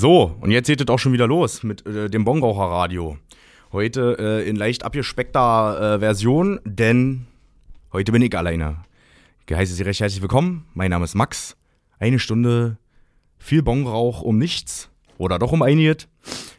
So, 0.00 0.34
und 0.40 0.50
jetzt 0.50 0.66
geht 0.66 0.80
es 0.80 0.88
auch 0.88 0.98
schon 0.98 1.12
wieder 1.12 1.26
los 1.26 1.62
mit 1.62 1.84
äh, 1.84 2.08
dem 2.08 2.24
Bongraucher-Radio. 2.24 3.18
Heute 3.70 4.16
äh, 4.18 4.48
in 4.48 4.56
leicht 4.56 4.82
abgespeckter 4.82 5.96
äh, 5.96 5.98
Version, 5.98 6.58
denn 6.64 7.26
heute 7.92 8.10
bin 8.10 8.22
ich 8.22 8.34
alleine. 8.34 8.78
Ich 9.46 9.54
heiße 9.54 9.74
Sie 9.74 9.82
recht 9.82 10.00
herzlich 10.00 10.22
willkommen. 10.22 10.64
Mein 10.72 10.90
Name 10.90 11.04
ist 11.04 11.14
Max. 11.14 11.54
Eine 11.98 12.18
Stunde 12.18 12.78
viel 13.36 13.62
Bongrauch 13.62 14.22
um 14.22 14.38
nichts 14.38 14.88
oder 15.18 15.38
doch 15.38 15.52
um 15.52 15.60
einiges. 15.60 16.08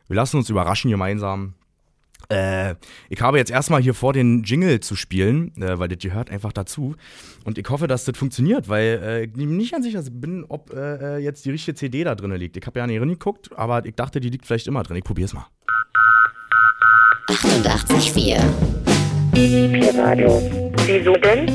Wir 0.06 0.18
lassen 0.18 0.38
uns 0.38 0.48
überraschen 0.52 0.92
gemeinsam. 0.92 1.56
Äh, 2.32 2.76
ich 3.10 3.22
habe 3.22 3.38
jetzt 3.38 3.52
erstmal 3.52 3.82
hier 3.82 3.94
vor, 3.94 4.14
den 4.14 4.44
Jingle 4.44 4.80
zu 4.80 4.96
spielen, 4.96 5.52
äh, 5.58 5.78
weil 5.78 5.90
das 5.90 6.00
gehört 6.00 6.32
einfach 6.32 6.54
dazu. 6.54 6.96
Und 7.44 7.58
ich 7.58 7.70
hoffe, 7.70 7.88
dass 7.88 8.06
das 8.06 8.18
funktioniert, 8.18 8.70
weil 8.70 9.02
äh, 9.04 9.24
ich 9.26 9.36
nicht 9.36 9.74
ganz 9.74 9.86
sicher 9.86 10.02
bin, 10.10 10.46
ob 10.48 10.74
äh, 10.74 11.18
jetzt 11.18 11.44
die 11.46 11.52
richtige 11.52 11.76
CD 11.76 12.04
da 12.04 12.16
drin 12.16 12.32
liegt. 12.32 12.56
Ich 12.56 12.66
habe 12.66 12.80
ja 12.80 12.88
nicht 12.88 13.02
reingeguckt, 13.02 13.50
aber 13.58 13.86
ich 13.86 13.96
dachte, 13.96 14.20
die 14.20 14.30
liegt 14.30 14.46
vielleicht 14.46 14.68
immer 14.68 14.84
drin. 14.84 14.98
Ich 14.98 15.04
probier's 15.04 15.34
mal. 15.34 15.48
88,4. 17.28 18.72
Radio. 19.98 20.42
Wieso 20.86 21.14
denn? 21.14 21.48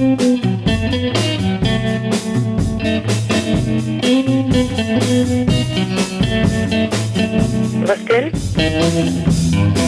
Was 7.86 8.04
denn? 8.06 9.85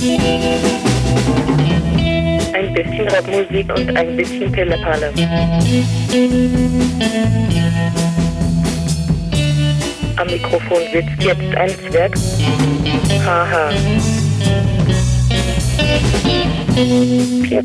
Ein 0.00 0.16
bisschen 2.72 3.06
Rockmusik 3.08 3.68
und 3.76 3.94
ein 3.94 4.16
bisschen 4.16 4.50
Pillepalle. 4.50 5.12
Am 10.16 10.26
Mikrofon 10.26 10.78
sitzt 10.90 11.22
jetzt 11.22 11.54
ein 11.54 11.70
Zwerg. 11.90 12.14
Haha. 13.26 13.70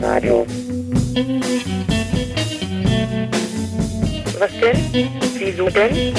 Radio. 0.01 0.45
Was 4.39 4.51
denn? 4.59 5.09
Wieso 5.39 5.69
denn? 5.69 6.13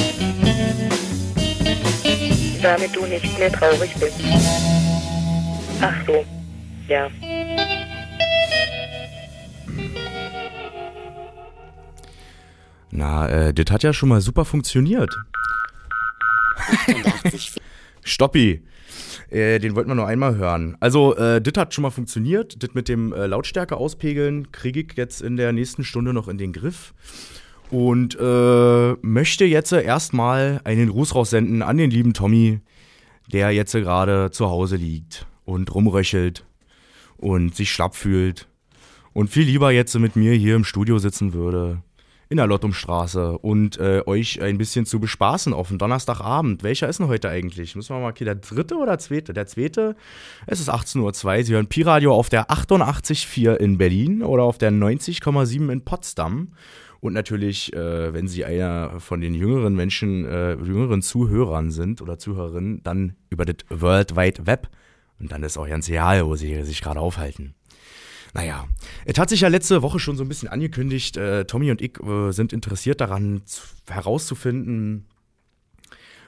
Damit 2.62 2.96
du 2.96 3.04
nicht 3.04 3.38
mehr 3.38 3.52
traurig 3.52 3.94
bist. 4.00 4.85
Ach 5.80 5.94
so. 6.06 6.24
Ja. 6.88 7.10
Na, 12.90 13.28
äh, 13.28 13.52
das 13.52 13.70
hat 13.70 13.82
ja 13.82 13.92
schon 13.92 14.08
mal 14.08 14.20
super 14.20 14.44
funktioniert. 14.44 15.14
88,4. 16.86 17.58
Stoppi. 18.04 18.62
Äh, 19.28 19.58
den 19.58 19.74
wollten 19.74 19.90
wir 19.90 19.94
nur 19.94 20.06
einmal 20.06 20.36
hören. 20.36 20.76
Also, 20.80 21.14
äh, 21.16 21.42
das 21.42 21.60
hat 21.60 21.74
schon 21.74 21.82
mal 21.82 21.90
funktioniert. 21.90 22.62
Das 22.62 22.72
mit 22.74 22.88
dem 22.88 23.12
äh, 23.12 23.26
Lautstärke 23.26 23.76
auspegel 23.76 24.44
kriege 24.52 24.80
ich 24.80 24.96
jetzt 24.96 25.20
in 25.20 25.36
der 25.36 25.52
nächsten 25.52 25.84
Stunde 25.84 26.14
noch 26.14 26.28
in 26.28 26.38
den 26.38 26.52
Griff. 26.52 26.94
Und 27.70 28.16
äh, 28.18 28.92
möchte 29.02 29.44
jetzt 29.44 29.72
erstmal 29.72 30.60
einen 30.64 30.88
Gruß 30.88 31.14
raussenden 31.16 31.62
an 31.62 31.76
den 31.76 31.90
lieben 31.90 32.14
Tommy, 32.14 32.60
der 33.32 33.50
jetzt 33.50 33.72
gerade 33.72 34.30
zu 34.30 34.48
Hause 34.48 34.76
liegt 34.76 35.26
und 35.46 35.74
rumröchelt 35.74 36.44
und 37.16 37.54
sich 37.54 37.72
schlapp 37.72 37.96
fühlt 37.96 38.48
und 39.14 39.30
viel 39.30 39.46
lieber 39.46 39.70
jetzt 39.70 39.98
mit 39.98 40.14
mir 40.14 40.34
hier 40.34 40.56
im 40.56 40.64
Studio 40.64 40.98
sitzen 40.98 41.32
würde 41.32 41.82
in 42.28 42.38
der 42.38 42.46
Lottumstraße 42.46 43.38
und 43.38 43.78
äh, 43.78 44.02
euch 44.04 44.42
ein 44.42 44.58
bisschen 44.58 44.84
zu 44.84 44.98
bespaßen 44.98 45.52
auf 45.52 45.68
dem 45.68 45.78
Donnerstagabend. 45.78 46.62
Welcher 46.62 46.88
ist 46.88 46.98
denn 46.98 47.06
heute 47.06 47.28
eigentlich? 47.28 47.76
Müssen 47.76 47.94
wir 47.94 48.00
mal, 48.00 48.10
okay, 48.10 48.24
der 48.24 48.34
dritte 48.34 48.76
oder 48.76 48.98
zweite? 48.98 49.32
Der 49.32 49.46
zweite, 49.46 49.94
es 50.46 50.60
ist 50.60 50.68
18.02 50.68 51.00
Uhr. 51.38 51.44
Sie 51.44 51.54
hören 51.54 51.68
Pi-Radio 51.68 52.14
auf 52.14 52.28
der 52.28 52.50
88.4 52.50 53.54
in 53.54 53.78
Berlin 53.78 54.22
oder 54.22 54.42
auf 54.42 54.58
der 54.58 54.72
90,7 54.72 55.70
in 55.70 55.84
Potsdam. 55.84 56.48
Und 56.98 57.12
natürlich, 57.12 57.72
äh, 57.74 58.12
wenn 58.12 58.26
Sie 58.26 58.44
einer 58.44 58.98
von 58.98 59.20
den 59.20 59.34
jüngeren 59.34 59.76
Menschen, 59.76 60.24
äh, 60.24 60.54
jüngeren 60.54 61.02
Zuhörern 61.02 61.70
sind 61.70 62.02
oder 62.02 62.18
Zuhörerinnen, 62.18 62.82
dann 62.82 63.14
über 63.30 63.44
das 63.44 63.56
World 63.68 64.16
Wide 64.16 64.46
Web. 64.46 64.68
Und 65.18 65.32
dann 65.32 65.42
ist 65.42 65.56
auch 65.56 65.68
ganz 65.68 65.88
real, 65.88 66.26
wo 66.26 66.36
Sie 66.36 66.62
sich 66.64 66.82
gerade 66.82 67.00
aufhalten. 67.00 67.54
Naja, 68.34 68.66
es 69.06 69.18
hat 69.18 69.30
sich 69.30 69.40
ja 69.40 69.48
letzte 69.48 69.80
Woche 69.80 69.98
schon 69.98 70.16
so 70.16 70.24
ein 70.24 70.28
bisschen 70.28 70.48
angekündigt. 70.48 71.16
Äh, 71.16 71.46
Tommy 71.46 71.70
und 71.70 71.80
ich 71.80 71.98
äh, 72.02 72.32
sind 72.32 72.52
interessiert 72.52 73.00
daran, 73.00 73.42
zu, 73.46 73.62
herauszufinden, 73.88 75.06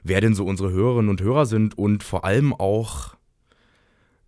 wer 0.05 0.21
denn 0.21 0.35
so 0.35 0.47
unsere 0.47 0.71
Hörerinnen 0.71 1.11
und 1.11 1.21
Hörer 1.21 1.45
sind 1.45 1.77
und 1.77 2.03
vor 2.03 2.25
allem 2.25 2.55
auch 2.55 3.15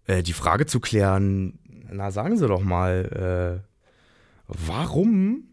äh, 0.06 0.22
die 0.22 0.34
Frage 0.34 0.66
zu 0.66 0.78
klären, 0.80 1.58
na 1.90 2.10
sagen 2.10 2.36
Sie 2.36 2.46
doch 2.46 2.62
mal, 2.62 3.62
äh, 3.64 3.66
warum 4.46 5.44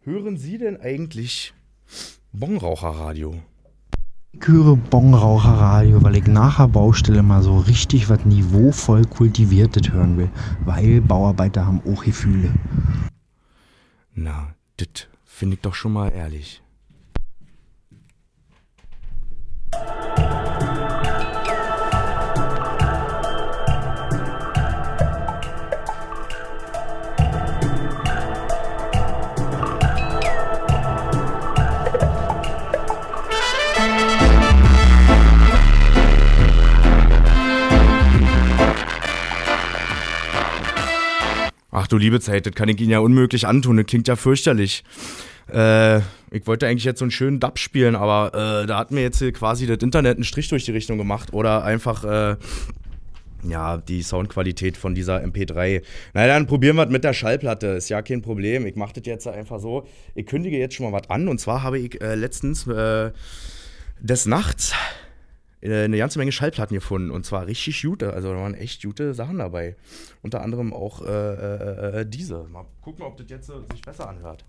hören 0.00 0.36
Sie 0.36 0.58
denn 0.58 0.80
eigentlich 0.80 1.54
Bongraucherradio? 2.32 3.40
Ich 4.32 4.46
höre 4.46 4.76
Bongraucherradio, 4.76 6.02
weil 6.04 6.16
ich 6.16 6.26
nachher 6.26 6.68
Baustelle 6.68 7.22
mal 7.22 7.42
so 7.42 7.58
richtig 7.58 8.08
was 8.08 8.24
niveauvoll 8.24 9.04
kultiviertes 9.04 9.90
hören 9.90 10.16
will. 10.16 10.30
Weil 10.64 11.00
Bauarbeiter 11.00 11.66
haben 11.66 11.82
auch 11.84 12.04
Gefühle. 12.04 12.50
Na, 14.14 14.54
das 14.76 15.08
finde 15.24 15.56
ich 15.56 15.60
doch 15.62 15.74
schon 15.74 15.92
mal 15.92 16.10
ehrlich. 16.10 16.62
Du 41.92 41.98
liebe 41.98 42.20
Zeit, 42.20 42.46
das 42.46 42.54
kann 42.54 42.68
ich 42.68 42.80
Ihnen 42.80 42.90
ja 42.90 43.00
unmöglich 43.00 43.46
antun, 43.46 43.76
das 43.76 43.86
klingt 43.86 44.08
ja 44.08 44.16
fürchterlich. 44.16 44.84
Äh, 45.52 45.98
ich 46.30 46.46
wollte 46.46 46.66
eigentlich 46.66 46.84
jetzt 46.84 47.00
so 47.00 47.04
einen 47.04 47.10
schönen 47.10 47.40
Dub 47.40 47.58
spielen, 47.58 47.96
aber 47.96 48.62
äh, 48.62 48.66
da 48.66 48.78
hat 48.78 48.92
mir 48.92 49.02
jetzt 49.02 49.18
hier 49.18 49.32
quasi 49.32 49.66
das 49.66 49.78
Internet 49.78 50.16
einen 50.16 50.24
Strich 50.24 50.48
durch 50.48 50.64
die 50.64 50.72
Richtung 50.72 50.96
gemacht 50.96 51.32
oder 51.32 51.64
einfach, 51.64 52.04
äh, 52.04 52.36
ja, 53.48 53.78
die 53.78 54.02
Soundqualität 54.02 54.76
von 54.76 54.94
dieser 54.94 55.22
MP3. 55.24 55.82
Na 56.14 56.26
dann 56.26 56.46
probieren 56.46 56.76
wir 56.76 56.84
es 56.84 56.90
mit 56.90 57.04
der 57.04 57.14
Schallplatte, 57.14 57.68
ist 57.68 57.88
ja 57.88 58.02
kein 58.02 58.22
Problem. 58.22 58.66
Ich 58.66 58.76
mache 58.76 58.92
das 58.94 59.06
jetzt 59.06 59.26
einfach 59.26 59.58
so. 59.58 59.86
Ich 60.14 60.26
kündige 60.26 60.58
jetzt 60.58 60.74
schon 60.74 60.90
mal 60.90 61.00
was 61.00 61.10
an 61.10 61.26
und 61.26 61.40
zwar 61.40 61.62
habe 61.62 61.78
ich 61.78 62.00
äh, 62.00 62.14
letztens 62.14 62.66
äh, 62.66 63.10
des 64.00 64.26
Nachts 64.26 64.72
eine 65.62 65.98
ganze 65.98 66.18
Menge 66.18 66.32
Schallplatten 66.32 66.74
gefunden 66.74 67.10
und 67.10 67.26
zwar 67.26 67.46
richtig 67.46 67.82
gute, 67.82 68.12
also 68.14 68.32
da 68.32 68.38
waren 68.38 68.54
echt 68.54 68.82
gute 68.82 69.14
Sachen 69.14 69.38
dabei. 69.38 69.76
Unter 70.22 70.42
anderem 70.42 70.72
auch 70.72 71.02
äh, 71.02 71.06
äh, 71.08 72.00
äh, 72.00 72.06
diese. 72.06 72.44
Mal 72.44 72.66
gucken, 72.80 73.04
ob 73.04 73.16
das 73.18 73.26
jetzt 73.28 73.50
äh, 73.50 73.60
sich 73.70 73.82
besser 73.82 74.08
anhört. 74.08 74.44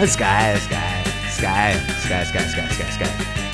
It's 0.00 0.16
geil, 0.16 0.54
ist 0.54 0.70
geil, 0.70 1.04
ist 1.26 1.40
geil, 2.08 2.22
ist 2.22 2.98
geil, 3.00 3.47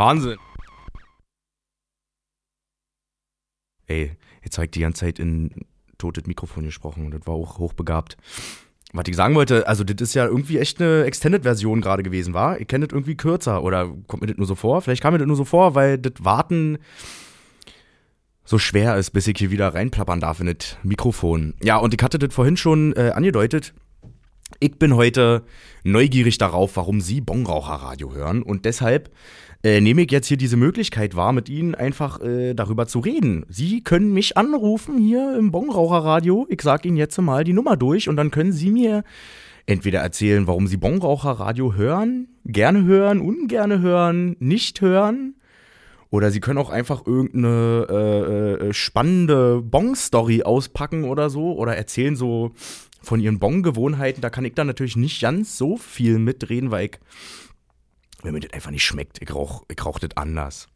Wahnsinn. 0.00 0.38
Ey, 3.86 4.12
jetzt 4.42 4.56
habe 4.56 4.64
ich 4.64 4.70
die 4.70 4.80
ganze 4.80 5.00
Zeit 5.00 5.18
in 5.18 5.50
totes 5.98 6.24
Mikrofon 6.26 6.64
gesprochen 6.64 7.04
und 7.04 7.10
das 7.10 7.26
war 7.26 7.34
auch 7.34 7.58
hochbegabt. 7.58 8.16
Was 8.94 9.04
ich 9.06 9.14
sagen 9.14 9.34
wollte, 9.34 9.68
also 9.68 9.84
das 9.84 10.00
ist 10.00 10.14
ja 10.14 10.24
irgendwie 10.24 10.58
echt 10.58 10.80
eine 10.80 11.04
Extended-Version 11.04 11.82
gerade 11.82 12.02
gewesen, 12.02 12.32
war? 12.32 12.58
Ihr 12.58 12.64
kennt 12.64 12.82
das 12.82 12.94
irgendwie 12.94 13.14
kürzer 13.14 13.62
oder 13.62 13.88
kommt 14.06 14.22
mir 14.22 14.28
das 14.28 14.38
nur 14.38 14.46
so 14.46 14.54
vor? 14.54 14.80
Vielleicht 14.80 15.02
kam 15.02 15.12
mir 15.12 15.18
das 15.18 15.28
nur 15.28 15.36
so 15.36 15.44
vor, 15.44 15.74
weil 15.74 15.98
das 15.98 16.14
Warten 16.20 16.78
so 18.42 18.58
schwer 18.58 18.96
ist, 18.96 19.10
bis 19.10 19.26
ich 19.26 19.36
hier 19.36 19.50
wieder 19.50 19.74
reinplappern 19.74 20.18
darf 20.18 20.40
in 20.40 20.46
das 20.46 20.78
Mikrofon. 20.82 21.52
Ja, 21.62 21.76
und 21.76 21.92
ich 21.92 22.02
hatte 22.02 22.18
das 22.18 22.34
vorhin 22.34 22.56
schon 22.56 22.94
äh, 22.96 23.10
angedeutet. 23.10 23.74
Ich 24.58 24.78
bin 24.78 24.96
heute 24.96 25.44
neugierig 25.84 26.38
darauf, 26.38 26.76
warum 26.76 27.00
Sie 27.00 27.20
Bongraucherradio 27.20 28.12
hören 28.12 28.42
und 28.42 28.64
deshalb 28.64 29.10
äh, 29.62 29.80
nehme 29.80 30.02
ich 30.02 30.10
jetzt 30.10 30.26
hier 30.26 30.36
diese 30.36 30.56
Möglichkeit 30.56 31.14
wahr, 31.16 31.32
mit 31.32 31.48
Ihnen 31.48 31.74
einfach 31.74 32.20
äh, 32.20 32.54
darüber 32.54 32.86
zu 32.86 32.98
reden. 33.00 33.44
Sie 33.48 33.82
können 33.82 34.12
mich 34.12 34.36
anrufen 34.36 34.98
hier 34.98 35.36
im 35.38 35.50
Bongraucherradio. 35.50 36.46
Ich 36.48 36.62
sage 36.62 36.88
Ihnen 36.88 36.96
jetzt 36.96 37.18
mal 37.20 37.44
die 37.44 37.52
Nummer 37.52 37.76
durch 37.76 38.08
und 38.08 38.16
dann 38.16 38.30
können 38.30 38.52
Sie 38.52 38.70
mir 38.70 39.04
entweder 39.66 40.00
erzählen, 40.00 40.46
warum 40.46 40.66
Sie 40.66 40.78
Bongraucherradio 40.78 41.74
hören, 41.74 42.28
gerne 42.44 42.84
hören, 42.84 43.20
ungerne 43.20 43.80
hören, 43.80 44.36
nicht 44.40 44.80
hören. 44.80 45.34
Oder 46.10 46.30
Sie 46.30 46.40
können 46.40 46.58
auch 46.58 46.70
einfach 46.70 47.06
irgendeine 47.06 47.86
äh, 47.88 48.68
äh, 48.68 48.72
spannende 48.72 49.60
Bong-Story 49.62 50.42
auspacken 50.42 51.04
oder 51.04 51.30
so. 51.30 51.52
Oder 51.52 51.76
erzählen 51.76 52.16
so 52.16 52.52
von 53.02 53.20
Ihren 53.20 53.38
Bong-Gewohnheiten. 53.38 54.20
Da 54.20 54.30
kann 54.30 54.44
ich 54.44 54.54
dann 54.54 54.66
natürlich 54.66 54.96
nicht 54.96 55.20
ganz 55.20 55.56
so 55.56 55.76
viel 55.76 56.18
mitreden, 56.18 56.70
weil 56.70 56.86
ich 56.86 56.98
wenn 58.22 58.34
mir 58.34 58.40
das 58.40 58.52
einfach 58.52 58.70
nicht 58.70 58.84
schmeckt. 58.84 59.20
Ich 59.22 59.34
rauche 59.34 59.64
ich 59.68 59.84
rauch 59.84 59.98
das 59.98 60.16
anders. 60.16 60.68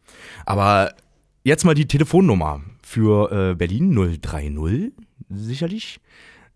Aber 0.47 0.95
jetzt 1.43 1.65
mal 1.65 1.75
die 1.75 1.87
Telefonnummer 1.87 2.63
für 2.83 3.51
äh, 3.51 3.55
Berlin 3.55 3.95
030, 3.95 4.93
sicherlich 5.29 6.01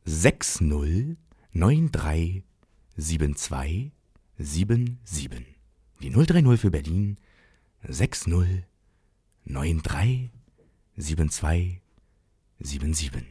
60 0.04 1.16
93 1.52 2.42
72 2.96 3.92
77. 4.38 5.46
Die 6.00 6.10
030 6.10 6.60
für 6.60 6.70
Berlin 6.70 7.16
60 7.86 8.64
93 9.44 10.30
72 10.96 11.80
77. 12.60 13.22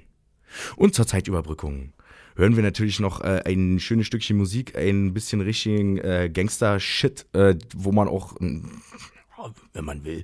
Und 0.75 0.95
zur 0.95 1.07
Zeitüberbrückung 1.07 1.93
hören 2.37 2.55
wir 2.55 2.63
natürlich 2.63 2.99
noch 2.99 3.21
äh, 3.21 3.41
ein 3.45 3.79
schönes 3.79 4.07
Stückchen 4.07 4.37
Musik, 4.37 4.77
ein 4.77 5.13
bisschen 5.13 5.41
richtigen 5.41 5.97
äh, 5.97 6.29
Gangster-Shit, 6.31 7.25
äh, 7.33 7.55
wo 7.75 7.91
man 7.91 8.07
auch, 8.07 8.35
wenn 8.39 9.85
man 9.85 10.05
will, 10.05 10.23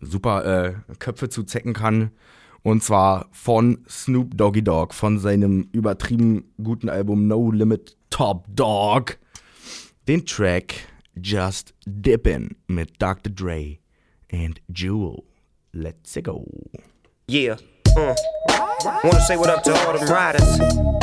super 0.00 0.44
äh, 0.44 0.94
Köpfe 0.98 1.28
zu 1.28 1.42
zecken 1.42 1.74
kann. 1.74 2.12
Und 2.62 2.82
zwar 2.82 3.28
von 3.32 3.84
Snoop 3.88 4.36
Doggy 4.36 4.62
Dogg, 4.62 4.94
von 4.94 5.18
seinem 5.18 5.68
übertrieben 5.72 6.52
guten 6.62 6.88
Album 6.88 7.26
No 7.26 7.50
Limit 7.50 7.96
Top 8.10 8.46
Dog. 8.48 9.18
Den 10.06 10.24
Track 10.24 10.74
Just 11.20 11.74
Dippin' 11.86 12.56
mit 12.66 13.00
Dr. 13.00 13.32
Dre 13.32 13.78
and 14.32 14.60
Jewel. 14.68 15.24
Let's 15.72 16.18
go. 16.22 16.46
Yeah. 17.30 17.58
Uh. 17.98 18.14
Wanna 19.02 19.20
say 19.22 19.36
what 19.36 19.50
up 19.50 19.64
to 19.64 19.74
all 19.74 19.92
them 19.92 20.08
riders, 20.08 20.60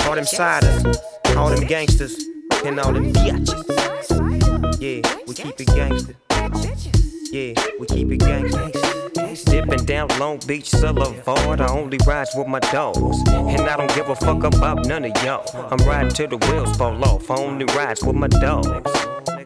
all 0.07 0.15
them 0.15 0.23
siders, 0.23 0.81
all 1.35 1.49
them 1.49 1.67
gangsters, 1.67 2.15
and 2.63 2.79
all 2.79 2.93
them 2.93 3.11
biatches. 3.11 3.51
Yeah, 4.79 5.01
we 5.27 5.33
keep 5.33 5.59
it 5.59 5.67
gangster. 5.67 6.15
Yeah, 7.33 7.53
we 7.77 7.85
keep 7.87 8.11
it 8.13 8.19
gangster. 8.19 8.71
Dipping 9.51 9.83
down 9.83 10.07
Long 10.19 10.39
Beach 10.47 10.71
Boulevard, 10.71 11.59
I 11.59 11.67
only 11.67 11.97
ride 12.07 12.27
with 12.33 12.47
my 12.47 12.59
dogs. 12.59 13.21
And 13.27 13.61
I 13.63 13.75
don't 13.75 13.93
give 13.93 14.07
a 14.07 14.15
fuck 14.15 14.45
about 14.45 14.85
none 14.85 15.03
of 15.03 15.23
y'all. 15.23 15.43
I'm 15.53 15.85
riding 15.85 16.11
till 16.11 16.29
the 16.29 16.37
wheels 16.37 16.77
fall 16.77 17.03
off, 17.03 17.29
I 17.29 17.35
only 17.35 17.65
ride 17.75 17.97
with 18.03 18.15
my 18.15 18.29
dogs. 18.29 18.69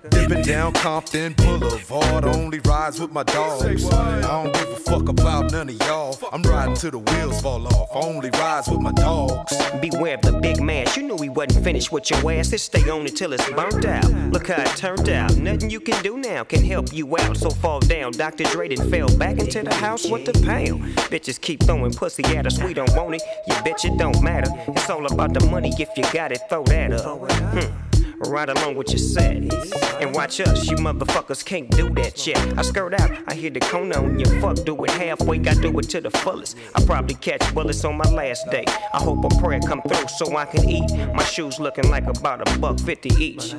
Dipping 0.10 0.42
down 0.44 0.72
Compton 0.74 1.34
Boulevard, 1.34 2.24
only 2.24 2.60
rides 2.60 3.00
with 3.00 3.12
my 3.12 3.24
dogs. 3.24 3.86
I 3.90 4.22
don't 4.22 4.54
give 4.54 4.70
a 4.70 4.76
fuck 4.76 5.10
about 5.10 5.52
none 5.52 5.68
of 5.70 5.76
y'all. 5.88 6.18
I'm 6.32 6.42
riding 6.44 6.76
till 6.76 6.92
the 6.92 7.00
wheels 7.00 7.42
fall 7.42 7.68
off. 7.68 7.90
I 7.94 8.00
only 8.00 8.30
rides 8.30 8.70
with 8.70 8.80
my 8.80 8.92
dogs. 8.94 9.56
Beware 9.82 10.16
of 10.16 10.22
the 10.22 10.34
big 10.34 10.62
man. 10.62 10.88
You 10.96 11.04
knew 11.04 11.18
he 11.18 11.30
wasn't 11.30 11.64
finished 11.64 11.92
with 11.92 12.10
your 12.10 12.32
ass. 12.32 12.52
Just 12.52 12.68
stay 12.68 12.90
on 12.90 13.02
until 13.02 13.34
it's 13.34 13.50
burnt 13.50 13.86
out. 13.86 14.10
Look 14.32 14.48
how 14.48 14.62
it 14.62 14.78
turned 14.78 15.10
out. 15.10 15.36
Nothing 15.36 15.70
you 15.70 15.82
can 15.82 16.02
do 16.02 16.18
now 16.18 16.44
can 16.44 16.64
help 16.64 16.94
you 16.94 17.18
out. 17.18 17.36
So 17.36 17.50
fall 17.50 17.82
down. 17.82 18.14
Dr. 18.14 18.46
Dre 18.46 18.70
done 18.70 18.90
fell 18.90 19.10
back 19.18 19.38
into 19.38 19.64
the 19.64 19.74
house 19.74 20.10
with 20.10 20.26
the 20.26 20.34
pound. 20.46 20.84
Bitches 21.10 21.40
keep 21.40 21.64
throwing 21.64 21.94
pussy 21.94 22.24
at 22.38 22.46
us. 22.46 22.62
We 22.62 22.74
don't 22.74 22.96
want 22.96 23.16
it. 23.16 23.24
You 23.48 23.54
bitch, 23.56 23.84
it 23.86 23.98
don't 23.98 24.22
matter. 24.22 24.50
It's 24.70 24.90
all 24.90 25.06
about 25.06 25.34
the 25.34 25.46
money. 25.48 25.74
If 25.78 25.90
you 25.98 26.04
got 26.14 26.32
it, 26.32 26.42
throw 26.50 26.64
that 26.64 26.94
up. 26.94 27.32
Hmm 27.32 27.89
right 28.28 28.50
along 28.50 28.76
with 28.76 28.90
your 28.90 28.98
set. 28.98 29.38
And 30.02 30.16
watch 30.16 30.40
us, 30.40 30.70
you 30.70 30.78
motherfuckers 30.78 31.44
can't 31.44 31.70
do 31.72 31.90
that 31.92 32.18
shit. 32.18 32.38
I 32.58 32.62
skirt 32.62 33.00
out, 33.00 33.12
I 33.28 33.34
hear 33.34 33.50
the 33.50 33.60
cone 33.60 33.92
on 33.94 34.20
your 34.20 34.40
fuck, 34.40 34.64
do 34.66 34.84
it 34.84 34.92
halfway, 34.92 35.40
I 35.40 35.54
do 35.56 35.78
it 35.80 35.90
to 35.90 36.02
the 36.02 36.12
fullest. 36.12 36.58
I 36.76 36.84
probably 36.84 37.16
catch 37.16 37.54
bullets 37.54 37.84
on 37.86 37.98
my 37.98 38.10
last 38.10 38.50
day. 38.50 38.66
I 38.94 39.02
hope 39.02 39.24
a 39.26 39.30
prayer 39.40 39.60
come 39.60 39.82
through 39.82 40.08
so 40.08 40.36
I 40.36 40.46
can 40.46 40.70
eat. 40.70 40.90
My 41.14 41.24
shoes 41.24 41.60
looking 41.60 41.90
like 41.90 42.08
about 42.08 42.48
a 42.48 42.60
buck 42.60 42.80
fifty 42.80 43.10
each. 43.24 43.56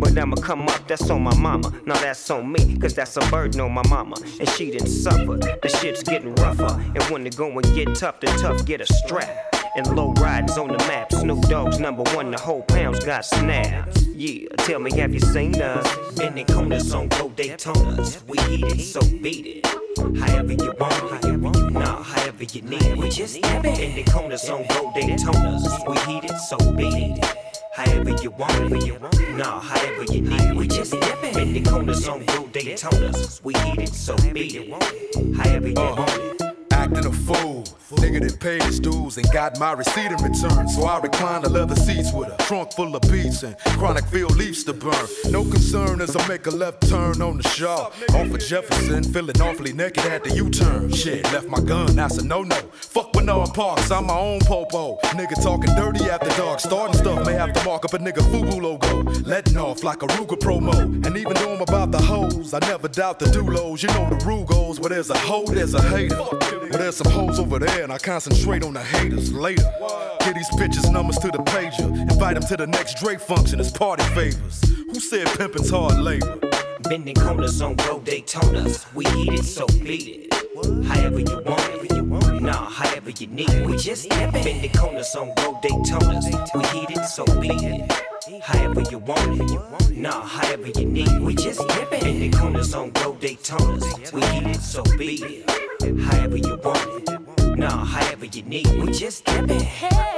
But 0.00 0.16
I'ma 0.16 0.36
come 0.36 0.68
up, 0.68 0.86
that's 0.88 1.10
on 1.10 1.22
my 1.22 1.36
mama. 1.36 1.72
Now 1.86 1.98
that's 1.98 2.30
on 2.30 2.50
me, 2.50 2.76
cause 2.78 2.94
that's 2.94 3.16
a 3.16 3.20
burden 3.30 3.60
on 3.60 3.72
my 3.72 3.86
mama. 3.88 4.16
And 4.38 4.48
she 4.50 4.70
didn't 4.70 4.88
suffer, 4.88 5.36
the 5.36 5.68
shit's 5.80 6.02
getting 6.02 6.34
rougher. 6.36 6.80
And 6.94 7.02
when 7.04 7.24
the 7.24 7.30
going 7.30 7.60
get 7.74 7.94
tough, 7.94 8.20
the 8.20 8.26
tough 8.26 8.64
get 8.64 8.80
a 8.80 8.86
strap 8.86 9.57
and 9.78 9.96
low 9.96 10.12
riders 10.14 10.58
on 10.58 10.68
the 10.68 10.78
map. 10.78 11.12
Snoop 11.12 11.40
Dogg's 11.42 11.78
number 11.78 12.02
one, 12.14 12.30
the 12.32 12.38
whole 12.38 12.62
pound's 12.62 13.04
got 13.04 13.24
snaps. 13.24 14.06
Yeah, 14.08 14.48
tell 14.58 14.80
me, 14.80 14.90
have 14.98 15.14
you 15.14 15.20
seen 15.20 15.60
us? 15.62 16.14
Bending 16.16 16.46
corners 16.46 16.92
on 16.92 17.08
Go 17.08 17.30
Daytonas. 17.30 18.22
We 18.26 18.38
eat 18.54 18.64
it, 18.64 18.80
so 18.80 19.00
beat 19.22 19.46
it. 19.46 19.66
However 20.18 20.52
you 20.52 20.74
want, 20.78 20.94
however 20.94 21.58
you 21.58 21.70
nah, 21.70 22.02
however 22.02 22.44
you 22.44 22.62
need. 22.62 22.82
it, 22.82 22.98
We 22.98 23.08
just 23.08 23.40
bending 23.40 24.04
corners 24.06 24.48
on 24.50 24.66
Go 24.66 24.92
Daytonas. 24.92 25.88
We 25.88 26.14
eat 26.14 26.24
it, 26.24 26.38
so 26.38 26.56
beat 26.72 27.18
it. 27.18 27.24
However 27.72 28.10
you 28.22 28.30
want 28.32 28.72
it, 28.72 29.36
nah, 29.36 29.60
however 29.60 30.04
you 30.12 30.22
need. 30.22 30.40
it, 30.40 30.56
We 30.56 30.66
just 30.66 31.00
bending 31.00 31.64
corners 31.64 32.08
on 32.08 32.24
Go 32.26 32.44
Daytonas. 32.44 33.42
We 33.44 33.54
eat 33.54 33.78
it, 33.78 33.94
so 33.94 34.16
beat 34.32 34.56
it. 34.56 35.36
However 35.36 35.68
you 35.68 35.74
want 35.74 36.10
it 36.10 36.38
acting 36.78 37.06
a 37.06 37.12
fool. 37.12 37.64
Nigga 37.96 38.20
that 38.28 38.38
paid 38.38 38.62
his 38.64 38.78
dues 38.78 39.16
and 39.16 39.26
got 39.32 39.58
my 39.58 39.72
receipt 39.72 40.12
in 40.12 40.22
return. 40.22 40.68
So 40.68 40.84
I 40.84 41.00
recline 41.00 41.42
the 41.42 41.48
leather 41.48 41.74
seats 41.76 42.12
with 42.12 42.28
a 42.28 42.36
trunk 42.42 42.72
full 42.74 42.94
of 42.94 43.02
beats 43.10 43.42
and 43.42 43.56
chronic 43.78 44.04
field 44.06 44.36
leaves 44.36 44.62
to 44.64 44.74
burn. 44.74 45.06
No 45.30 45.42
concern 45.42 46.00
as 46.00 46.14
I 46.14 46.26
make 46.28 46.46
a 46.46 46.50
left 46.50 46.86
turn 46.88 47.22
on 47.22 47.38
the 47.38 47.48
shaw. 47.48 47.86
Off 47.86 48.30
of 48.30 48.40
Jefferson, 48.40 49.04
feeling 49.04 49.40
awfully 49.40 49.72
naked 49.72 50.04
at 50.04 50.22
the 50.24 50.34
U 50.36 50.50
turn. 50.50 50.92
Shit, 50.92 51.24
left 51.32 51.48
my 51.48 51.60
gun, 51.60 51.96
that's 51.96 52.18
a 52.18 52.24
no 52.24 52.42
no. 52.42 52.56
Fuck 52.72 53.12
Bernard 53.12 53.54
Parks, 53.54 53.90
I'm 53.90 54.06
my 54.06 54.18
own 54.18 54.40
popo. 54.40 54.98
Nigga 55.16 55.42
talking 55.42 55.74
dirty 55.74 56.10
after 56.10 56.30
dark. 56.36 56.60
Starting 56.60 56.96
stuff 56.96 57.24
may 57.24 57.34
have 57.34 57.52
to 57.54 57.64
mark 57.64 57.84
up 57.84 57.94
a 57.94 57.98
nigga 57.98 58.22
FUBU 58.30 58.60
logo. 58.60 59.02
Letting 59.22 59.56
off 59.56 59.82
like 59.82 60.02
a 60.02 60.06
Ruger 60.08 60.38
promo. 60.38 61.06
And 61.06 61.16
even 61.16 61.34
though 61.34 61.54
I'm 61.54 61.62
about 61.62 61.90
the 61.90 61.98
hoes, 61.98 62.52
I 62.52 62.58
never 62.60 62.88
doubt 62.88 63.18
the 63.18 63.26
dulos. 63.26 63.82
You 63.82 63.88
know 63.88 64.10
the 64.10 64.22
rule 64.26 64.44
goes, 64.44 64.78
where 64.78 64.90
there's 64.90 65.10
a 65.10 65.18
hoe, 65.18 65.46
there's 65.46 65.74
a 65.74 65.82
hater. 65.82 66.16
But 66.70 66.80
there's 66.80 66.96
some 66.96 67.10
hoes 67.10 67.38
over 67.38 67.58
there, 67.58 67.77
and 67.82 67.92
I 67.92 67.98
concentrate 67.98 68.64
on 68.64 68.74
the 68.74 68.82
haters 68.82 69.32
later. 69.32 69.62
Get 70.20 70.34
these 70.34 70.50
bitches 70.50 70.90
numbers 70.92 71.18
to 71.18 71.28
the 71.28 71.38
pager. 71.38 71.88
Invite 72.10 72.34
them 72.34 72.42
to 72.44 72.56
the 72.56 72.66
next 72.66 72.98
Drake 72.98 73.20
function 73.20 73.60
as 73.60 73.70
party 73.70 74.02
favors. 74.14 74.62
Who 74.62 75.00
said 75.00 75.26
pimpin's 75.28 75.70
hard 75.70 75.98
labor? 75.98 76.38
Bending 76.82 77.14
corners 77.14 77.60
on 77.60 77.76
road 77.76 78.04
Daytonas. 78.04 78.92
We 78.94 79.06
eat 79.06 79.40
it, 79.40 79.44
so 79.44 79.66
beat 79.66 80.30
it. 80.30 80.86
However 80.86 81.20
you 81.20 81.42
want 81.44 81.60
it. 81.84 82.42
Nah, 82.42 82.68
however 82.68 83.10
you 83.10 83.26
need 83.26 83.50
it. 83.50 83.66
We 83.66 83.76
just 83.76 84.08
bending 84.08 84.72
corners 84.72 85.14
on 85.14 85.28
road 85.28 85.62
Daytonas. 85.62 86.54
We 86.54 86.80
eat 86.80 86.90
it, 86.90 87.04
so 87.04 87.24
beat 87.40 87.62
it. 87.62 88.42
However 88.42 88.82
you 88.90 88.98
want 88.98 89.40
it. 89.40 89.96
Nah, 89.96 90.22
however 90.22 90.68
you 90.68 90.86
need 90.86 91.08
it. 91.08 91.20
We 91.20 91.34
just 91.34 91.60
bending 91.90 92.32
corners 92.32 92.74
on 92.74 92.92
road 93.02 93.20
Daytonas. 93.20 94.12
We 94.12 94.22
eat 94.22 94.56
it, 94.56 94.60
so 94.60 94.82
beat 94.96 95.22
it 95.22 95.68
however 95.96 96.36
you 96.36 96.56
want 96.56 97.08
it. 97.08 97.17
Nah, 97.68 97.84
however 97.84 98.24
you 98.24 98.42
need. 98.44 98.66
We 98.80 98.90
just 98.92 99.26
it. 99.50 99.60
Hey, 99.60 100.17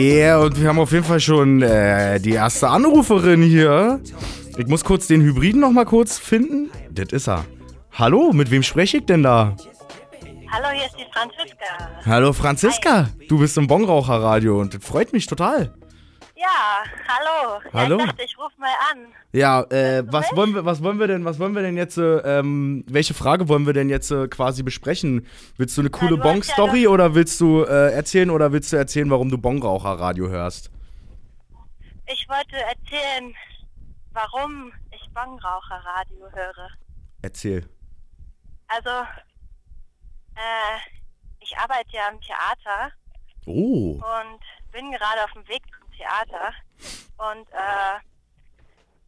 Yeah, 0.00 0.38
und 0.38 0.58
wir 0.58 0.66
haben 0.66 0.78
auf 0.78 0.92
jeden 0.92 1.04
Fall 1.04 1.20
schon 1.20 1.60
äh, 1.60 2.18
die 2.20 2.32
erste 2.32 2.70
Anruferin 2.70 3.42
hier. 3.42 4.00
Ich 4.56 4.66
muss 4.66 4.82
kurz 4.82 5.06
den 5.08 5.20
Hybriden 5.20 5.60
noch 5.60 5.72
mal 5.72 5.84
kurz 5.84 6.18
finden. 6.18 6.70
Das 6.90 7.12
ist 7.12 7.28
er. 7.28 7.44
Hallo, 7.92 8.32
mit 8.32 8.50
wem 8.50 8.62
spreche 8.62 8.96
ich 8.96 9.04
denn 9.04 9.22
da? 9.22 9.54
Hallo, 10.50 10.68
hier 10.72 10.86
ist 10.86 10.96
die 10.98 11.04
Franziska. 11.12 11.66
Hallo 12.06 12.32
Franziska, 12.32 13.10
du 13.28 13.40
bist 13.40 13.58
im 13.58 13.66
Bongraucherradio 13.66 14.58
und 14.58 14.72
das 14.72 14.82
freut 14.82 15.12
mich 15.12 15.26
total. 15.26 15.74
Ja, 16.40 16.84
hallo. 17.06 17.60
Hallo. 17.74 17.98
Ja, 17.98 18.04
ich 18.04 18.10
dachte, 18.12 18.22
ich 18.22 18.38
rufe 18.38 18.58
mal 18.58 18.72
an. 18.90 19.12
Ja, 19.32 19.60
äh, 19.64 20.02
was 20.06 20.34
wollen 20.34 20.54
wir, 20.54 20.64
was 20.64 20.82
wollen 20.82 20.98
wir 20.98 21.06
denn, 21.06 21.22
was 21.26 21.38
wollen 21.38 21.54
wir 21.54 21.60
denn 21.60 21.76
jetzt, 21.76 21.98
äh, 21.98 22.38
ähm, 22.38 22.82
welche 22.88 23.12
Frage 23.12 23.46
wollen 23.50 23.66
wir 23.66 23.74
denn 23.74 23.90
jetzt 23.90 24.10
äh, 24.10 24.26
quasi 24.26 24.62
besprechen? 24.62 25.26
Willst 25.58 25.76
du 25.76 25.82
eine 25.82 25.90
coole 25.90 26.16
ja 26.16 26.22
Bong-Story 26.22 26.86
oder 26.86 27.14
willst 27.14 27.38
du 27.42 27.62
äh, 27.64 27.92
erzählen 27.92 28.30
oder 28.30 28.52
willst 28.52 28.72
du 28.72 28.76
erzählen, 28.78 29.10
warum 29.10 29.28
du 29.28 29.36
Bongraucherradio 29.36 30.28
hörst? 30.30 30.70
Ich 32.06 32.26
wollte 32.26 32.56
erzählen, 32.56 33.34
warum 34.14 34.72
ich 34.92 35.10
Bongraucherradio 35.12 36.30
höre. 36.32 36.70
Erzähl. 37.20 37.68
Also, 38.68 38.88
äh, 40.36 40.78
ich 41.40 41.54
arbeite 41.58 41.90
ja 41.92 42.08
im 42.10 42.20
Theater 42.22 42.92
Oh. 43.44 43.92
und 44.00 44.40
bin 44.72 44.90
gerade 44.90 45.24
auf 45.24 45.32
dem 45.32 45.46
Weg 45.48 45.62
Theater. 46.00 46.52
Und 47.18 47.48
äh, 47.52 47.98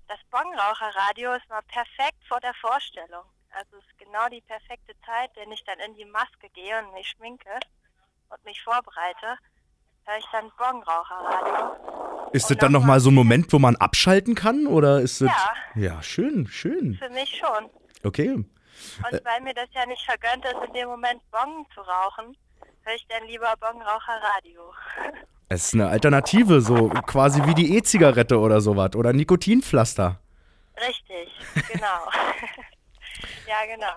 das 0.09 0.19
Bongraucherradio 0.31 1.33
ist 1.35 1.49
mal 1.49 1.63
perfekt 1.63 2.19
vor 2.29 2.41
der 2.41 2.55
Vorstellung. 2.55 3.25
Also 3.51 3.77
es 3.79 3.85
ist 3.85 3.99
genau 3.99 4.29
die 4.29 4.41
perfekte 4.43 4.95
Zeit, 5.07 5.31
wenn 5.37 5.53
ich 5.53 5.65
dann 5.65 5.79
in 5.81 5.95
die 5.95 6.05
Maske 6.05 6.49
gehe 6.51 6.79
und 6.79 6.93
mich 6.95 7.09
schminke 7.09 7.51
und 8.29 8.45
mich 8.45 8.63
vorbereite, 8.63 9.39
höre 10.05 10.19
ich 10.19 10.27
dann 10.33 10.51
Bongraucherradio. 10.59 12.31
Ist 12.33 12.51
das 12.51 12.57
dann 12.59 12.73
noch 12.73 12.81
nochmal 12.81 12.97
mal- 12.97 13.01
so 13.01 13.11
ein 13.11 13.15
Moment, 13.15 13.53
wo 13.53 13.59
man 13.59 13.77
abschalten 13.77 14.35
kann? 14.35 14.67
Oder 14.67 15.01
ist 15.01 15.21
das. 15.21 15.31
Ja. 15.31 15.53
Ja, 15.75 16.03
schön, 16.03 16.47
schön. 16.47 16.95
Für 16.97 17.11
mich 17.11 17.39
schon. 17.39 17.71
Okay. 18.05 18.31
Und 18.31 19.25
weil 19.25 19.41
mir 19.43 19.55
das 19.55 19.69
ja 19.73 19.85
nicht 19.87 20.05
vergönnt 20.05 20.45
ist, 20.45 20.57
in 20.67 20.73
dem 20.73 20.89
Moment 20.89 21.23
Bong 21.31 21.67
zu 21.75 21.81
rauchen, 21.81 22.37
höre 22.83 22.95
ich 22.95 23.07
dann 23.09 23.25
lieber 23.27 23.55
Bongraucherradio. 23.61 24.75
Es 25.53 25.67
ist 25.67 25.75
eine 25.75 25.89
Alternative, 25.89 26.63
so 26.63 26.89
quasi 26.89 27.45
wie 27.45 27.53
die 27.53 27.77
E-Zigarette 27.77 28.39
oder 28.39 28.63
sowas. 28.63 28.97
Oder 28.97 29.13
Nikotinpflaster. 29.13 30.19
Richtig, 30.79 31.31
genau. 31.71 31.85
ja, 33.47 33.75
genau. 33.75 33.93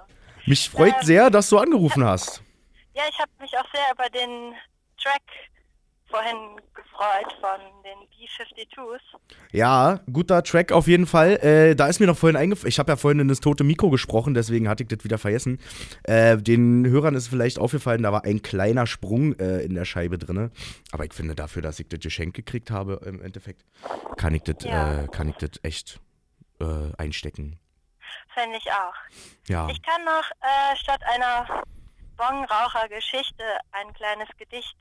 Mich 0.46 0.70
freut 0.70 0.96
Ähm, 1.00 1.06
sehr, 1.06 1.30
dass 1.30 1.48
du 1.48 1.58
angerufen 1.58 2.04
hast. 2.04 2.44
Ja, 2.94 3.04
ich 3.10 3.18
habe 3.18 3.32
mich 3.40 3.58
auch 3.58 3.66
sehr 3.74 3.86
über 3.94 4.10
den 4.10 4.54
Track 5.02 5.22
vorhin 6.16 6.62
gefreut 6.74 7.36
von 7.42 7.60
den 7.84 8.08
B-52s. 8.10 9.02
Ja, 9.52 10.00
guter 10.12 10.44
Track 10.44 10.72
auf 10.72 10.88
jeden 10.88 11.08
Fall. 11.08 11.34
Äh, 11.44 11.76
da 11.76 11.88
ist 11.88 12.00
mir 12.00 12.06
noch 12.08 12.18
vorhin 12.18 12.38
eingefallen, 12.38 12.70
ich 12.70 12.80
habe 12.80 12.92
ja 12.92 12.96
vorhin 12.96 13.20
in 13.20 13.28
das 13.28 13.42
tote 13.42 13.64
Mikro 13.66 13.90
gesprochen, 13.90 14.34
deswegen 14.34 14.70
hatte 14.70 14.84
ich 14.84 14.90
das 14.90 15.04
wieder 15.04 15.18
vergessen. 15.18 15.60
Äh, 16.04 16.38
den 16.38 16.86
Hörern 16.88 17.16
ist 17.16 17.28
vielleicht 17.28 17.60
aufgefallen, 17.60 18.04
da 18.04 18.12
war 18.14 18.24
ein 18.24 18.42
kleiner 18.42 18.88
Sprung 18.88 19.34
äh, 19.40 19.60
in 19.62 19.76
der 19.76 19.84
Scheibe 19.86 20.18
drin. 20.18 20.52
Aber 20.92 21.04
ich 21.06 21.14
finde 21.14 21.36
dafür, 21.36 21.62
dass 21.62 21.80
ich 21.80 21.90
das 21.90 22.00
Geschenk 22.00 22.34
gekriegt 22.36 22.72
habe, 22.72 23.02
im 23.06 23.22
Endeffekt, 23.22 23.64
kann 24.18 24.34
ich 24.34 24.44
das, 24.44 24.64
Ja. 24.64 25.04
äh, 25.04 25.08
kann 25.08 25.28
ich 25.30 25.36
das 25.36 25.52
echt 25.64 26.00
äh, 26.62 26.66
einstecken. 26.98 27.60
Finde 28.34 28.58
ich 28.58 28.72
auch. 28.72 28.94
Ja. 29.48 29.68
Ich 29.70 29.82
kann 29.82 30.04
noch 30.06 30.30
äh, 30.42 30.76
statt 30.78 31.02
einer 31.14 31.64
Bongraucher-Geschichte 32.18 33.44
ein 33.74 33.94
kleines 33.94 34.30
Gedicht 34.38 34.76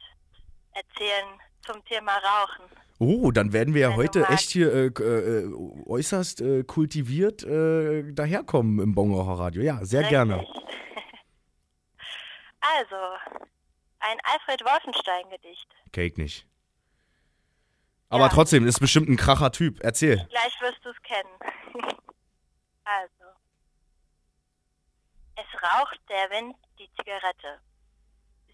erzählen 0.74 1.40
zum 1.64 1.84
Thema 1.84 2.12
Rauchen. 2.18 2.64
Oh, 3.00 3.30
dann 3.32 3.52
werden 3.52 3.74
wir 3.74 3.82
ja 3.82 3.90
Wenn 3.90 3.96
heute 3.96 4.28
echt 4.28 4.50
hier 4.50 4.72
äh, 4.72 4.87
äh, 4.87 5.52
äußerst 5.87 6.40
äh, 6.40 6.62
kultiviert 6.64 7.42
äh, 7.42 8.12
daherkommen 8.12 8.78
im 8.80 8.94
Bongocher 8.94 9.38
Radio. 9.38 9.62
Ja, 9.62 9.84
sehr 9.84 10.04
gerne. 10.04 10.40
Richtig. 10.40 10.54
Also, 12.66 12.96
ein 13.98 14.16
Alfred 14.24 14.64
Wolfenstein-Gedicht. 14.64 15.68
Ich 15.94 16.16
nicht. 16.16 16.46
Aber 18.08 18.24
Ja. 18.24 18.28
trotzdem, 18.30 18.66
ist 18.66 18.80
bestimmt 18.80 19.08
ein 19.10 19.18
kracher 19.18 19.52
Typ. 19.52 19.80
Erzähl. 19.82 20.26
Gleich 20.30 20.60
wirst 20.62 20.82
du 20.82 20.88
es 20.88 21.02
kennen. 21.02 21.28
also. 22.84 23.24
Es 25.37 25.62
raucht 25.62 26.00
der 26.08 26.30
Wind 26.30 26.56
die 26.78 26.88
Zigarette. 26.96 27.60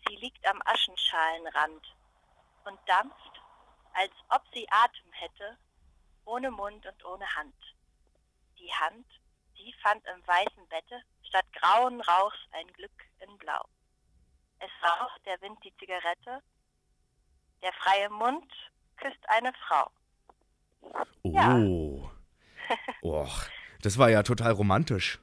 Sie 0.08 0.16
liegt 0.16 0.44
am 0.48 0.60
Aschenschalenrand 0.64 1.82
und 2.64 2.78
dampft, 2.86 3.40
als 3.94 4.12
ob 4.28 4.42
sie 4.54 4.66
Atem 4.70 5.12
hätte, 5.12 5.56
ohne 6.24 6.50
Mund 6.50 6.84
und 6.86 7.04
ohne 7.04 7.26
Hand. 7.36 7.54
Die 8.58 8.72
Hand, 8.72 9.06
die 9.56 9.74
fand 9.82 10.04
im 10.06 10.26
weißen 10.26 10.68
Bette 10.68 11.02
statt 11.22 11.46
grauen 11.52 12.00
Rauchs 12.00 12.38
ein 12.52 12.66
Glück 12.72 13.04
in 13.20 13.38
Blau. 13.38 13.64
Es 14.58 14.70
raucht 14.82 15.24
der 15.26 15.40
Wind 15.40 15.58
die 15.64 15.74
Zigarette, 15.78 16.42
der 17.62 17.72
freie 17.74 18.10
Mund 18.10 18.52
küsst 18.96 19.28
eine 19.28 19.52
Frau. 19.66 19.90
Ja. 21.22 21.56
Oh. 21.56 22.10
Och, 23.02 23.48
das 23.82 23.98
war 23.98 24.10
ja 24.10 24.22
total 24.22 24.52
romantisch. 24.52 25.18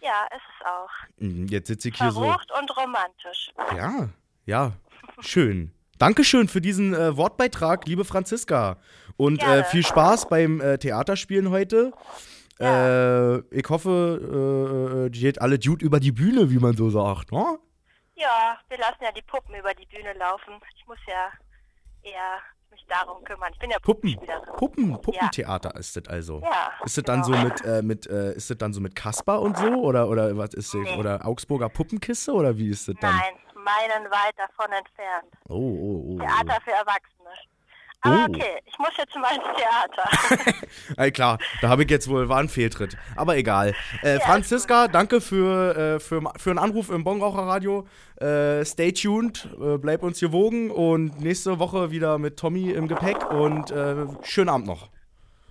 Ja, 0.00 0.26
ist 0.26 0.42
es 0.60 0.66
auch. 0.66 0.90
Mhm, 1.16 1.46
Jetzt 1.48 1.66
sitze 1.68 1.88
ich 1.88 1.96
hier 1.96 2.12
so. 2.12 2.22
Verrucht 2.22 2.50
und 2.52 2.76
romantisch. 2.76 3.50
Ja, 3.74 4.08
ja, 4.44 4.72
schön. 5.20 5.72
Dankeschön 5.98 6.48
für 6.48 6.60
diesen 6.60 6.94
äh, 6.94 7.16
Wortbeitrag, 7.16 7.86
liebe 7.86 8.04
Franziska. 8.04 8.76
Und 9.16 9.42
äh, 9.42 9.64
viel 9.64 9.84
Spaß 9.84 10.28
beim 10.28 10.60
äh, 10.60 10.76
Theaterspielen 10.78 11.50
heute. 11.50 11.92
Äh, 12.60 13.38
ich 13.54 13.68
hoffe, 13.68 14.20
äh, 14.22 15.06
äh, 15.06 15.10
die 15.10 15.20
geht 15.20 15.40
alle 15.40 15.58
gut 15.58 15.82
über 15.82 16.00
die 16.00 16.12
Bühne, 16.12 16.50
wie 16.50 16.58
man 16.58 16.76
so 16.76 16.90
sagt. 16.90 17.32
Ne? 17.32 17.58
Ja, 18.14 18.58
wir 18.68 18.78
lassen 18.78 19.02
ja 19.02 19.12
die 19.12 19.22
Puppen 19.22 19.54
über 19.54 19.72
die 19.74 19.86
Bühne 19.86 20.12
laufen. 20.18 20.54
Ich 20.76 20.86
muss 20.86 20.98
ja 21.06 21.30
eher 22.02 22.40
mich 22.70 22.84
darum 22.88 23.22
kümmern. 23.24 23.50
Ich 23.52 23.58
bin 23.58 23.70
ja 23.70 23.78
Puppen. 23.78 24.18
Puppen, 24.56 25.00
Puppentheater 25.00 25.74
ist 25.76 25.96
das 25.96 26.08
also. 26.08 26.40
Ja, 26.42 26.72
Ist 26.84 26.96
das 26.98 27.04
dann 27.04 27.24
so 27.24 27.32
genau. 27.32 27.44
mit, 27.44 27.64
äh, 27.64 27.82
mit 27.82 28.06
äh, 28.06 28.34
ist 28.34 28.50
das 28.50 28.58
dann 28.58 28.72
so 28.72 28.80
mit 28.80 28.94
Kasper 28.94 29.40
und 29.40 29.56
so 29.56 29.66
oder 29.66 30.08
oder 30.08 30.36
was 30.36 30.54
ist 30.54 30.72
das? 30.74 30.82
Nee. 30.82 30.96
oder 30.96 31.26
Augsburger 31.26 31.68
Puppenkiste 31.68 32.32
oder 32.32 32.56
wie 32.56 32.68
ist 32.68 32.88
das 32.88 32.96
dann? 33.00 33.16
Nein, 33.16 33.34
meilenweit 33.66 34.34
davon 34.38 34.72
entfernt. 34.72 35.32
Oh, 35.48 35.54
oh, 35.54 36.04
oh. 36.14 36.18
Theater 36.18 36.58
für 36.64 36.70
Erwachsene. 36.72 37.30
Aber 38.02 38.14
Oh. 38.20 38.26
okay, 38.28 38.60
ich 38.66 38.78
muss 38.78 38.90
jetzt 38.98 39.16
mal 39.16 39.34
ins 39.34 39.44
Theater. 39.56 40.56
Ey, 40.96 41.10
klar, 41.10 41.38
da 41.60 41.68
habe 41.70 41.82
ich 41.82 41.90
jetzt 41.90 42.08
wohl 42.08 42.28
war 42.28 42.38
ein 42.38 42.48
Fehltritt. 42.48 42.96
Aber 43.16 43.36
egal. 43.36 43.74
Äh, 44.02 44.20
Franziska, 44.20 44.86
danke 44.86 45.20
für, 45.20 45.96
äh, 45.96 45.98
für, 46.00 46.22
für 46.36 46.50
einen 46.50 46.58
Anruf 46.60 46.90
im 46.90 47.02
Bongraucherradio. 47.04 47.86
Äh, 48.20 48.64
stay 48.64 48.92
tuned, 48.92 49.48
äh, 49.60 49.78
bleib 49.78 50.02
uns 50.04 50.20
gewogen 50.20 50.70
und 50.70 51.20
nächste 51.20 51.58
Woche 51.58 51.90
wieder 51.90 52.18
mit 52.18 52.38
Tommy 52.38 52.70
im 52.70 52.86
Gepäck 52.86 53.28
und 53.30 53.70
äh, 53.72 54.06
schönen 54.22 54.50
Abend 54.50 54.66
noch. 54.68 54.90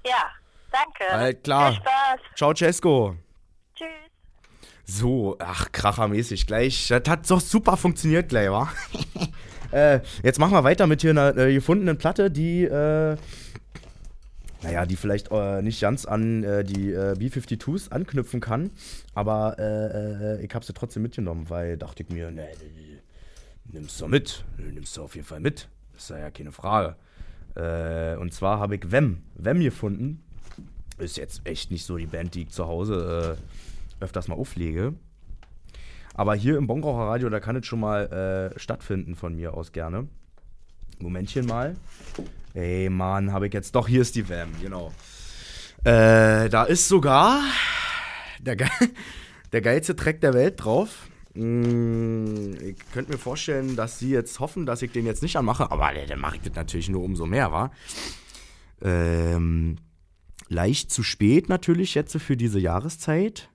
ja, 0.06 0.30
danke. 0.72 1.12
Alles 1.14 1.42
klar. 1.44 1.72
Viel 1.72 1.82
Spaß. 1.82 2.20
Ciao, 2.36 2.54
Cesco. 2.54 3.16
So, 4.86 5.36
ach, 5.40 5.72
krachermäßig 5.72 6.46
gleich. 6.46 6.88
Das 6.88 7.02
hat 7.08 7.30
doch 7.30 7.42
super 7.42 7.76
funktioniert 7.76 8.30
gleich, 8.30 8.50
wa? 8.50 8.70
äh, 9.72 10.00
jetzt 10.22 10.40
machen 10.40 10.54
wir 10.54 10.64
weiter 10.64 10.86
mit 10.86 11.02
hier 11.02 11.10
einer 11.10 11.36
äh, 11.36 11.54
gefundenen 11.54 11.98
Platte, 11.98 12.30
die, 12.30 12.66
äh, 12.66 13.18
naja, 14.62 14.86
die 14.86 14.96
vielleicht 14.96 15.32
äh, 15.32 15.64
nicht 15.64 15.82
ganz 15.82 16.06
an 16.06 16.44
äh, 16.44 16.64
die 16.64 16.92
äh, 16.92 17.16
B-52s 17.18 17.92
anknüpfen 17.92 18.42
kann. 18.42 18.70
Aber 19.16 19.58
ich 20.42 20.54
habe 20.54 20.66
sie 20.66 20.74
trotzdem 20.74 21.04
mitgenommen, 21.04 21.50
weil 21.50 21.78
dachte 21.78 22.04
ich 22.04 22.10
mir, 22.10 22.30
ne, 22.30 22.48
nimmst 23.66 24.00
du 24.02 24.08
mit. 24.08 24.44
Nimmst 24.58 24.98
du 24.98 25.04
auf 25.04 25.16
jeden 25.16 25.28
Fall 25.28 25.40
mit. 25.40 25.68
Ist 25.96 26.10
ja 26.10 26.30
keine 26.30 26.52
Frage. 26.52 26.96
Und 27.56 28.34
zwar 28.34 28.60
habe 28.60 28.76
ich 28.76 28.92
Wem, 28.92 29.24
Wem 29.36 29.62
gefunden. 29.62 30.22
Ist 30.98 31.16
jetzt 31.16 31.42
echt 31.46 31.72
nicht 31.72 31.86
so 31.86 31.98
die 31.98 32.06
Band, 32.06 32.36
die 32.36 32.42
ich 32.42 32.50
zu 32.50 32.68
Hause 32.68 33.38
öfters 34.00 34.28
mal 34.28 34.36
auflege. 34.36 34.94
Aber 36.14 36.36
hier 36.36 36.58
im 36.58 36.68
Bongraucher 36.68 37.10
Radio, 37.10 37.30
da 37.30 37.40
kann 37.40 37.58
es 37.58 37.66
schon 37.66 37.80
mal 37.80 38.52
äh, 38.56 38.60
stattfinden 38.60 39.16
von 39.16 39.36
mir 39.36 39.54
aus 39.54 39.72
gerne. 39.72 40.08
Momentchen 41.00 41.46
mal. 41.46 41.76
Ey, 42.54 42.90
Mann, 42.90 43.34
habe 43.34 43.48
ich 43.48 43.54
jetzt. 43.54 43.76
Doch, 43.76 43.88
hier 43.88 44.02
ist 44.02 44.16
die 44.16 44.30
Wam, 44.30 44.50
genau. 44.62 44.94
Äh, 45.84 46.50
da 46.50 46.64
ist 46.64 46.88
sogar 46.88 47.42
der, 48.40 48.56
ge 48.56 48.68
der 49.52 49.62
geilste 49.62 49.96
Track 49.96 50.22
der 50.22 50.34
Welt 50.34 50.64
drauf. 50.64 51.10
Mm, 51.34 52.54
ich 52.62 52.78
könnte 52.94 53.12
mir 53.12 53.18
vorstellen, 53.18 53.76
dass 53.76 54.00
sie 54.00 54.10
jetzt 54.10 54.40
hoffen, 54.40 54.66
dass 54.66 54.82
ich 54.82 54.92
den 54.92 55.06
jetzt 55.06 55.22
nicht 55.22 55.36
anmache, 55.36 55.70
aber 55.70 55.94
äh, 55.94 56.06
dann 56.06 56.20
mache 56.20 56.38
ich 56.38 56.44
das 56.44 56.56
natürlich 56.56 56.88
nur 56.88 57.04
umso 57.04 57.26
mehr, 57.26 57.52
wa? 57.52 57.72
Ähm, 58.82 59.78
leicht 60.48 60.92
zu 60.92 61.04
spät 61.04 61.50
natürlich 61.50 61.94
jetzt 61.94 62.18
für 62.18 62.38
diese 62.38 62.60
Jahreszeit. 62.60 63.50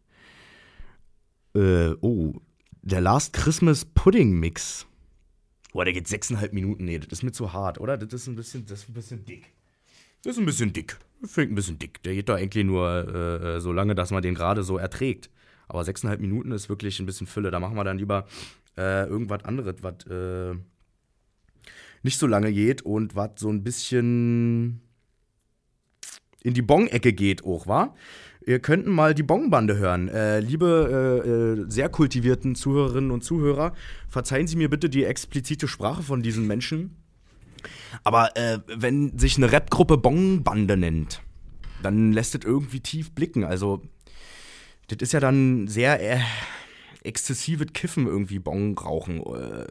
Äh, 1.55 1.95
oh, 2.01 2.35
der 2.83 3.01
Last 3.01 3.33
Christmas 3.33 3.85
Pudding 3.85 4.39
Mix. 4.39 4.87
Boah, 5.73 5.85
der 5.85 5.95
geht 5.95 6.09
sechseinhalb 6.09 6.53
Minuten. 6.53 6.85
Nee, 6.85 6.99
das 6.99 7.19
ist 7.19 7.23
mir 7.23 7.33
zu 7.33 7.53
hart, 7.53 7.79
oder? 7.81 7.97
Das 7.97 8.13
ist 8.13 8.27
ein 8.27 8.37
bisschen, 8.37 8.67
das 8.67 8.81
ist 8.81 8.89
ein 8.89 8.95
bisschen 8.95 9.25
dick. 9.25 9.53
Das 10.23 10.33
ist 10.33 10.39
ein 10.39 10.47
bisschen 10.47 10.73
dick. 10.73 10.99
Ich 11.23 11.31
finde 11.31 11.53
ein 11.53 11.55
bisschen 11.57 11.79
dick. 11.79 12.03
Der 12.03 12.15
geht 12.15 12.29
doch 12.29 12.37
eigentlich 12.37 12.65
nur 12.65 13.15
äh, 13.15 13.61
so 13.61 13.73
lange, 13.73 13.95
dass 13.95 14.11
man 14.11 14.23
den 14.23 14.35
gerade 14.35 14.63
so 14.63 14.79
erträgt. 14.79 15.31
Aber 15.69 15.85
sechseinhalb 15.85 16.21
Minuten 16.21 16.53
ist 16.53 16.69
wirklich 16.69 16.99
ein 16.99 17.07
bisschen 17.07 17.27
Fülle. 17.27 17.51
Da 17.51 17.61
machen 17.61 17.77
wir 17.77 17.85
dann 17.85 17.99
lieber 17.99 18.27
äh, 18.77 19.07
irgendwas 19.07 19.45
anderes, 19.45 19.77
was 19.83 20.07
äh, 20.07 20.57
nicht 22.03 22.19
so 22.19 22.27
lange 22.27 22.53
geht 22.53 22.83
und 22.83 23.15
was 23.15 23.33
so 23.37 23.51
ein 23.51 23.63
bisschen 23.63 24.81
in 26.43 26.55
die 26.55 26.63
Bong-Ecke 26.63 27.13
geht 27.13 27.45
auch, 27.45 27.67
wa? 27.67 27.95
Ihr 28.47 28.59
könnt 28.59 28.87
mal 28.87 29.15
die 29.15 29.23
Bongbande 29.23 29.77
hören. 29.77 30.09
Äh, 30.09 30.41
liebe, 30.41 31.23
äh, 31.25 31.29
äh, 31.29 31.71
sehr 31.71 31.89
kultivierten 31.89 32.55
Zuhörerinnen 32.55 33.11
und 33.11 33.23
Zuhörer, 33.23 33.75
verzeihen 34.09 34.47
Sie 34.47 34.57
mir 34.57 34.71
bitte 34.71 34.89
die 34.89 35.05
explizite 35.05 35.69
Sprache 35.69 36.03
von 36.03 36.23
diesen 36.23 36.47
Menschen. 36.47 36.97
Aber 38.03 38.37
äh, 38.37 38.61
wenn 38.67 39.19
sich 39.19 39.37
eine 39.37 39.53
Rapgruppe 39.53 39.99
Bongbande 39.99 40.77
nennt, 40.77 41.21
dann 41.83 42.13
lässt 42.13 42.35
es 42.35 42.45
irgendwie 42.45 42.81
tief 42.81 43.13
blicken. 43.13 43.45
Also, 43.45 43.83
das 44.89 44.99
ist 45.01 45.13
ja 45.13 45.21
dann 45.21 45.69
sehr 45.69 46.01
äh, 46.01 46.21
exzessives 47.03 47.69
Kiffen 47.75 48.07
irgendwie 48.07 48.39
Bong 48.39 48.79
rauchen. 48.79 49.19
Äh, 49.19 49.67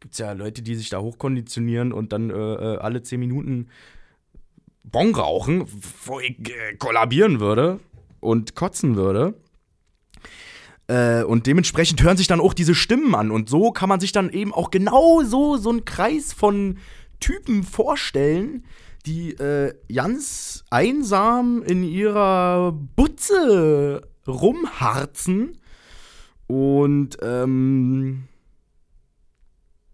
gibt's 0.00 0.18
ja 0.18 0.32
Leute, 0.32 0.62
die 0.62 0.74
sich 0.74 0.88
da 0.88 1.00
hochkonditionieren 1.00 1.92
und 1.92 2.12
dann 2.12 2.30
äh, 2.30 2.34
äh, 2.34 2.78
alle 2.78 3.02
zehn 3.02 3.20
Minuten 3.20 3.68
Bon 4.84 5.14
rauchen, 5.14 5.66
wo 6.04 6.20
ich 6.20 6.38
äh, 6.48 6.76
kollabieren 6.78 7.40
würde 7.40 7.80
und 8.20 8.54
kotzen 8.54 8.96
würde. 8.96 9.34
Äh, 10.88 11.22
und 11.22 11.46
dementsprechend 11.46 12.02
hören 12.02 12.16
sich 12.16 12.26
dann 12.26 12.40
auch 12.40 12.54
diese 12.54 12.74
Stimmen 12.74 13.14
an. 13.14 13.30
Und 13.30 13.48
so 13.48 13.70
kann 13.70 13.88
man 13.88 14.00
sich 14.00 14.12
dann 14.12 14.30
eben 14.30 14.52
auch 14.52 14.70
genau 14.70 15.22
so, 15.22 15.56
so 15.56 15.70
einen 15.70 15.84
Kreis 15.84 16.32
von 16.32 16.78
Typen 17.20 17.62
vorstellen, 17.62 18.64
die 19.06 19.32
äh, 19.32 19.74
ganz 19.92 20.64
einsam 20.70 21.62
in 21.62 21.84
ihrer 21.84 22.72
Butze 22.72 24.08
rumharzen. 24.26 25.58
Und 26.46 27.16
ähm, 27.22 28.24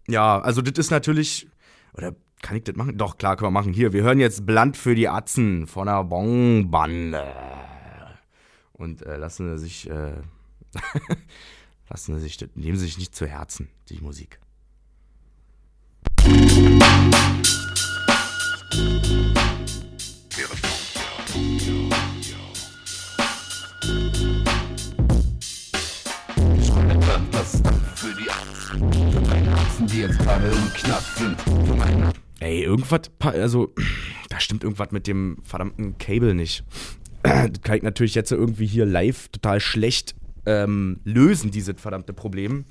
ja, 0.07 0.39
also 0.41 0.61
das 0.61 0.77
ist 0.77 0.91
natürlich, 0.91 1.47
oder 1.93 2.15
kann 2.41 2.57
ich 2.57 2.63
das 2.63 2.75
machen? 2.75 2.97
Doch, 2.97 3.17
klar, 3.17 3.35
können 3.35 3.47
wir 3.47 3.59
machen. 3.59 3.73
Hier, 3.73 3.93
wir 3.93 4.03
hören 4.03 4.19
jetzt 4.19 4.45
Bland 4.45 4.77
für 4.77 4.95
die 4.95 5.09
Atzen 5.09 5.67
von 5.67 5.87
der 5.87 6.03
Bonbande. 6.03 7.33
Und 8.73 9.01
äh, 9.05 9.17
lassen 9.17 9.57
sie 9.57 9.63
sich, 9.63 9.89
äh, 9.89 10.13
lassen 11.89 12.15
sie 12.15 12.21
sich, 12.21 12.39
nehmen 12.55 12.77
sie 12.77 12.85
sich 12.85 12.97
nicht 12.97 13.15
zu 13.15 13.27
Herzen, 13.27 13.67
die 13.89 13.99
Musik. 13.99 14.39
Für 27.95 28.13
die 28.15 28.29
Atzen, 28.29 29.11
für 29.11 29.21
meine 29.21 29.53
Atzen, 29.53 29.87
die 29.87 29.99
jetzt 29.99 30.19
gerade 30.19 30.47
im 30.47 30.73
Knast 30.73 31.17
sind, 31.17 31.41
für 31.41 31.75
meine 31.75 32.13
Ey, 32.39 32.63
irgendwas, 32.63 33.01
also, 33.19 33.73
da 34.29 34.39
stimmt 34.39 34.63
irgendwas 34.63 34.91
mit 34.91 35.07
dem 35.07 35.37
verdammten 35.43 35.97
Cable 35.97 36.33
nicht. 36.33 36.63
Das 37.21 37.61
kann 37.63 37.75
ich 37.75 37.83
natürlich 37.83 38.15
jetzt 38.15 38.31
irgendwie 38.31 38.65
hier 38.65 38.85
live 38.85 39.27
total 39.27 39.59
schlecht 39.59 40.15
ähm, 40.45 41.01
lösen, 41.03 41.51
dieses 41.51 41.75
verdammte 41.81 42.13
Problem. 42.13 42.63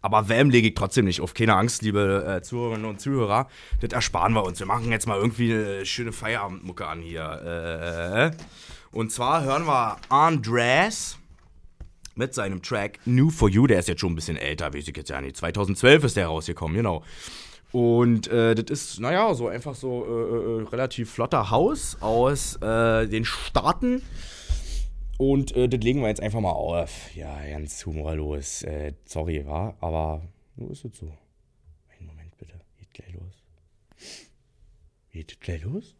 Aber 0.00 0.30
Wham 0.30 0.48
lege 0.48 0.68
ich 0.68 0.74
trotzdem 0.74 1.04
nicht 1.04 1.20
auf. 1.20 1.34
Keine 1.34 1.54
Angst, 1.54 1.82
liebe 1.82 2.24
äh, 2.26 2.42
Zuhörerinnen 2.42 2.86
und 2.86 3.00
Zuhörer. 3.02 3.48
Das 3.80 3.92
ersparen 3.92 4.32
wir 4.32 4.44
uns. 4.44 4.58
Wir 4.60 4.66
machen 4.66 4.90
jetzt 4.90 5.06
mal 5.06 5.18
irgendwie 5.18 5.52
eine 5.52 5.84
schöne 5.84 6.12
Feierabendmucke 6.12 6.86
an 6.86 7.02
hier. 7.02 8.32
Äh, 8.32 8.96
und 8.96 9.12
zwar 9.12 9.44
hören 9.44 9.66
wir 9.66 9.98
Andres 10.08 11.18
mit 12.14 12.32
seinem 12.32 12.62
Track 12.62 13.00
New 13.04 13.28
For 13.30 13.48
You. 13.48 13.66
Der 13.66 13.80
ist 13.80 13.88
jetzt 13.88 14.00
schon 14.00 14.12
ein 14.12 14.16
bisschen 14.16 14.36
älter, 14.36 14.72
weiß 14.72 14.88
ich 14.88 14.96
jetzt 14.96 15.10
ja 15.10 15.20
nicht. 15.20 15.36
2012 15.36 16.04
ist 16.04 16.16
der 16.16 16.28
rausgekommen, 16.28 16.76
genau. 16.76 17.04
Und 17.72 18.28
äh, 18.28 18.54
das 18.54 18.70
ist, 18.70 19.00
naja, 19.00 19.34
so 19.34 19.48
einfach 19.48 19.74
so 19.74 20.04
äh, 20.04 20.62
äh, 20.62 20.68
relativ 20.68 21.10
flotter 21.10 21.50
Haus 21.50 21.98
aus 22.00 22.56
äh, 22.62 23.06
den 23.06 23.24
Staaten. 23.24 24.02
Und 25.18 25.54
äh, 25.54 25.68
das 25.68 25.80
legen 25.80 26.00
wir 26.00 26.08
jetzt 26.08 26.22
einfach 26.22 26.40
mal 26.40 26.52
auf. 26.52 27.14
Ja, 27.14 27.36
ganz 27.50 27.84
humorlos. 27.84 28.62
Äh, 28.62 28.94
sorry, 29.04 29.44
war, 29.44 29.76
aber 29.80 30.22
nur 30.56 30.70
ist 30.70 30.84
es 30.84 30.96
so. 30.96 31.12
Einen 31.98 32.06
Moment 32.06 32.36
bitte. 32.38 32.54
Geht 32.78 32.94
gleich 32.94 33.14
los. 33.14 33.42
Geht 35.10 35.40
gleich 35.40 35.62
los? 35.64 35.97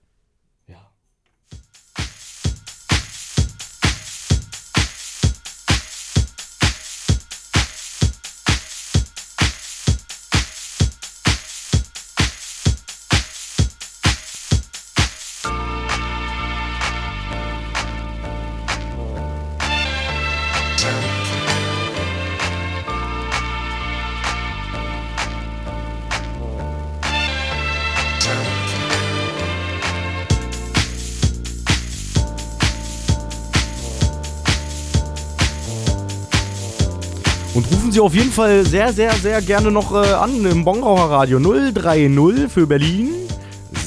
Und 37.59 37.67
rufen 37.73 37.91
Sie 37.91 37.99
auf 37.99 38.15
jeden 38.15 38.31
Fall 38.31 38.65
sehr, 38.65 38.93
sehr, 38.93 39.13
sehr 39.15 39.43
gerne 39.43 39.73
noch 39.73 39.93
äh, 39.93 40.13
an 40.13 40.45
im 40.45 40.65
Bongraucher 40.65 41.11
Radio 41.11 41.41
030 41.41 42.49
für 42.49 42.69
Berlin 42.69 43.11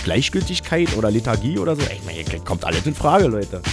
Gleichgültigkeit 0.04 0.96
oder 0.96 1.10
Lethargie 1.10 1.58
oder 1.58 1.76
so. 1.76 1.82
Ey, 1.82 2.00
kommt 2.46 2.66
alles 2.66 2.86
in 2.86 2.94
Frage, 2.94 3.26
Leute. 3.26 3.64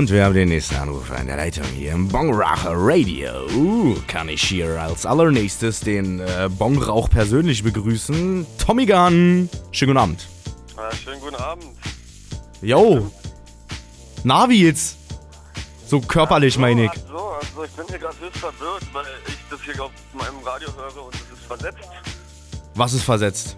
Und 0.00 0.10
wir 0.10 0.24
haben 0.24 0.32
den 0.32 0.48
nächsten 0.48 0.76
Anrufer 0.76 1.20
in 1.20 1.26
der 1.26 1.36
Leitung 1.36 1.66
hier 1.76 1.92
im 1.92 2.08
Bongrauch 2.08 2.64
Radio. 2.64 3.46
Uh, 3.54 3.94
kann 4.06 4.30
ich 4.30 4.42
hier 4.42 4.80
als 4.80 5.04
allernächstes 5.04 5.80
den 5.80 6.20
äh, 6.20 6.48
Bongrauch 6.50 7.10
persönlich 7.10 7.62
begrüßen. 7.62 8.46
Tommy 8.56 8.86
Gunn. 8.86 9.50
Schönen 9.72 9.90
guten 9.90 9.98
Abend. 9.98 10.26
Ja, 10.74 10.90
schönen 10.96 11.20
guten 11.20 11.34
Abend. 11.34 11.66
Yo. 12.62 13.12
Na, 14.24 14.48
wie 14.48 14.64
jetzt? 14.64 14.96
So 15.86 16.00
körperlich, 16.00 16.56
meine 16.56 16.86
ich. 16.86 16.92
So, 17.06 17.18
also 17.18 17.64
ich 17.64 17.70
bin 17.72 17.86
hier 17.88 17.98
gerade 17.98 18.16
höchst 18.20 18.38
verwirrt, 18.38 18.86
weil 18.94 19.04
ich 19.28 19.36
das 19.50 19.60
hier 19.60 19.84
auf 19.84 19.90
meinem 20.14 20.38
Radio 20.42 20.68
höre 20.78 21.04
und 21.04 21.14
es 21.14 21.38
ist 21.38 21.46
versetzt. 21.46 21.90
Was 22.74 22.94
ist 22.94 23.02
versetzt? 23.02 23.54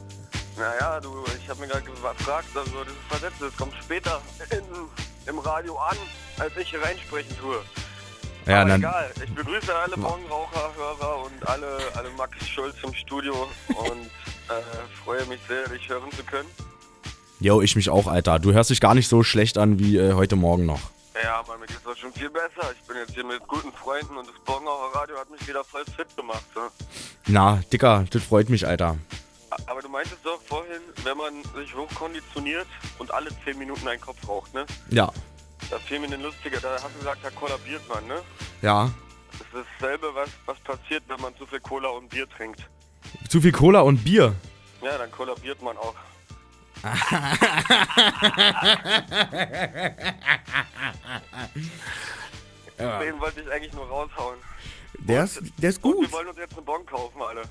Naja, 0.59 0.99
du, 0.99 1.23
ich 1.41 1.49
habe 1.49 1.61
mir 1.61 1.69
gerade 1.69 1.85
gefragt, 1.85 2.49
also 2.57 2.83
das 2.83 2.89
ist 2.89 3.09
versetzt, 3.09 3.37
das 3.41 3.57
kommt 3.57 3.75
später 3.81 4.21
in, 4.51 4.65
im 5.27 5.39
Radio 5.39 5.77
an, 5.79 5.97
als 6.39 6.57
ich 6.57 6.71
hier 6.71 6.83
reinsprechen 6.83 7.37
tue. 7.39 7.63
Ja, 8.47 8.63
Aber 8.63 8.71
dann. 8.71 8.81
egal, 8.81 9.11
ich 9.25 9.35
begrüße 9.35 9.75
alle 9.75 9.97
Bongraucher, 9.97 10.73
Hörer 10.77 11.25
und 11.25 11.49
alle, 11.49 11.79
alle 11.95 12.11
Max 12.17 12.37
Schulz 12.49 12.75
im 12.83 12.93
Studio 12.95 13.49
und 13.69 14.07
äh, 14.49 15.05
freue 15.05 15.25
mich 15.27 15.41
sehr, 15.49 15.69
dich 15.69 15.89
hören 15.89 16.11
zu 16.13 16.25
können. 16.25 16.49
Yo, 17.39 17.61
ich 17.61 17.77
mich 17.77 17.91
auch, 17.91 18.07
Alter. 18.07 18.39
Du 18.39 18.53
hörst 18.53 18.71
dich 18.71 18.81
gar 18.81 18.95
nicht 18.95 19.09
so 19.09 19.23
schlecht 19.23 19.59
an 19.59 19.79
wie 19.79 19.97
äh, 19.97 20.13
heute 20.15 20.37
Morgen 20.37 20.67
noch. 20.67 20.81
Ja, 21.23 21.41
aber 21.41 21.59
mir 21.59 21.67
geht's 21.67 21.83
doch 21.85 21.97
schon 21.97 22.13
viel 22.13 22.31
besser. 22.31 22.73
Ich 22.75 22.87
bin 22.87 22.97
jetzt 22.97 23.15
hier 23.15 23.25
mit 23.25 23.47
guten 23.47 23.73
Freunden 23.73 24.17
und 24.17 24.29
das 24.29 24.35
Bongraucher 24.45 24.99
Radio 24.99 25.19
hat 25.19 25.31
mich 25.31 25.47
wieder 25.47 25.63
voll 25.63 25.85
fit 25.97 26.07
gemacht. 26.17 26.45
Ne? 26.57 26.63
Na, 27.27 27.61
Dicker, 27.73 28.05
das 28.11 28.23
freut 28.23 28.49
mich, 28.49 28.67
Alter. 28.67 28.97
Aber 29.67 29.83
du 29.83 29.89
meintest 29.89 30.25
doch 30.25 30.41
vorhin, 30.43 30.81
wenn 31.05 31.17
man 31.17 31.43
sich 31.55 31.75
hochkonditioniert 31.75 32.67
und 32.99 33.13
alle 33.13 33.31
10 33.45 33.59
Minuten 33.59 33.87
einen 33.89 34.01
Kopf 34.01 34.27
raucht, 34.29 34.53
ne? 34.55 34.65
Ja. 34.91 35.13
Da 35.71 35.79
fiel 35.79 35.99
mir 36.01 36.07
eine 36.07 36.17
lustige, 36.17 36.61
da 36.61 36.75
hast 36.75 36.95
du 36.95 36.99
gesagt, 36.99 37.19
da 37.23 37.31
kollabiert 37.31 37.87
man, 37.89 38.07
ne? 38.07 38.23
Ja. 38.63 38.91
Das 39.33 39.41
ist 39.41 39.67
dasselbe, 39.81 40.15
was, 40.15 40.29
was 40.47 40.59
passiert, 40.61 41.03
wenn 41.09 41.21
man 41.21 41.37
zu 41.37 41.47
viel 41.47 41.61
Cola 41.61 41.89
und 41.89 42.09
Bier 42.09 42.29
trinkt. 42.29 42.69
Zu 43.29 43.41
viel 43.41 43.53
Cola 43.53 43.81
und 43.81 44.03
Bier. 44.05 44.35
Ja, 44.83 44.99
dann 44.99 45.11
kollabiert 45.11 45.61
man 45.63 45.77
auch. 45.79 45.95
Den 52.79 53.21
wollte 53.21 53.41
ich 53.41 53.51
eigentlich 53.51 53.73
nur 53.73 53.87
raushauen. 53.87 54.39
Der 54.99 55.25
ist, 55.25 55.41
der 55.59 55.71
ist 55.71 55.83
Und 55.85 55.93
gut. 55.95 56.03
wir 56.07 56.13
wollen 56.13 56.29
uns 56.29 56.39
jetzt 56.39 56.57
einen 56.57 56.65
Bon 56.65 56.85
kaufen, 56.87 57.21
alle. 57.23 57.43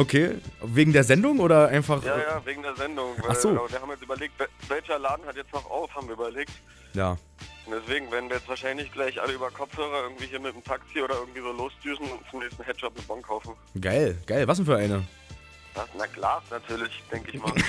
Okay. 0.00 0.38
Wegen 0.62 0.92
der 0.92 1.04
Sendung 1.04 1.40
oder 1.40 1.68
einfach. 1.68 2.02
Ja, 2.02 2.16
ja, 2.18 2.46
wegen 2.46 2.62
der 2.62 2.74
Sendung. 2.76 3.14
Ach 3.28 3.34
so. 3.34 3.50
Weil, 3.54 3.70
wir 3.70 3.80
haben 3.82 3.90
jetzt 3.90 4.02
überlegt, 4.02 4.40
wel- 4.40 4.48
welcher 4.68 4.98
Laden 4.98 5.26
hat 5.26 5.36
jetzt 5.36 5.52
noch 5.52 5.68
auf, 5.70 5.94
haben 5.94 6.06
wir 6.08 6.14
überlegt. 6.14 6.52
Ja. 6.94 7.18
Und 7.66 7.72
deswegen 7.72 8.10
werden 8.10 8.28
wir 8.30 8.36
jetzt 8.36 8.48
wahrscheinlich 8.48 8.90
gleich 8.92 9.20
alle 9.20 9.34
über 9.34 9.50
Kopfhörer 9.50 10.04
irgendwie 10.04 10.26
hier 10.26 10.40
mit 10.40 10.54
dem 10.54 10.64
Taxi 10.64 11.02
oder 11.02 11.16
irgendwie 11.16 11.40
so 11.40 11.52
losdüsen 11.52 12.10
und 12.10 12.20
zum 12.30 12.40
nächsten 12.40 12.62
Headshop 12.64 12.96
einen 12.96 13.06
Bon 13.06 13.20
kaufen. 13.22 13.52
Geil, 13.80 14.16
geil. 14.26 14.48
Was 14.48 14.56
denn 14.56 14.66
für 14.66 14.76
eine? 14.76 15.06
Das, 15.74 15.86
na 15.96 16.06
Glas 16.06 16.42
natürlich, 16.50 17.02
denke 17.12 17.30
ich 17.32 17.40
mal. 17.40 17.52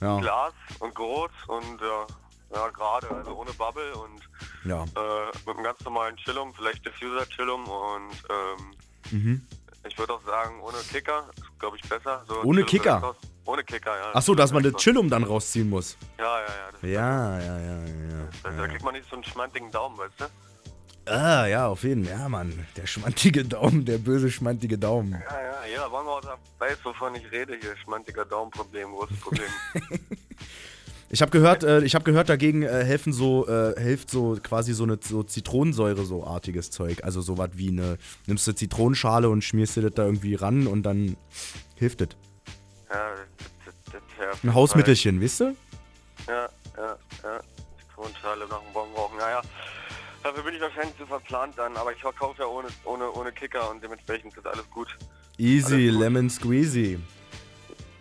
Ja. 0.00 0.18
Glas 0.18 0.52
und 0.80 0.92
groß 0.96 1.30
und 1.46 1.80
ja, 1.80 2.06
ja 2.52 2.68
gerade, 2.70 3.08
also 3.08 3.36
ohne 3.36 3.52
Bubble 3.52 3.94
und 3.94 4.20
Ja. 4.68 4.82
äh, 4.82 5.26
mit 5.46 5.54
einem 5.54 5.62
ganz 5.62 5.80
normalen 5.84 6.16
Chillum, 6.16 6.52
vielleicht 6.54 6.84
Diffuser 6.84 7.24
Chillum 7.28 7.62
und 7.68 8.10
ähm, 8.28 8.74
Mhm. 9.12 9.46
Ich 9.86 9.98
würde 9.98 10.14
auch 10.14 10.22
sagen 10.24 10.60
ohne 10.60 10.78
Kicker, 10.90 11.28
ist 11.36 11.58
glaube 11.58 11.76
ich 11.76 11.88
besser. 11.88 12.24
So 12.28 12.42
Ohne 12.42 12.64
Kicker? 12.64 12.94
raus- 12.98 13.16
Ohne 13.44 13.64
Kicker, 13.64 13.96
ja. 13.96 14.10
Ach 14.14 14.22
so, 14.22 14.34
dass 14.34 14.52
man 14.52 14.62
das 14.62 14.74
Chillum 14.76 15.10
dann 15.10 15.24
rausziehen 15.24 15.68
muss. 15.68 15.96
Ja, 16.18 16.40
ja, 16.40 16.46
ja. 16.82 16.88
Ja, 16.88 17.38
ja, 17.40 17.58
ja, 17.58 17.76
ja. 17.84 18.28
das, 18.42 18.56
da 18.56 18.68
kriegt 18.68 18.84
man 18.84 18.94
nicht 18.94 19.08
so 19.08 19.16
einen 19.16 19.24
schmantigen 19.24 19.70
Daumen, 19.70 19.98
weißt 19.98 20.20
du? 20.20 20.24
Ah, 21.12 21.46
ja, 21.46 21.66
auf 21.66 21.82
jeden 21.82 22.04
Fall. 22.04 22.16
Ja, 22.16 22.28
Mann. 22.28 22.64
Der 22.76 22.86
schmantige 22.86 23.44
Daumen, 23.54 23.84
der 23.84 23.98
böse 23.98 24.30
schmantige 24.30 24.78
Daumen. 24.78 25.12
Ja, 25.28 25.42
ja, 25.42 25.64
jeder 25.68 25.90
Bonghauser 25.90 26.38
weiß, 26.58 26.78
wovon 26.84 27.16
ich 27.16 27.28
rede 27.32 27.56
hier. 27.60 27.76
Schmantiger 27.78 28.24
Daumenproblem, 28.24 28.92
großes 28.92 29.18
Problem. 29.18 29.48
Ich 31.14 31.20
habe 31.20 31.30
gehört, 31.30 31.62
äh, 31.62 31.82
ich 31.82 31.94
habe 31.94 32.04
gehört, 32.04 32.30
dagegen 32.30 32.62
äh, 32.62 32.84
helfen 32.84 33.12
so, 33.12 33.46
äh, 33.46 33.78
hilft 33.78 34.10
so 34.10 34.38
quasi 34.42 34.72
so 34.72 34.84
eine 34.84 34.98
so 34.98 35.22
Zitronensäure 35.22 36.06
so 36.06 36.24
artiges 36.26 36.70
Zeug. 36.70 37.04
Also 37.04 37.20
sowas 37.20 37.50
wie 37.52 37.68
eine, 37.68 37.98
nimmst 38.26 38.46
du 38.46 38.54
Zitronenschale 38.54 39.28
und 39.28 39.44
schmierst 39.44 39.76
dir 39.76 39.82
das 39.82 39.92
da 39.92 40.06
irgendwie 40.06 40.36
ran 40.36 40.66
und 40.66 40.84
dann 40.84 41.18
hilft 41.76 42.00
das. 42.00 42.08
ja, 42.90 43.10
das, 43.36 43.74
das, 43.92 44.02
das, 44.18 44.42
Ein 44.42 44.54
Hausmittelchen, 44.54 45.22
weißt 45.22 45.40
du? 45.40 45.44
Ja, 46.28 46.48
ja, 46.78 46.96
ja. 47.22 47.40
Zitronenschale 47.78 48.46
nach 48.48 48.62
dem 48.62 48.72
Bon 48.72 48.88
rauchen. 48.96 49.18
Naja, 49.18 49.42
dafür 50.22 50.42
bin 50.44 50.54
ich 50.54 50.62
wahrscheinlich 50.62 50.96
zu 50.96 51.04
verplant 51.04 51.58
dann, 51.58 51.76
aber 51.76 51.92
ich 51.92 52.00
verkaufe 52.00 52.40
ja 52.40 52.48
ohne, 52.48 52.68
ohne, 52.86 53.12
ohne 53.12 53.32
Kicker 53.32 53.70
und 53.70 53.84
dementsprechend 53.84 54.34
ist 54.34 54.46
alles 54.46 54.64
gut. 54.70 54.88
Easy, 55.36 55.74
Alles 55.74 55.92
gut. 55.92 56.00
lemon 56.00 56.30
squeezy. 56.30 56.98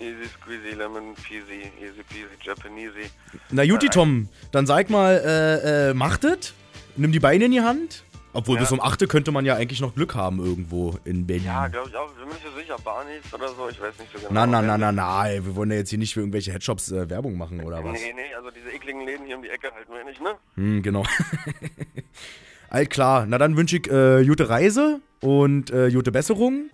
Easy 0.01 0.27
squeezy, 0.33 0.75
lemon 0.75 1.13
peasy, 1.15 1.69
easy 1.79 2.03
peasy, 2.09 2.35
Japanesey. 2.43 3.09
Na 3.51 3.61
Juti, 3.63 3.87
Tom, 3.89 4.29
dann 4.51 4.65
sag 4.65 4.89
mal, 4.89 5.21
äh, 5.23 5.89
äh, 5.91 5.93
mach 5.93 6.17
das. 6.17 6.53
Nimm 6.97 7.11
die 7.11 7.19
Beine 7.19 7.45
in 7.45 7.51
die 7.51 7.61
Hand. 7.61 8.03
Obwohl, 8.33 8.55
Ja. 8.55 8.61
bis 8.61 8.71
um 8.71 8.79
8 8.81 9.07
könnte 9.09 9.31
man 9.31 9.45
ja 9.45 9.55
eigentlich 9.57 9.81
noch 9.81 9.93
Glück 9.93 10.15
haben 10.15 10.39
irgendwo 10.39 10.97
in 11.03 11.27
Berlin. 11.27 11.45
Ja, 11.45 11.67
glaube 11.67 11.89
ich 11.89 11.95
auch. 11.97 12.09
Bin 12.13 12.27
mir 12.29 12.33
nicht 12.33 12.45
sicher. 12.57 12.77
Barneys 12.83 13.21
oder 13.33 13.49
so, 13.49 13.67
ich 13.69 13.79
weiß 13.79 13.99
nicht 13.99 14.11
so 14.13 14.19
genau. 14.19 14.31
na, 14.31 14.47
na, 14.47 14.61
na, 14.61 14.77
na, 14.77 14.91
na, 14.91 15.27
ey, 15.27 15.45
wir 15.45 15.55
wollen 15.55 15.69
ja 15.69 15.77
jetzt 15.77 15.89
hier 15.89 15.99
nicht 15.99 16.13
für 16.13 16.21
irgendwelche 16.21 16.53
Headshops 16.53 16.91
äh, 16.91 17.09
Werbung 17.09 17.37
machen 17.37 17.61
oder 17.61 17.83
was? 17.83 17.91
Nee, 17.99 18.13
nee, 18.15 18.33
also 18.35 18.49
diese 18.49 18.69
ekligen 18.73 19.05
Läden 19.05 19.25
hier 19.25 19.35
um 19.35 19.43
die 19.43 19.49
Ecke 19.49 19.69
halten 19.73 19.91
wir 19.93 20.03
nicht, 20.05 20.21
ne? 20.21 20.35
Hm, 20.55 20.81
genau. 20.81 21.03
All 22.69 22.85
klar, 22.87 23.25
na 23.27 23.37
dann 23.37 23.57
wünsche 23.57 23.77
ich 23.77 23.91
äh, 23.91 24.23
gute 24.25 24.47
Reise 24.49 25.01
und 25.19 25.69
äh, 25.71 25.91
gute 25.91 26.11
Besserung. 26.13 26.69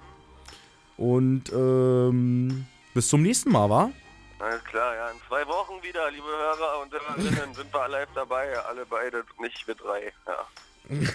Und 0.98 1.52
ähm, 1.52 2.66
bis 2.98 3.10
zum 3.10 3.22
nächsten 3.22 3.52
Mal, 3.52 3.70
wa? 3.70 3.92
Alles 4.40 4.64
klar, 4.64 4.96
ja. 4.96 5.12
In 5.12 5.18
zwei 5.28 5.46
Wochen 5.46 5.84
wieder, 5.84 6.10
liebe 6.10 6.26
Hörer 6.26 6.82
und 6.82 6.92
Hörerinnen, 6.92 7.54
sind 7.54 7.72
wir 7.72 7.88
live 7.88 8.10
dabei. 8.16 8.58
Alle 8.66 8.88
beide, 8.88 9.24
nicht 9.40 9.68
wir 9.68 9.76
drei. 9.76 10.12
Ja. 10.26 10.48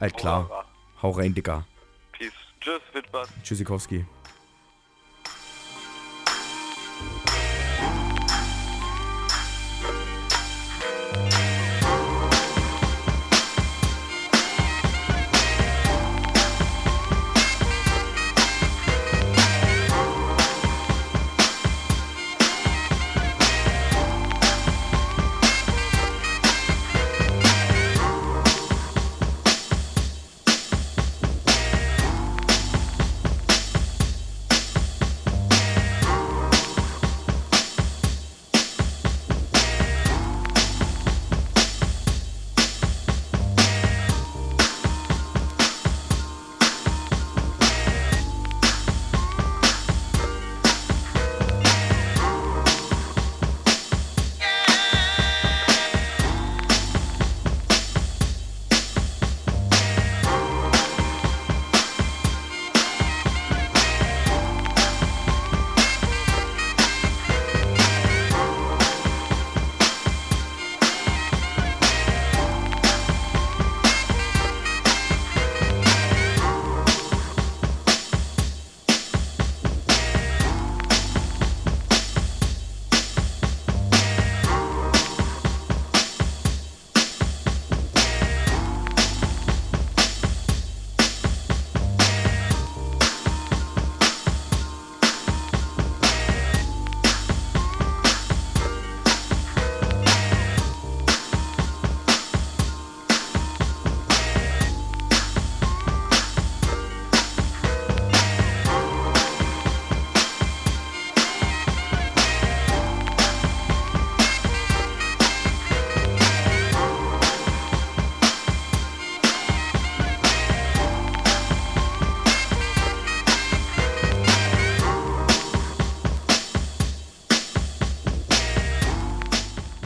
All 0.00 0.10
klar. 0.10 0.66
Hau 1.00 1.12
rein, 1.12 1.34
Dicker. 1.34 1.64
Peace. 2.12 2.32
Tschüss, 2.60 2.82
viel 2.92 3.02
Spaß. 3.06 3.28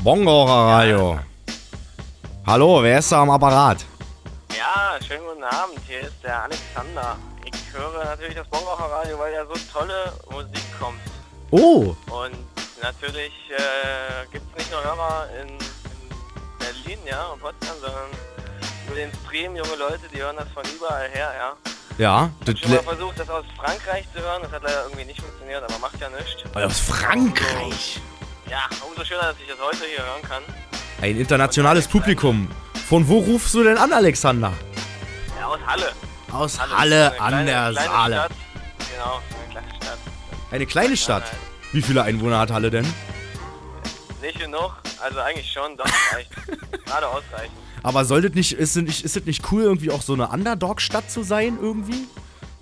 Tschüssikowski. 0.04 0.24
Bongraucherradio. 0.24 1.18
Hallo, 2.46 2.82
wer 2.82 2.98
ist 2.98 3.10
da 3.10 3.22
am 3.22 3.30
Apparat? 3.30 3.84
Ja, 4.56 4.98
schönen 5.06 5.24
guten 5.26 5.44
Abend. 5.44 5.80
Hier 5.86 6.00
ist 6.00 6.22
der 6.22 6.42
Alexander. 6.42 7.16
Ich 7.44 7.72
höre 7.72 8.04
natürlich 8.04 8.34
das 8.34 8.46
Bongraucher-Radio, 8.48 9.18
weil 9.18 9.32
ja 9.32 9.44
so 9.46 9.54
tolle 9.72 10.12
Musik 10.30 10.64
kommt. 10.78 11.00
Oh, 11.50 11.94
Und 12.10 12.36
natürlich 12.82 13.32
äh, 13.50 14.26
gibt 14.30 14.44
es 14.52 14.58
nicht 14.58 14.70
nur 14.70 14.82
Hörer 14.84 15.28
in, 15.40 15.48
in 15.48 15.58
Berlin, 16.58 16.98
ja, 17.06 17.26
und 17.28 17.40
Potsdam, 17.40 17.76
sondern 17.80 18.10
über 18.86 18.96
den 18.96 19.10
Stream 19.24 19.56
junge 19.56 19.76
Leute, 19.76 20.02
die 20.12 20.20
hören 20.20 20.36
das 20.36 20.48
von 20.52 20.64
überall 20.76 21.08
her, 21.08 21.32
ja. 21.38 22.30
ja. 22.46 22.54
Schon 22.56 22.70
mal 22.74 22.82
versucht, 22.82 23.18
das 23.18 23.30
aus 23.30 23.44
Frankreich 23.56 24.06
zu 24.14 24.20
hören, 24.20 24.42
das 24.42 24.52
hat 24.52 24.62
leider 24.62 24.84
irgendwie 24.84 25.04
nicht 25.06 25.20
funktioniert, 25.20 25.62
aber 25.62 25.78
macht 25.78 26.00
ja 26.00 26.08
nichts. 26.10 26.44
aus 26.54 26.80
Frankreich. 26.80 28.00
Ja, 28.50 28.68
umso 28.88 29.04
schöner, 29.04 29.22
dass 29.22 29.36
ich 29.40 29.48
das 29.48 29.58
heute 29.60 29.84
hier 29.86 30.04
hören 30.04 30.22
kann. 30.22 30.42
Ein 31.02 31.18
internationales 31.18 31.88
Publikum. 31.88 32.48
Von 32.88 33.08
wo 33.08 33.18
rufst 33.20 33.54
du 33.54 33.64
denn 33.64 33.78
an, 33.78 33.92
Alexander? 33.92 34.52
Ja, 35.38 35.46
aus 35.46 35.58
Halle. 35.66 35.92
Aus 36.30 36.60
Halle, 36.60 36.76
Halle 36.76 37.20
an 37.20 37.28
kleine- 37.28 37.44
der 37.46 37.70
kleine 37.72 37.88
Saale. 37.88 38.14
Stadt. 38.16 38.32
Genau, 38.92 39.20
eine 39.42 39.50
kleine 39.50 39.74
Stadt. 39.76 39.98
Eine 40.50 40.66
kleine 40.66 40.96
Stadt. 40.96 41.32
Wie 41.72 41.82
viele 41.82 42.02
Einwohner 42.02 42.38
hat 42.38 42.50
Halle 42.50 42.70
denn? 42.70 42.86
Nicht 44.22 44.38
genug, 44.38 44.72
also 45.02 45.18
eigentlich 45.20 45.50
schon, 45.52 45.76
doch, 45.76 45.86
reicht. 46.12 46.30
Gerade 46.86 47.08
ausreichend. 47.08 47.52
Aber 47.82 48.04
solltet 48.04 48.34
nicht, 48.34 48.52
ist 48.52 48.76
es 48.76 48.82
nicht, 48.82 49.04
ist 49.04 49.16
es 49.16 49.24
nicht 49.26 49.50
cool, 49.52 49.62
irgendwie 49.62 49.90
auch 49.90 50.00
so 50.02 50.14
eine 50.14 50.28
Underdog-Stadt 50.28 51.10
zu 51.10 51.22
sein, 51.22 51.58
irgendwie? 51.60 52.06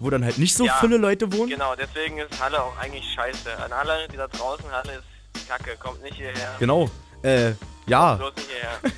Wo 0.00 0.10
dann 0.10 0.24
halt 0.24 0.38
nicht 0.38 0.56
so 0.56 0.64
Ja, 0.66 0.76
viele 0.80 0.96
Leute 0.96 1.32
wohnen? 1.32 1.50
Genau, 1.50 1.74
deswegen 1.76 2.18
ist 2.18 2.40
Halle 2.42 2.60
auch 2.60 2.76
eigentlich 2.78 3.04
scheiße. 3.14 3.56
An 3.64 3.72
alle, 3.72 4.08
die 4.08 4.16
da 4.16 4.26
draußen, 4.26 4.64
Halle 4.72 4.94
ist 4.94 5.04
kacke, 5.48 5.76
kommt 5.78 6.02
nicht 6.02 6.14
hierher. 6.14 6.54
Genau. 6.58 6.90
Äh, 7.22 7.52
ja. 7.86 8.14
Bloß 8.14 8.34
nicht 8.36 8.48
hierher. 8.50 8.78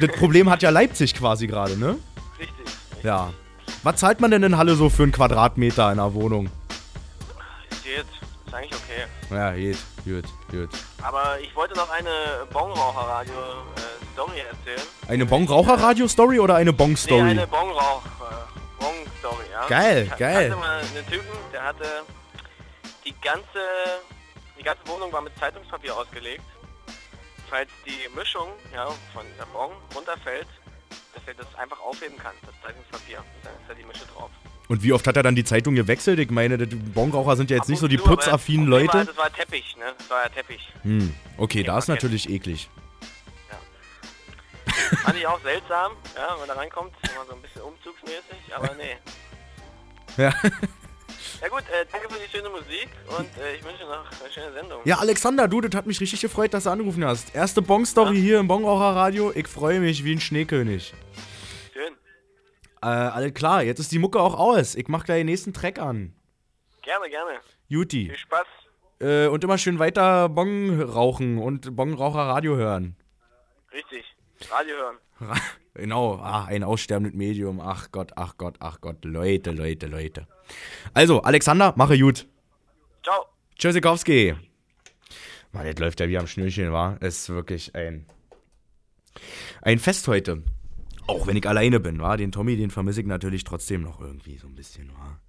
Das 0.00 0.16
Problem 0.16 0.48
hat 0.50 0.62
ja 0.62 0.70
Leipzig 0.70 1.14
quasi 1.14 1.46
gerade, 1.46 1.76
ne? 1.76 1.96
Richtig. 2.38 2.66
Ja. 3.02 3.32
Was 3.82 3.96
zahlt 3.96 4.20
man 4.20 4.30
denn 4.30 4.42
in 4.42 4.56
Halle 4.58 4.74
so 4.76 4.90
für 4.90 5.02
einen 5.02 5.12
Quadratmeter 5.12 5.86
in 5.90 5.98
einer 5.98 6.12
Wohnung? 6.14 6.50
Es 7.70 7.82
geht, 7.82 8.04
ist 8.46 8.54
eigentlich 8.54 8.72
okay. 8.74 9.06
Ja, 9.34 9.52
geht, 9.52 9.78
gut, 10.04 10.24
gut. 10.50 10.68
Aber 11.02 11.40
ich 11.40 11.54
wollte 11.56 11.74
noch 11.74 11.88
eine 11.90 12.10
Bongraucher-Radio-Story 12.52 14.38
erzählen. 14.40 14.88
Eine 15.08 15.26
Bongraucher-Radio-Story 15.26 16.38
oder 16.38 16.56
eine 16.56 16.70
Nee, 16.70 16.76
Bong-Story? 16.76 17.30
eine 17.30 17.46
Bongrauch, 17.46 18.02
äh, 18.04 18.80
Bong-Story, 18.82 19.44
ja. 19.50 19.66
Geil, 19.68 20.08
ich 20.10 20.16
geil. 20.18 20.46
Ich 20.46 20.52
hatte 20.52 20.60
mal 20.60 20.78
einen 20.80 21.06
Typen, 21.06 21.26
der 21.52 21.64
hatte 21.64 21.84
die 23.04 23.14
ganze, 23.22 23.58
ganze 24.68 24.86
Wohnung 24.86 25.12
war 25.12 25.22
mit 25.22 25.36
Zeitungspapier 25.38 25.96
ausgelegt. 25.96 26.44
Falls 27.48 27.70
die 27.86 28.14
Mischung, 28.14 28.48
ja, 28.74 28.86
von 29.14 29.24
der 29.38 29.46
Bong 29.46 29.72
runterfällt, 29.94 30.46
dass 31.14 31.22
er 31.26 31.34
das 31.34 31.54
einfach 31.54 31.80
aufheben 31.80 32.18
kann, 32.18 32.34
das 32.44 32.54
Zeitungspapier. 32.62 33.18
Und 33.18 33.44
dann 33.44 33.54
ist 33.54 33.68
da 33.68 33.74
die 33.74 33.84
Mische 33.84 34.04
drauf. 34.14 34.30
Und 34.68 34.82
wie 34.82 34.92
oft 34.92 35.06
hat 35.06 35.16
er 35.16 35.22
dann 35.22 35.34
die 35.34 35.44
Zeitung 35.44 35.74
gewechselt? 35.74 36.18
Ich 36.18 36.30
meine, 36.30 36.58
die 36.58 36.76
Bongraucher 36.76 37.36
sind 37.36 37.50
ja 37.50 37.56
jetzt 37.56 37.64
Ab 37.64 37.70
nicht 37.70 37.78
so 37.80 37.88
die 37.88 37.96
zu, 37.96 38.04
putzaffinen 38.04 38.70
War, 38.70 38.80
Leute. 38.80 39.06
das 39.06 39.16
war 39.16 39.32
Teppich, 39.32 39.76
ne? 39.78 39.94
Das 39.96 40.10
war 40.10 40.24
ja 40.24 40.28
Teppich. 40.28 40.68
Hm, 40.82 41.14
okay, 41.38 41.62
da 41.62 41.78
ist 41.78 41.88
natürlich 41.88 42.28
eklig. 42.28 42.68
Fand 45.02 45.16
ich 45.16 45.26
auch 45.26 45.40
seltsam, 45.40 45.92
ja, 46.14 46.32
wenn 46.32 46.38
man 46.40 46.48
da 46.48 46.54
reinkommt, 46.54 46.94
immer 47.02 47.24
so 47.26 47.34
ein 47.34 47.42
bisschen 47.42 47.62
umzugsmäßig, 47.62 48.54
aber 48.54 48.74
nee. 48.74 48.96
Ja. 50.16 50.34
Ja 51.40 51.48
gut, 51.48 51.62
äh, 51.70 51.86
danke 51.92 52.12
für 52.12 52.18
die 52.18 52.28
schöne 52.28 52.48
Musik 52.48 52.88
und 53.16 53.28
äh, 53.38 53.54
ich 53.54 53.64
wünsche 53.64 53.84
noch 53.84 54.04
eine 54.20 54.32
schöne 54.32 54.52
Sendung. 54.52 54.80
Ja, 54.84 54.98
Alexander, 54.98 55.46
du, 55.46 55.60
das 55.60 55.76
hat 55.76 55.86
mich 55.86 56.00
richtig 56.00 56.20
gefreut, 56.20 56.52
dass 56.52 56.64
du 56.64 56.70
angerufen 56.70 57.04
hast. 57.04 57.32
Erste 57.34 57.62
Bong-Story 57.62 58.16
hier 58.16 58.40
im 58.40 58.48
Bongraucher-Radio. 58.48 59.30
Ich 59.34 59.46
freue 59.46 59.78
mich 59.78 60.02
wie 60.04 60.16
ein 60.16 60.20
Schneekönig. 60.20 60.94
Schön. 61.72 61.94
Äh, 62.82 62.86
alles 62.86 63.34
klar, 63.34 63.62
jetzt 63.62 63.78
ist 63.78 63.92
die 63.92 64.00
Mucke 64.00 64.20
auch 64.20 64.36
aus. 64.36 64.74
Ich 64.74 64.88
mach 64.88 65.04
gleich 65.04 65.20
den 65.20 65.26
nächsten 65.26 65.52
Track 65.52 65.78
an. 65.78 66.12
Gerne, 66.82 67.08
gerne. 67.08 67.38
Juti. 67.68 68.06
Viel 68.06 68.18
Spaß. 68.18 68.46
Äh, 69.00 69.26
und 69.28 69.44
immer 69.44 69.58
schön 69.58 69.78
weiter 69.78 70.28
Bong 70.28 70.80
rauchen 70.82 71.38
und 71.38 71.76
Bongraucher-Radio 71.76 72.56
hören. 72.56 72.96
Richtig. 73.72 74.04
Radio 74.50 74.74
hören. 74.76 74.96
Genau, 75.74 76.16
ah, 76.16 76.46
ein 76.46 76.64
aussterbendes 76.64 77.14
Medium. 77.14 77.60
Ach 77.60 77.92
Gott, 77.92 78.10
ach 78.16 78.36
Gott, 78.36 78.56
ach 78.58 78.80
Gott. 78.80 79.04
Leute, 79.04 79.52
Leute, 79.52 79.86
Leute. 79.86 80.26
Also, 80.94 81.22
Alexander, 81.22 81.74
mache 81.76 81.98
gut. 81.98 82.26
Ciao. 83.02 83.26
Tschüssikowski. 83.56 84.34
Mann, 85.52 85.66
das 85.66 85.78
läuft 85.78 86.00
ja 86.00 86.08
wie 86.08 86.18
am 86.18 86.26
Schnürchen, 86.26 86.72
war. 86.72 86.96
Es 87.00 87.22
ist 87.22 87.28
wirklich 87.30 87.74
ein, 87.74 88.06
ein 89.62 89.78
Fest 89.78 90.06
heute. 90.08 90.42
Auch 91.06 91.26
wenn 91.26 91.36
ich 91.36 91.48
alleine 91.48 91.80
bin, 91.80 92.00
war. 92.00 92.16
Den 92.16 92.32
Tommy, 92.32 92.56
den 92.56 92.70
vermisse 92.70 93.00
ich 93.00 93.06
natürlich 93.06 93.44
trotzdem 93.44 93.82
noch 93.82 94.00
irgendwie 94.00 94.36
so 94.36 94.46
ein 94.46 94.54
bisschen, 94.54 94.92
war. 94.92 95.20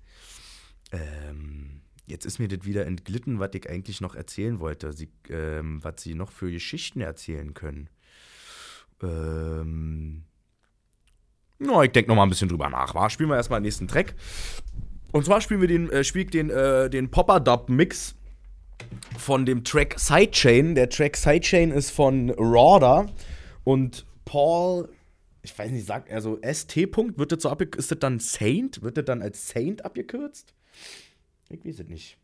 Ähm, 0.91 1.81
jetzt 2.05 2.25
ist 2.25 2.39
mir 2.39 2.49
das 2.49 2.65
wieder 2.65 2.85
entglitten, 2.85 3.39
was 3.39 3.51
ich 3.53 3.69
eigentlich 3.69 4.01
noch 4.01 4.13
erzählen 4.13 4.59
wollte. 4.59 4.91
Sie, 4.91 5.09
ähm, 5.29 5.81
was 5.83 6.01
sie 6.01 6.15
noch 6.15 6.31
für 6.31 6.51
Geschichten 6.51 6.99
erzählen 6.99 7.53
können. 7.53 7.89
Ähm, 9.01 10.25
na, 11.59 11.83
ich 11.83 11.91
denke 11.91 12.09
noch 12.09 12.15
mal 12.15 12.23
ein 12.23 12.29
bisschen 12.29 12.49
drüber 12.49 12.69
nach. 12.69 12.93
War. 12.95 13.09
Spielen 13.09 13.29
wir 13.29 13.35
erstmal 13.35 13.59
den 13.59 13.65
nächsten 13.65 13.87
Track. 13.87 14.15
Und 15.11 15.25
zwar 15.25 15.41
spielen 15.41 15.61
wir 15.61 15.67
den, 15.67 15.89
äh, 15.89 16.03
spiel 16.03 16.23
ich 16.23 16.29
den, 16.29 16.49
äh, 16.49 16.89
den 16.89 17.09
Popper-Dub-Mix 17.09 18.15
von 19.17 19.45
dem 19.45 19.63
Track 19.63 19.99
Sidechain. 19.99 20.75
Der 20.75 20.89
Track 20.89 21.17
Sidechain 21.17 21.71
ist 21.71 21.91
von 21.91 22.29
Rauder 22.31 23.07
und 23.63 24.05
Paul, 24.25 24.89
ich 25.41 25.57
weiß 25.57 25.71
nicht, 25.71 25.85
sagt 25.85 26.09
er 26.09 26.21
so 26.21 26.39
ST. 26.41 26.85
-Punkt, 26.85 27.17
wird 27.17 27.31
das 27.31 27.43
so 27.43 27.49
abge 27.49 27.69
ist 27.77 27.91
das 27.91 27.99
dann 27.99 28.19
Saint? 28.19 28.81
Wird 28.81 28.97
das 28.97 29.05
dann 29.05 29.21
als 29.21 29.49
Saint 29.49 29.83
abgekürzt? 29.83 30.53
Ich 31.49 31.65
weiß 31.65 31.79
es 31.79 31.87
nicht. 31.87 32.17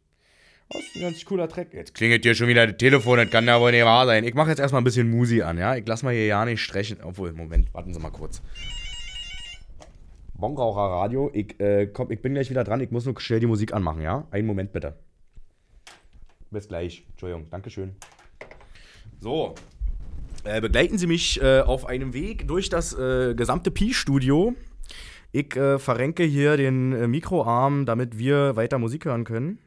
Das 0.69 0.81
ist 0.81 0.95
ein 0.95 1.01
ganz 1.01 1.25
cooler 1.25 1.47
Track. 1.47 1.73
Jetzt 1.73 1.93
klingelt 1.93 2.23
hier 2.23 2.33
schon 2.33 2.47
wieder 2.47 2.65
das 2.65 2.77
Telefon, 2.77 3.17
das 3.17 3.29
kann 3.29 3.45
ja 3.45 3.59
wohl 3.59 3.71
nicht 3.71 3.85
wahr 3.85 4.05
sein. 4.05 4.23
Ich 4.23 4.33
mache 4.33 4.49
jetzt 4.49 4.59
erstmal 4.59 4.81
ein 4.81 4.85
bisschen 4.85 5.09
Musi 5.09 5.41
an, 5.41 5.57
ja? 5.57 5.75
Ich 5.75 5.87
lass 5.87 6.03
mal 6.03 6.13
hier 6.13 6.25
ja 6.25 6.43
nicht 6.45 6.61
strechen. 6.61 6.97
Obwohl, 7.03 7.33
Moment, 7.33 7.71
warten 7.73 7.93
Sie 7.93 7.99
mal 7.99 8.09
kurz. 8.09 8.41
Bongraucher 10.37 10.81
Radio, 10.81 11.31
ich, 11.33 11.59
äh, 11.59 11.87
komm, 11.87 12.11
ich 12.11 12.21
bin 12.21 12.33
gleich 12.33 12.49
wieder 12.49 12.63
dran. 12.63 12.81
Ich 12.81 12.91
muss 12.91 13.05
nur 13.05 13.19
schnell 13.19 13.39
die 13.39 13.47
Musik 13.47 13.73
anmachen, 13.73 14.01
ja? 14.01 14.27
Einen 14.31 14.47
Moment 14.47 14.73
bitte. 14.73 14.97
Bis 16.51 16.67
gleich. 16.67 17.05
Entschuldigung, 17.11 17.49
Dankeschön. 17.49 17.95
So. 19.19 19.55
Äh, 20.43 20.61
begleiten 20.61 20.97
Sie 20.97 21.07
mich 21.07 21.41
äh, 21.41 21.61
auf 21.61 21.85
einem 21.85 22.13
Weg 22.13 22.47
durch 22.47 22.69
das 22.69 22.93
äh, 22.93 23.33
gesamte 23.33 23.71
Pi-Studio. 23.71 24.53
Ich 25.31 25.55
äh, 25.55 25.79
verrenke 25.79 26.23
hier 26.23 26.57
den 26.57 26.93
äh, 26.93 27.07
Mikroarm, 27.07 27.85
damit 27.85 28.17
wir 28.17 28.55
weiter 28.55 28.77
Musik 28.77 29.05
hören 29.05 29.23
können. 29.23 29.59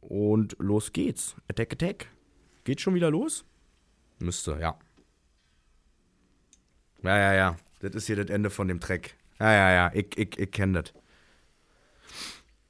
Und 0.00 0.56
los 0.58 0.92
geht's. 0.92 1.36
Attack, 1.48 1.72
attack. 1.74 2.06
Geht 2.64 2.80
schon 2.80 2.94
wieder 2.94 3.10
los? 3.10 3.44
Müsste, 4.20 4.58
ja. 4.60 4.78
Ja, 7.02 7.18
ja, 7.18 7.34
ja. 7.34 7.56
Das 7.80 7.94
ist 7.94 8.06
hier 8.06 8.16
das 8.16 8.30
Ende 8.30 8.48
von 8.50 8.68
dem 8.68 8.78
Track. 8.78 9.16
Ja, 9.42 9.52
ja, 9.52 9.70
ja. 9.72 9.90
Ich, 9.92 10.16
ich, 10.16 10.38
ich 10.38 10.50
kenne 10.52 10.82
das. 10.82 10.92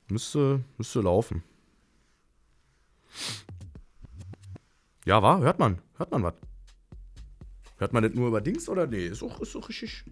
Müsste, 0.09 0.65
müsste 0.79 1.03
laufen. 1.03 1.43
Ja, 5.05 5.23
war? 5.23 5.41
Hört 5.41 5.59
man? 5.59 5.83
Hört 5.99 6.11
man 6.13 6.23
was? 6.23 6.33
Hört 7.77 7.93
man 7.93 8.03
das 8.03 8.15
nur 8.15 8.29
über 8.29 8.41
Dings 8.41 8.71
oder 8.71 8.87
nee? 8.87 9.07
Ist 9.07 9.23
auch, 9.23 9.39
ist 9.41 9.55
auch 9.55 9.69
richtig. 9.69 10.05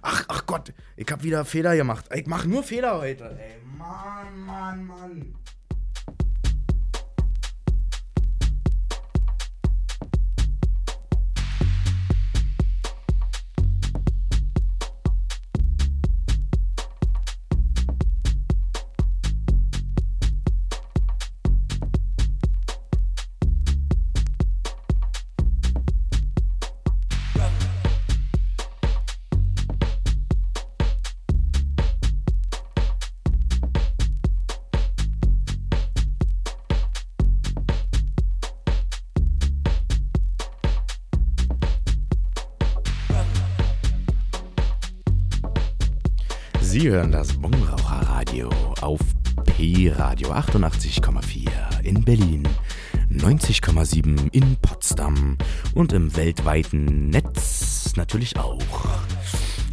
Ach, 0.00 0.24
ach 0.28 0.46
Gott, 0.46 0.72
ich 0.96 1.06
hab 1.12 1.22
wieder 1.22 1.44
Fehler 1.44 1.76
gemacht. 1.76 2.06
Ich 2.14 2.26
mach 2.26 2.46
nur 2.46 2.62
Fehler 2.62 2.98
heute. 2.98 3.38
Ey, 3.38 3.60
Mann, 3.76 4.40
Mann, 4.40 4.86
Mann. 4.86 5.34
Sie 46.86 46.92
hören 46.92 47.10
das 47.10 47.32
Bongraucher 47.32 48.00
Radio 48.08 48.48
auf 48.80 49.00
P-Radio 49.44 50.30
88,4 50.30 51.82
in 51.82 52.04
Berlin, 52.04 52.46
90,7 53.10 54.32
in 54.32 54.54
Potsdam 54.62 55.36
und 55.74 55.92
im 55.92 56.14
weltweiten 56.14 57.08
Netz 57.08 57.92
natürlich 57.96 58.38
auch. 58.38 58.86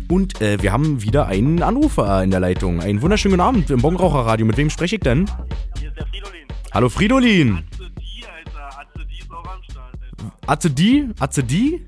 Und 0.10 0.42
äh, 0.42 0.60
wir 0.64 0.72
haben 0.72 1.04
wieder 1.04 1.28
einen 1.28 1.62
Anrufer 1.62 2.24
in 2.24 2.32
der 2.32 2.40
Leitung. 2.40 2.82
Einen 2.82 3.04
wunderschönen 3.04 3.34
guten 3.34 3.48
Abend 3.48 3.70
im 3.70 3.84
Bongraucherradio. 3.84 4.48
Mit 4.48 4.58
wem 4.58 4.72
spreche 4.72 4.96
ich 4.96 5.02
denn? 5.02 5.30
Hier 5.78 5.90
ist 5.90 5.98
der 6.00 6.08
Fridolin. 6.08 6.48
Hallo 6.72 6.90
Fridolin. 6.90 7.58
Atze 7.58 7.92
die, 7.92 8.26
Alter. 8.26 8.80
Atze 8.80 9.06
die 9.06 9.20
ist 9.20 9.32
auch 9.32 9.54
am 9.54 9.62
Start, 9.70 9.94
Alter. 9.94 10.34
Atze 10.48 10.70
die? 10.72 11.10
Atze 11.20 11.44
die? 11.44 11.86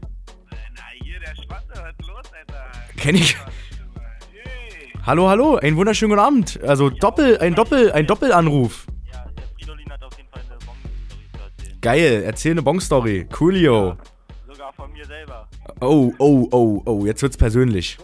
Na, 0.51 0.81
hier, 1.03 1.19
der 1.19 1.33
Schwatte, 1.33 1.73
was 1.73 2.07
los, 2.07 2.31
Alter? 2.31 2.63
Kenn 2.97 3.15
ich. 3.15 3.35
Hallo, 5.05 5.29
hallo, 5.29 5.55
einen 5.57 5.77
wunderschönen 5.77 6.09
guten 6.11 6.21
Abend. 6.25 6.59
Also 6.63 6.89
Doppel, 6.89 7.37
ein 7.37 7.53
Doppel, 7.53 7.91
ein 7.91 8.07
Doppelanruf. 8.07 8.87
Ja, 9.11 9.25
der 9.37 9.43
Fridolin 9.55 9.91
hat 9.91 10.03
auf 10.03 10.17
jeden 10.17 10.29
Fall 10.29 10.41
eine 10.41 10.57
Bon-Story 10.65 11.27
zu 11.31 11.39
erzählen. 11.43 11.81
Geil, 11.81 12.23
erzähl 12.25 12.51
eine 12.51 12.61
Bong-Story. 12.63 13.27
Coolio. 13.31 13.97
Sogar 14.47 14.73
von 14.73 14.91
mir 14.91 15.05
selber. 15.05 15.47
Oh, 15.81 16.11
oh, 16.17 16.47
oh, 16.51 16.81
oh, 16.85 17.05
jetzt 17.05 17.21
wird's 17.21 17.37
persönlich. 17.37 17.97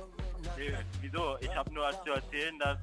Nee, 0.58 0.74
wieso? 1.02 1.38
Ich 1.42 1.56
habe 1.56 1.74
nur 1.74 1.90
zu 2.06 2.12
erzählen, 2.12 2.54
dass 2.60 2.78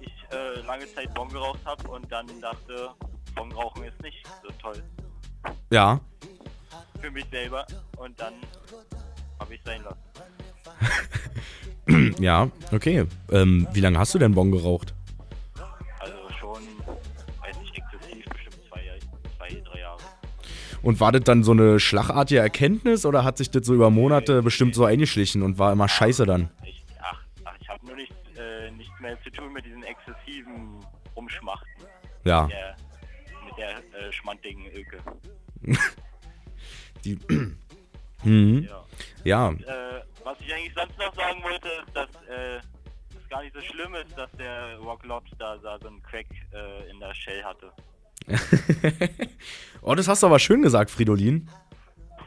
ich 0.00 0.12
äh, 0.32 0.60
lange 0.66 0.86
Zeit 0.94 1.12
Bon 1.14 1.28
geraucht 1.28 1.60
habe 1.66 1.86
und 1.88 2.10
dann 2.10 2.26
dachte, 2.40 2.88
Bon 3.34 3.52
rauchen 3.52 3.84
ist 3.84 4.00
nicht 4.02 4.26
so 4.42 4.48
toll 4.62 4.82
Ja. 5.70 6.00
für 7.00 7.10
mich 7.10 7.26
selber. 7.30 7.66
Und 7.98 8.18
dann 8.18 8.32
habe 9.38 9.54
ich 9.54 9.60
sein 9.64 9.82
lassen. 9.82 9.98
ja, 12.18 12.50
okay. 12.72 13.04
Ähm, 13.30 13.66
wie 13.72 13.80
lange 13.80 13.98
hast 13.98 14.14
du 14.14 14.18
denn 14.18 14.34
Bon 14.34 14.50
geraucht? 14.50 14.94
Also 16.00 16.14
schon, 16.38 16.62
weiß 17.42 17.58
nicht, 17.60 17.76
exzessiv, 17.76 18.24
bestimmt 18.24 18.56
zwei, 18.68 18.80
zwei 19.36 19.62
drei 19.62 19.80
Jahre. 19.80 19.98
Und 20.82 21.00
war 21.00 21.12
das 21.12 21.22
dann 21.24 21.42
so 21.44 21.52
eine 21.52 21.80
schlagartige 21.80 22.40
Erkenntnis 22.40 23.04
oder 23.04 23.24
hat 23.24 23.38
sich 23.38 23.50
das 23.50 23.66
so 23.66 23.74
über 23.74 23.90
Monate 23.90 24.42
bestimmt 24.42 24.74
so 24.74 24.84
eingeschlichen 24.84 25.42
und 25.42 25.58
war 25.58 25.72
immer 25.72 25.88
scheiße 25.88 26.24
dann? 26.26 26.50
Ich, 26.64 26.84
ach, 27.00 27.22
ach, 27.44 27.56
ich 27.60 27.68
habe 27.68 27.86
nur 27.86 27.96
nichts, 27.96 28.14
äh, 28.36 28.70
nichts 28.70 28.98
mehr 29.00 29.20
zu 29.22 29.30
tun 29.30 29.52
mit 29.52 29.64
diesen 29.64 29.82
exzessiven 29.82 30.84
Rumschmachten. 31.14 31.84
Ja. 32.24 32.44
Mit 32.44 32.52
der, 32.52 32.76
mit 33.46 33.58
der 33.58 34.08
äh, 34.08 34.12
schmantigen 34.12 34.66
Ilke. 34.66 34.98
Die. 37.04 37.18
mhm. 38.24 38.68
Ja. 38.68 38.84
Ja. 39.24 39.48
Und, 39.48 39.62
äh, 39.62 40.00
was 40.24 40.38
ich 40.40 40.52
eigentlich 40.52 40.74
sonst 40.74 40.98
noch 40.98 41.14
sagen 41.14 41.42
wollte, 41.42 41.68
ist, 41.68 41.94
dass 41.94 42.08
äh, 42.28 42.56
es 43.16 43.28
gar 43.28 43.42
nicht 43.42 43.54
so 43.54 43.60
schlimm 43.60 43.94
ist, 43.94 44.16
dass 44.16 44.30
der 44.32 44.76
Rock 44.78 45.04
Lobster 45.04 45.58
da 45.62 45.78
so 45.78 45.88
einen 45.88 46.02
Crack 46.02 46.26
äh, 46.52 46.90
in 46.90 46.98
der 46.98 47.14
Shell 47.14 47.44
hatte. 47.44 47.72
oh, 49.82 49.94
das 49.94 50.08
hast 50.08 50.22
du 50.22 50.26
aber 50.26 50.38
schön 50.38 50.62
gesagt, 50.62 50.90
Fridolin. 50.90 51.48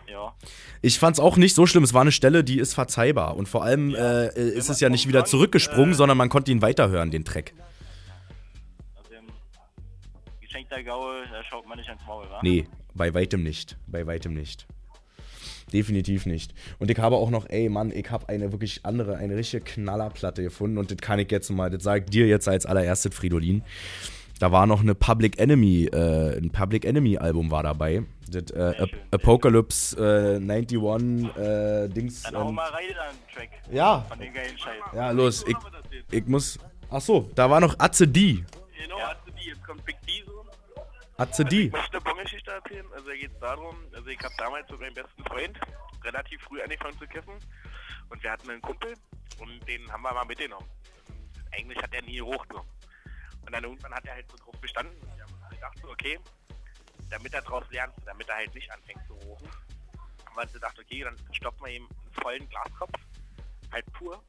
Ja. 0.08 0.34
Ich 0.82 1.00
fand's 1.00 1.20
auch 1.20 1.38
nicht 1.38 1.56
so 1.56 1.66
schlimm. 1.66 1.84
Es 1.84 1.94
war 1.94 2.02
eine 2.02 2.12
Stelle, 2.12 2.44
die 2.44 2.60
ist 2.60 2.74
verzeihbar. 2.74 3.36
Und 3.36 3.50
vor 3.50 3.64
allem 3.64 3.94
äh, 3.94 4.28
äh, 4.28 4.50
ist 4.50 4.70
es 4.70 4.80
ja 4.80 4.90
nicht 4.90 5.08
wieder 5.08 5.26
zurückgesprungen, 5.26 5.96
sondern 5.96 6.18
man 6.18 6.30
konnte 6.30 6.52
ihn 6.52 6.62
weiterhören, 6.62 7.12
den 7.12 7.26
Track. 7.26 7.54
Also 8.96 9.14
im 9.16 9.26
geschenkter 10.40 10.84
Gaul, 10.84 11.26
da 11.32 11.44
schaut 11.44 11.68
man 11.68 11.78
nicht 11.78 11.90
ans 11.90 12.06
Maul, 12.06 12.30
wa? 12.30 12.40
Nee, 12.44 12.68
bei 12.94 13.14
weitem 13.14 13.44
nicht. 13.44 13.78
Bei 13.88 14.06
weitem 14.06 14.34
nicht. 14.34 14.68
Definitiv 15.74 16.26
nicht. 16.26 16.54
Und 16.80 16.90
ich 16.90 16.98
habe 16.98 17.18
auch 17.18 17.30
noch, 17.30 17.50
ey 17.50 17.68
Mann, 17.68 17.92
ich 17.92 18.10
habe 18.10 18.30
eine 18.30 18.52
wirklich 18.52 18.82
andere, 18.84 19.18
eine 19.18 19.36
richtige 19.36 19.64
Knallerplatte 19.64 20.42
gefunden 20.42 20.78
und 20.78 20.92
das 20.92 20.98
kann 21.00 21.20
ich 21.20 21.30
jetzt 21.30 21.50
mal, 21.50 21.70
das 21.70 21.84
sage 21.84 22.06
ich 22.06 22.10
dir 22.10 22.28
jetzt 22.28 22.48
als 22.48 22.66
allererstes, 22.66 23.14
Fridolin. 23.14 23.64
Da 24.40 24.52
war 24.52 24.68
noch 24.68 24.82
eine 24.82 24.94
Public 24.94 25.40
Enemy, 25.40 25.86
äh, 25.86 26.38
ein 26.38 26.52
Public 26.52 26.86
Enemy 26.86 27.18
Album 27.18 27.50
war 27.50 27.64
dabei. 27.64 28.04
Das 28.30 28.52
äh, 28.52 28.84
Ap 28.84 28.90
Apocalypse 29.12 29.98
äh, 29.98 30.38
91 30.38 31.36
äh, 31.38 31.88
Dings. 31.88 32.24
Dann 32.24 32.36
hau 32.36 32.50
ähm, 32.50 32.56
mal 32.56 32.70
rein 32.70 32.84
Track. 33.34 33.50
Ja. 33.72 34.06
Von 34.08 34.20
den 34.20 34.34
geilen 34.34 34.58
Scheiß. 34.58 34.74
ja, 34.94 35.12
los, 35.12 35.46
ich, 35.48 35.56
ich 36.12 36.26
muss. 36.28 36.60
Ach 36.90 37.02
so, 37.02 37.30
da 37.36 37.50
war 37.50 37.60
noch 37.60 37.76
Atze 37.80 38.08
D. 38.08 38.44
Genau, 38.82 39.00
ja. 39.00 39.16
die, 39.28 39.50
jetzt 39.50 39.64
kommt 39.66 39.84
Big 39.86 39.96
D 40.06 40.24
so. 40.26 40.37
Atze 41.18 41.44
Also 41.44 41.50
D. 41.50 41.66
ich 41.66 41.72
möchte 41.72 41.98
eine 41.98 42.02
Bongeschichte 42.02 42.52
erzählen. 42.52 42.86
Also 42.94 43.08
da 43.08 43.16
geht 43.16 43.32
es 43.32 43.40
darum, 43.40 43.76
also 43.94 44.08
ich 44.08 44.20
habe 44.20 44.34
damals 44.38 44.70
mit 44.70 44.80
meinem 44.80 44.94
besten 44.94 45.24
Freund 45.26 45.60
relativ 46.04 46.42
früh 46.44 46.62
angefangen 46.62 46.98
zu 47.00 47.08
kiffen 47.08 47.34
und 48.10 48.24
wir 48.24 48.32
hatten 48.32 48.50
einen 48.52 48.62
Kumpel 48.62 48.94
und 49.40 49.68
den 49.68 49.92
haben 49.92 50.04
wir 50.04 50.14
mal 50.14 50.26
mitgenommen. 50.26 50.68
Eigentlich 51.52 51.82
hat 51.82 51.92
er 51.94 52.04
nie 52.04 52.18
gerucht 52.18 52.48
so. 52.52 52.60
Und 53.46 53.52
dann 53.52 53.64
irgendwann 53.64 53.96
hat 53.96 54.06
er 54.06 54.14
halt 54.14 54.30
so 54.30 54.38
drauf 54.38 54.62
bestanden 54.62 54.96
und 55.02 55.10
haben 55.10 55.50
gedacht 55.50 55.78
so, 55.82 55.90
okay, 55.90 56.20
damit 57.10 57.34
er 57.34 57.42
draus 57.42 57.66
lernt, 57.72 57.94
damit 58.06 58.30
er 58.30 58.36
halt 58.36 58.54
nicht 58.54 58.72
anfängt 58.72 59.00
zu 59.08 59.14
rochen, 59.14 59.50
haben 60.26 60.36
wir 60.36 60.44
uns 60.44 60.54
gedacht, 60.54 60.78
okay, 60.80 61.04
dann 61.04 61.18
stoppen 61.32 61.66
wir 61.66 61.74
ihm 61.74 61.88
einen 61.88 62.22
vollen 62.22 62.50
Glaskopf, 62.50 62.94
halt 63.72 63.92
pur, 63.94 64.22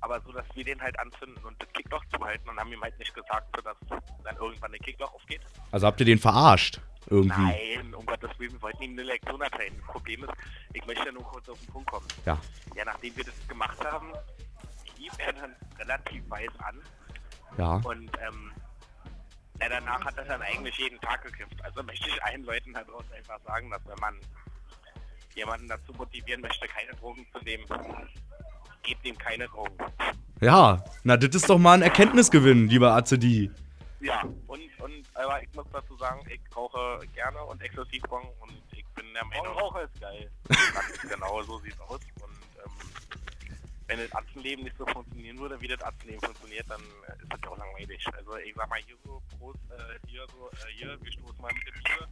aber 0.00 0.20
so, 0.20 0.32
dass 0.32 0.44
wir 0.54 0.64
den 0.64 0.80
halt 0.80 0.98
anzünden 0.98 1.42
und 1.44 1.60
das 1.62 1.72
Kickloch 1.72 2.04
zuhalten 2.12 2.48
und 2.48 2.58
haben 2.58 2.72
ihm 2.72 2.80
halt 2.80 2.98
nicht 2.98 3.14
gesagt, 3.14 3.54
so 3.54 3.62
dass 3.62 3.76
dann 4.24 4.36
irgendwann 4.36 4.70
der 4.72 4.80
Kickloch 4.80 5.12
aufgeht. 5.14 5.40
Also 5.70 5.86
habt 5.86 6.00
ihr 6.00 6.06
den 6.06 6.18
verarscht? 6.18 6.80
Irgendwie. 7.08 7.40
Nein, 7.40 7.94
um 7.94 8.04
Gottes 8.06 8.30
Willen, 8.38 8.52
wir 8.52 8.62
wollten 8.62 8.82
ihm 8.82 8.92
eine 8.92 9.02
Lektion 9.02 9.40
erteilen. 9.40 9.74
Das 9.78 9.86
Problem 9.86 10.24
ist, 10.24 10.32
ich 10.74 10.86
möchte 10.86 11.12
nur 11.12 11.24
kurz 11.24 11.48
auf 11.48 11.58
den 11.58 11.72
Punkt 11.72 11.90
kommen. 11.90 12.06
Ja. 12.24 12.38
Ja, 12.76 12.84
nachdem 12.84 13.16
wir 13.16 13.24
das 13.24 13.48
gemacht 13.48 13.84
haben, 13.84 14.12
lief 14.98 15.12
er 15.18 15.32
dann 15.32 15.56
relativ 15.78 16.22
weiß 16.28 16.50
an. 16.58 16.80
Ja. 17.58 17.74
Und 17.84 18.10
ähm, 18.20 18.52
ja, 19.60 19.68
danach 19.68 20.04
hat 20.04 20.16
er 20.18 20.24
dann 20.24 20.42
eigentlich 20.42 20.76
jeden 20.78 21.00
Tag 21.00 21.22
gekifft. 21.24 21.62
Also 21.64 21.82
möchte 21.82 22.08
ich 22.08 22.22
allen 22.22 22.44
Leuten 22.44 22.72
da 22.72 22.84
draußen 22.84 23.12
einfach 23.12 23.40
sagen, 23.44 23.70
dass 23.70 23.84
wenn 23.86 23.98
man 24.00 24.18
jemanden 25.34 25.68
dazu 25.68 25.92
motivieren 25.94 26.40
möchte, 26.40 26.66
keine 26.68 26.92
Drogen 26.92 27.26
zu 27.32 27.38
nehmen, 27.40 27.64
gebt 28.82 29.04
ihm 29.06 29.16
keine 29.18 29.46
Drogen. 29.48 29.76
Ja, 30.40 30.82
na, 31.04 31.16
das 31.16 31.34
ist 31.34 31.50
doch 31.50 31.58
mal 31.58 31.74
ein 31.74 31.82
Erkenntnisgewinn, 31.82 32.68
lieber 32.68 32.92
Atze 32.92 33.18
D. 33.18 33.50
Ja, 34.00 34.22
und, 34.46 34.60
und 34.80 35.04
aber 35.14 35.42
ich 35.42 35.52
muss 35.54 35.66
dazu 35.72 35.94
sagen, 35.96 36.20
ich 36.28 36.40
rauche 36.56 37.00
gerne 37.14 37.42
und 37.44 37.60
exzessiv 37.62 38.02
Bong 38.04 38.26
und 38.40 38.52
ich 38.72 38.84
bin 38.94 39.04
der 39.12 39.24
Meinung. 39.26 39.48
Raucher 39.48 39.82
ist 39.82 40.00
geil. 40.00 40.30
Genau, 41.08 41.42
so 41.42 41.58
sieht's 41.58 41.78
aus. 41.80 42.00
Und 42.22 42.38
ähm, 42.64 42.72
wenn 43.86 43.98
das 43.98 44.14
Atzenleben 44.14 44.64
nicht 44.64 44.76
so 44.78 44.86
funktionieren 44.86 45.38
würde, 45.38 45.60
wie 45.60 45.68
das 45.68 45.82
Atzenleben 45.82 46.22
funktioniert, 46.22 46.64
dann 46.70 46.80
äh, 46.80 47.22
ist 47.22 47.30
das 47.30 47.40
ja 47.42 47.50
auch 47.50 47.58
langweilig. 47.58 48.06
Also 48.16 48.36
ich 48.38 48.54
sag 48.54 48.70
mal 48.70 48.78
hier 48.86 48.96
so, 49.04 49.22
Prost, 49.38 49.58
äh, 49.70 50.08
hier 50.08 50.26
so, 50.32 50.48
äh, 50.48 50.72
hier, 50.72 50.98
wir 50.98 51.12
stoßen 51.12 51.42
mal 51.42 51.52
mit 51.52 51.66
dem 51.66 51.82
Bier. 51.82 52.08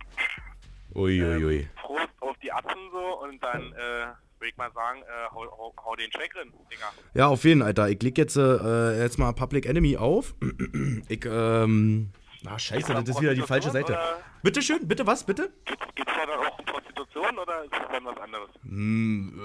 Uiuiui. 0.94 1.68
Prost 1.76 2.10
auf 2.20 2.36
die 2.42 2.52
Atzen 2.52 2.90
so 2.92 3.22
und 3.22 3.42
dann 3.42 3.72
äh, 3.72 4.06
würde 4.39 4.51
ich 4.51 4.57
mal 4.57 4.70
sagen, 4.72 5.03
äh, 5.03 5.34
hau, 5.34 5.45
hau, 5.57 5.74
hau 5.84 5.97
den 5.97 6.11
Track 6.11 6.34
rein, 6.36 6.53
Digga. 6.70 6.93
Ja, 7.14 7.28
auf 7.28 7.45
jeden, 7.45 7.62
Alter. 7.62 7.89
Ich 7.89 8.03
leg 8.03 8.16
jetzt, 8.18 8.36
äh, 8.36 9.01
jetzt 9.01 9.18
mal 9.18 9.32
Public 9.32 9.66
Enemy 9.66 9.97
auf. 9.97 10.34
ich, 11.09 11.24
ähm. 11.24 12.11
Ah, 12.47 12.59
scheiße, 12.59 12.95
das 12.95 13.09
ist 13.09 13.20
wieder 13.20 13.34
die 13.34 13.43
falsche 13.43 13.70
Seite. 13.70 13.93
Oder 13.95 14.18
Bitte 14.43 14.62
schön, 14.62 14.86
bitte 14.86 15.07
was, 15.07 15.24
bitte? 15.24 15.51
geht's 15.95 16.12
da 16.14 16.26
dann 16.26 16.39
auch 16.47 16.59
um 16.59 16.64
Prostitution 16.64 17.39
oder 17.39 17.64
ist 17.64 17.72
das 17.72 17.89
dann 17.91 18.05
was 18.05 18.18
anderes? 18.18 18.51
Hm, 18.62 19.41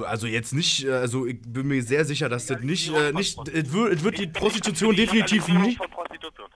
Also 0.04 0.26
jetzt 0.26 0.52
nicht, 0.52 0.84
äh, 0.84 0.92
also 0.92 1.26
ich 1.26 1.40
bin 1.40 1.66
mir 1.68 1.82
sehr 1.82 2.04
sicher, 2.04 2.28
dass 2.28 2.44
das 2.46 2.60
nicht, 2.60 2.94
äh, 2.94 3.12
nicht, 3.12 3.38
es 3.48 3.72
wird, 3.72 3.94
es 3.94 4.04
wird 4.04 4.18
die 4.18 4.26
Prostitution 4.26 4.94
definitiv 4.94 5.48
nicht, 5.48 5.78
Von 5.78 5.90
Prostitution. 5.90 6.48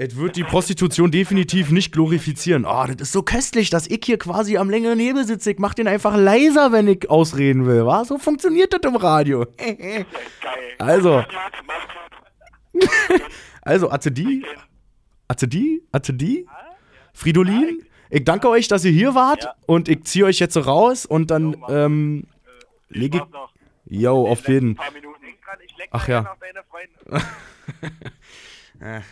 Es 0.00 0.14
wird 0.14 0.36
die 0.36 0.44
Prostitution 0.44 1.10
definitiv 1.10 1.72
nicht 1.72 1.90
glorifizieren. 1.90 2.64
Oh, 2.64 2.84
das 2.86 3.08
ist 3.08 3.12
so 3.12 3.24
köstlich, 3.24 3.68
dass 3.68 3.88
ich 3.88 4.00
hier 4.04 4.16
quasi 4.16 4.56
am 4.56 4.70
längeren 4.70 5.00
Hebel 5.00 5.24
sitze. 5.26 5.50
Ich 5.50 5.58
mach 5.58 5.74
den 5.74 5.88
einfach 5.88 6.16
leiser, 6.16 6.70
wenn 6.70 6.86
ich 6.86 7.10
ausreden 7.10 7.66
will, 7.66 7.84
wa? 7.84 8.04
So 8.04 8.16
funktioniert 8.16 8.72
das 8.72 8.80
im 8.84 8.94
Radio. 8.94 9.44
Geil. 9.56 10.06
Also, 10.78 11.24
also, 13.62 13.90
ACD, 13.90 14.44
ACD, 15.26 15.82
ACD, 15.90 16.46
Fridolin, 17.12 17.82
ich 18.08 18.22
danke 18.22 18.48
euch, 18.48 18.68
dass 18.68 18.84
ihr 18.84 18.92
hier 18.92 19.16
wart 19.16 19.48
und 19.66 19.88
ich 19.88 20.04
ziehe 20.04 20.26
euch 20.26 20.38
jetzt 20.38 20.54
so 20.54 20.60
raus 20.60 21.06
und 21.06 21.32
dann, 21.32 21.56
ähm, 21.68 22.28
lege 22.88 23.18
ich, 23.18 23.98
yo, 23.98 24.28
auf 24.28 24.46
jeden 24.46 24.78
Ach 25.90 26.06
ja. 26.06 26.36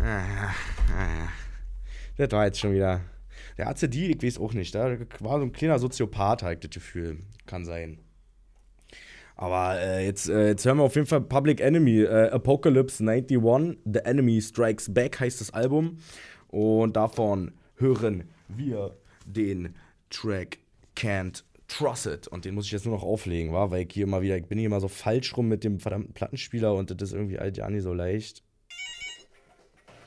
Ah, 0.00 0.04
ah, 0.04 0.54
ah. 0.96 1.28
Das 2.16 2.30
war 2.32 2.46
jetzt 2.46 2.60
schon 2.60 2.72
wieder. 2.72 3.00
Der 3.56 3.68
ACD, 3.68 4.10
ich 4.10 4.22
weiß 4.22 4.38
auch 4.38 4.52
nicht. 4.52 4.74
Da 4.74 4.96
war 5.20 5.38
so 5.38 5.46
ein 5.46 5.52
kleiner 5.52 5.78
Soziopath, 5.78 6.42
halt, 6.42 6.64
das 6.64 6.70
Gefühl. 6.70 7.18
Kann 7.46 7.64
sein. 7.64 7.98
Aber 9.34 9.80
äh, 9.80 10.04
jetzt, 10.04 10.28
äh, 10.28 10.48
jetzt 10.48 10.64
hören 10.64 10.78
wir 10.78 10.84
auf 10.84 10.96
jeden 10.96 11.06
Fall 11.06 11.20
Public 11.20 11.60
Enemy. 11.60 12.02
Äh, 12.02 12.30
Apocalypse 12.30 13.02
91, 13.02 13.78
The 13.84 14.00
Enemy 14.00 14.40
Strikes 14.40 14.92
Back 14.92 15.20
heißt 15.20 15.40
das 15.40 15.52
Album. 15.52 15.98
Und 16.48 16.96
davon 16.96 17.52
hören 17.76 18.24
wir 18.48 18.96
den 19.26 19.74
Track 20.10 20.58
Can't 20.96 21.44
Trust 21.68 22.06
It. 22.06 22.26
Und 22.28 22.44
den 22.44 22.54
muss 22.54 22.66
ich 22.66 22.72
jetzt 22.72 22.86
nur 22.86 22.96
noch 22.96 23.04
auflegen, 23.04 23.52
war, 23.52 23.70
weil 23.70 23.82
ich 23.86 23.92
hier 23.92 24.04
immer 24.04 24.22
wieder, 24.22 24.36
ich 24.36 24.46
bin 24.46 24.58
hier 24.58 24.66
immer 24.66 24.80
so 24.80 24.88
falsch 24.88 25.36
rum 25.36 25.48
mit 25.48 25.62
dem 25.62 25.78
verdammten 25.78 26.14
Plattenspieler 26.14 26.74
und 26.74 26.90
das 26.90 27.10
ist 27.10 27.14
irgendwie 27.14 27.36
ja 27.36 27.70
nicht 27.70 27.82
so 27.82 27.92
leicht. 27.92 28.42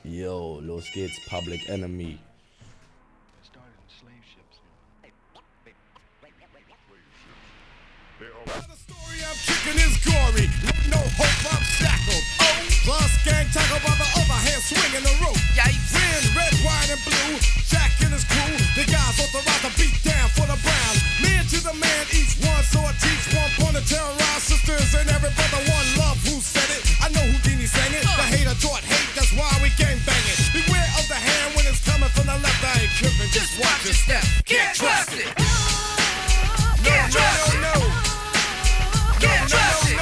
Yo, 0.04 0.58
los 0.60 0.90
geht's, 0.92 1.18
Public 1.28 1.68
Enemy. 1.70 2.18
Shackled. 11.78 12.24
Oh, 12.40 12.66
plus 12.84 13.24
gang 13.24 13.46
tackle 13.54 13.78
by 13.80 13.94
the 13.94 14.06
overhand 14.18 14.62
swinging 14.62 15.06
the 15.06 15.14
rope. 15.22 15.38
Win, 15.94 16.22
red, 16.34 16.54
white, 16.66 16.90
and 16.90 17.00
blue. 17.06 17.38
Jack 17.70 17.90
and 18.02 18.12
his 18.12 18.24
crew, 18.26 18.58
the 18.74 18.84
guys 18.90 19.16
authorized 19.22 19.64
to 19.64 19.70
beat 19.78 19.94
down 20.02 20.28
for 20.34 20.46
the 20.50 20.58
Browns. 20.60 20.98
Man 21.22 21.46
to 21.46 21.58
the 21.62 21.74
man, 21.78 22.06
each 22.10 22.34
one, 22.42 22.62
so 22.66 22.80
I 22.82 22.92
teach 22.98 23.34
one 23.34 23.50
point 23.56 23.76
to 23.78 23.82
terrorize 23.86 24.42
sisters 24.42 24.94
and 24.98 25.08
every 25.10 25.30
brother 25.30 25.62
one 25.70 25.86
love. 25.98 26.18
Who 26.26 26.42
said 26.42 26.68
it? 26.74 26.82
I 27.00 27.08
know 27.14 27.22
Houdini 27.22 27.66
sang 27.66 27.94
it. 27.94 28.02
The 28.02 28.26
hater 28.34 28.56
that's 29.32 29.58
why 29.58 29.62
we 29.62 29.68
gang 29.76 29.98
banging. 30.06 30.36
Beware 30.52 30.88
of 30.98 31.08
the 31.08 31.14
hand 31.14 31.54
when 31.56 31.66
it's 31.66 31.84
coming 31.84 32.08
from 32.10 32.26
the 32.26 32.38
left. 32.38 32.64
I 32.64 32.82
ain't 32.82 32.90
tripping, 32.92 33.30
just 33.30 33.58
watch 33.58 33.84
your 33.84 33.94
step. 33.94 34.22
Can't 34.44 34.74
trust 34.74 35.12
it. 35.14 35.26
No, 36.84 36.90
no, 36.90 37.28
no, 37.52 37.64
no. 37.66 37.74
Can't 39.20 39.48
trust 39.48 39.90
it. 39.90 39.98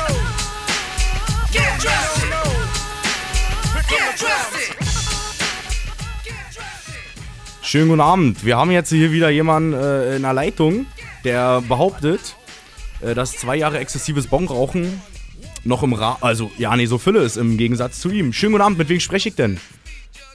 Can't 1.53 1.81
trust 1.81 2.25
it. 2.25 2.33
Can't 3.89 4.17
trust 4.17 4.57
it. 4.57 4.77
Schönen 7.63 7.89
guten 7.89 8.01
Abend. 8.01 8.45
Wir 8.45 8.57
haben 8.57 8.71
jetzt 8.73 8.89
hier 8.91 9.13
wieder 9.13 9.31
jemanden 9.31 9.75
äh, 9.75 10.17
in 10.17 10.23
der 10.23 10.33
Leitung, 10.33 10.87
der 11.25 11.61
behauptet, 11.61 12.35
äh, 13.01 13.15
dass 13.15 13.33
zwei 13.33 13.55
Jahre 13.57 13.79
exzessives 13.79 14.27
Bongrauchen 14.27 15.01
noch 15.65 15.83
im 15.83 15.93
Ra 15.93 16.19
also 16.21 16.51
ja, 16.59 16.75
nee, 16.77 16.87
so 16.87 16.99
Fülle 16.99 17.21
ist 17.21 17.37
im 17.37 17.57
Gegensatz 17.57 18.01
zu 18.01 18.11
ihm. 18.11 18.33
Schönen 18.33 18.53
guten 18.53 18.63
Abend, 18.63 18.79
mit 18.79 18.89
wem 18.89 19.01
spreche 19.01 19.29
ich 19.29 19.35
denn? 19.35 19.61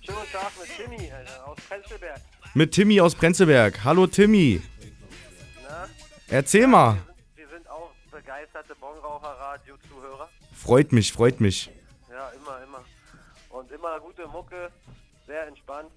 Schönen 0.03 0.17
guten 0.17 0.31
Tag 0.31 0.51
mit 0.59 0.77
Timmy 0.77 1.11
Alter, 1.11 1.47
aus 1.47 1.57
Prenzlberg. 1.67 2.21
Mit 2.53 2.71
Timmy 2.71 3.01
aus 3.01 3.15
Prenzlberg. 3.15 3.83
Hallo 3.83 4.07
Timmy. 4.07 4.61
Na? 5.63 5.87
Erzähl 6.27 6.67
mal. 6.67 6.97
Wir 7.35 7.47
sind 7.47 7.69
auch 7.69 7.91
begeisterte 8.11 8.75
Bongraucher-Radio-Zuhörer. 8.75 10.29
Freut 10.55 10.91
mich, 10.91 11.11
freut 11.11 11.41
mich. 11.41 11.69
Ja, 12.09 12.29
immer, 12.29 12.63
immer. 12.63 12.83
Und 13.49 13.71
immer 13.71 13.99
gute 13.99 14.27
Mucke, 14.27 14.71
sehr 15.27 15.47
entspannt. 15.47 15.89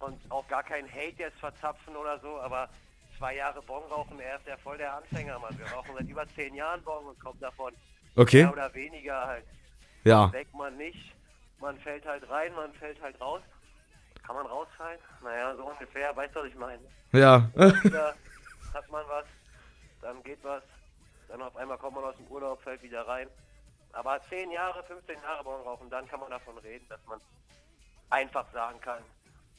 Und 0.00 0.18
auch 0.30 0.46
gar 0.48 0.64
kein 0.64 0.86
Hate 0.90 1.14
jetzt 1.18 1.38
verzapfen 1.38 1.94
oder 1.94 2.18
so, 2.20 2.40
aber 2.40 2.68
zwei 3.18 3.36
Jahre 3.36 3.62
Bon 3.62 3.82
rauchen, 3.84 4.18
er 4.18 4.36
ist 4.36 4.46
ja 4.48 4.56
voll 4.56 4.76
der 4.78 4.96
Anfänger, 4.96 5.38
Mann. 5.38 5.56
Wir 5.56 5.66
rauchen 5.66 5.90
seit 5.96 6.08
über 6.08 6.26
zehn 6.34 6.54
Jahren 6.56 6.82
Bon 6.82 7.06
und 7.06 7.20
kommt 7.20 7.40
davon. 7.40 7.72
Okay. 8.16 8.42
Mehr 8.44 8.52
oder 8.52 8.74
weniger 8.74 9.26
halt. 9.26 9.46
Ja. 10.04 10.32
Weg 10.32 10.52
man 10.54 10.76
nicht. 10.76 11.14
Man 11.60 11.78
fällt 11.78 12.04
halt 12.06 12.28
rein, 12.28 12.52
man 12.54 12.72
fällt 12.74 13.00
halt 13.00 13.20
raus. 13.20 13.42
Kann 14.26 14.36
man 14.36 14.46
rausfallen? 14.46 14.98
Naja, 15.22 15.54
so 15.56 15.64
ungefähr, 15.64 16.14
weißt 16.16 16.34
du, 16.34 16.40
was 16.40 16.46
ich 16.48 16.54
meine? 16.54 16.82
Ja. 17.12 17.50
Wieder 17.54 18.14
hat 18.74 18.90
man 18.90 19.04
was, 19.08 19.26
dann 20.00 20.22
geht 20.22 20.42
was, 20.42 20.62
dann 21.28 21.42
auf 21.42 21.56
einmal 21.56 21.78
kommt 21.78 21.96
man 21.96 22.04
aus 22.04 22.16
dem 22.16 22.26
Urlaub, 22.28 22.62
fällt 22.62 22.82
wieder 22.82 23.06
rein. 23.06 23.28
Aber 23.92 24.20
10 24.28 24.50
Jahre, 24.50 24.82
15 24.84 25.20
Jahre 25.22 25.44
Bon 25.44 25.60
rauchen, 25.62 25.90
dann 25.90 26.06
kann 26.08 26.20
man 26.20 26.30
davon 26.30 26.56
reden, 26.58 26.86
dass 26.88 27.04
man 27.06 27.20
einfach 28.10 28.46
sagen 28.52 28.80
kann, 28.80 29.02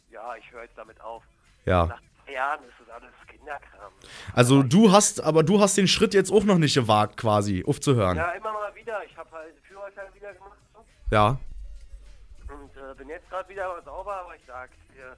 ja, 0.10 0.36
ich 0.36 0.52
höre 0.52 0.64
jetzt 0.64 0.78
damit 0.78 1.00
auf. 1.02 1.24
Ja. 1.66 1.86
Nach 1.86 2.02
drei 2.26 2.34
Jahren 2.34 2.64
ist 2.66 2.74
das 2.80 2.90
alles 2.90 3.12
Kinderkram. 3.28 3.92
Also 4.34 4.64
du 4.64 4.92
hast, 4.92 5.22
aber 5.22 5.44
du 5.44 5.60
hast 5.60 5.78
den 5.78 5.88
Schritt 5.88 6.14
jetzt 6.14 6.32
auch 6.32 6.44
noch 6.44 6.58
nicht 6.58 6.74
gewagt, 6.74 7.18
quasi, 7.18 7.64
aufzuhören. 7.66 8.18
Ja, 8.18 8.32
immer 8.32 8.52
mal 8.52 8.74
wieder. 8.76 9.04
Ich 9.06 9.16
habe 9.18 9.30
halt 9.32 9.54
Führerschein 9.68 10.14
wieder 10.14 10.34
gemacht 10.34 10.58
so. 10.74 10.84
Ja. 11.12 11.38
und 12.50 12.78
äh, 12.78 12.96
bin 12.98 13.10
jetzt 13.10 13.30
gerade 13.30 13.50
wieder 13.50 13.82
sauber, 13.84 14.16
aber 14.16 14.36
ich 14.36 14.42
sag, 14.48 14.70
hier 14.94 15.16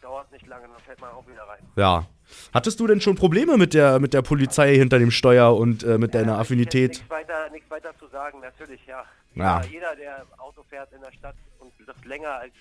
dauert 0.00 0.30
nicht 0.32 0.46
lange, 0.46 0.66
dann 0.68 0.80
fällt 0.84 1.00
man 1.00 1.10
auch 1.10 1.26
wieder 1.26 1.42
rein. 1.42 1.60
Ja. 1.76 2.06
Hattest 2.54 2.80
du 2.80 2.86
denn 2.86 3.00
schon 3.00 3.16
Probleme 3.16 3.56
mit 3.56 3.74
der, 3.74 4.00
mit 4.00 4.14
der 4.14 4.22
Polizei 4.22 4.74
hinter 4.74 4.98
dem 4.98 5.10
Steuer 5.10 5.54
und 5.56 5.82
äh, 5.82 5.98
mit 5.98 6.14
deiner 6.14 6.38
Affinität? 6.38 6.92
Nichts 6.92 7.10
weiter, 7.10 7.50
nichts 7.50 7.70
weiter 7.70 7.92
zu 7.98 8.06
sagen, 8.08 8.40
natürlich, 8.40 8.84
ja. 8.86 9.04
Ja. 9.34 9.60
Jeder, 9.62 9.72
jeder, 9.72 9.96
der 9.96 10.26
Auto 10.38 10.64
fährt 10.68 10.92
in 10.92 11.00
der 11.00 11.12
Stadt 11.12 11.36
und 11.58 11.72
das 11.86 12.04
länger 12.04 12.30
als 12.30 12.52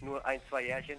nur 0.00 0.24
ein, 0.24 0.40
zwei 0.48 0.64
Jährchen. 0.64 0.98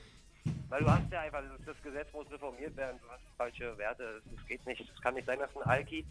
Weil 0.69 0.83
du 0.83 0.91
hast 0.91 1.11
ja 1.11 1.21
einfach, 1.21 1.41
das, 1.41 1.65
das 1.65 1.81
Gesetz 1.81 2.11
muss 2.11 2.29
reformiert 2.29 2.75
werden, 2.75 2.99
du 3.01 3.09
hast 3.09 3.21
falsche 3.37 3.77
Werte, 3.77 4.21
das 4.35 4.47
geht 4.47 4.65
nicht. 4.65 4.81
Es 4.81 5.01
kann 5.01 5.13
nicht 5.13 5.25
sein, 5.25 5.39
dass 5.39 5.55
ein 5.55 5.63
Alki 5.63 6.05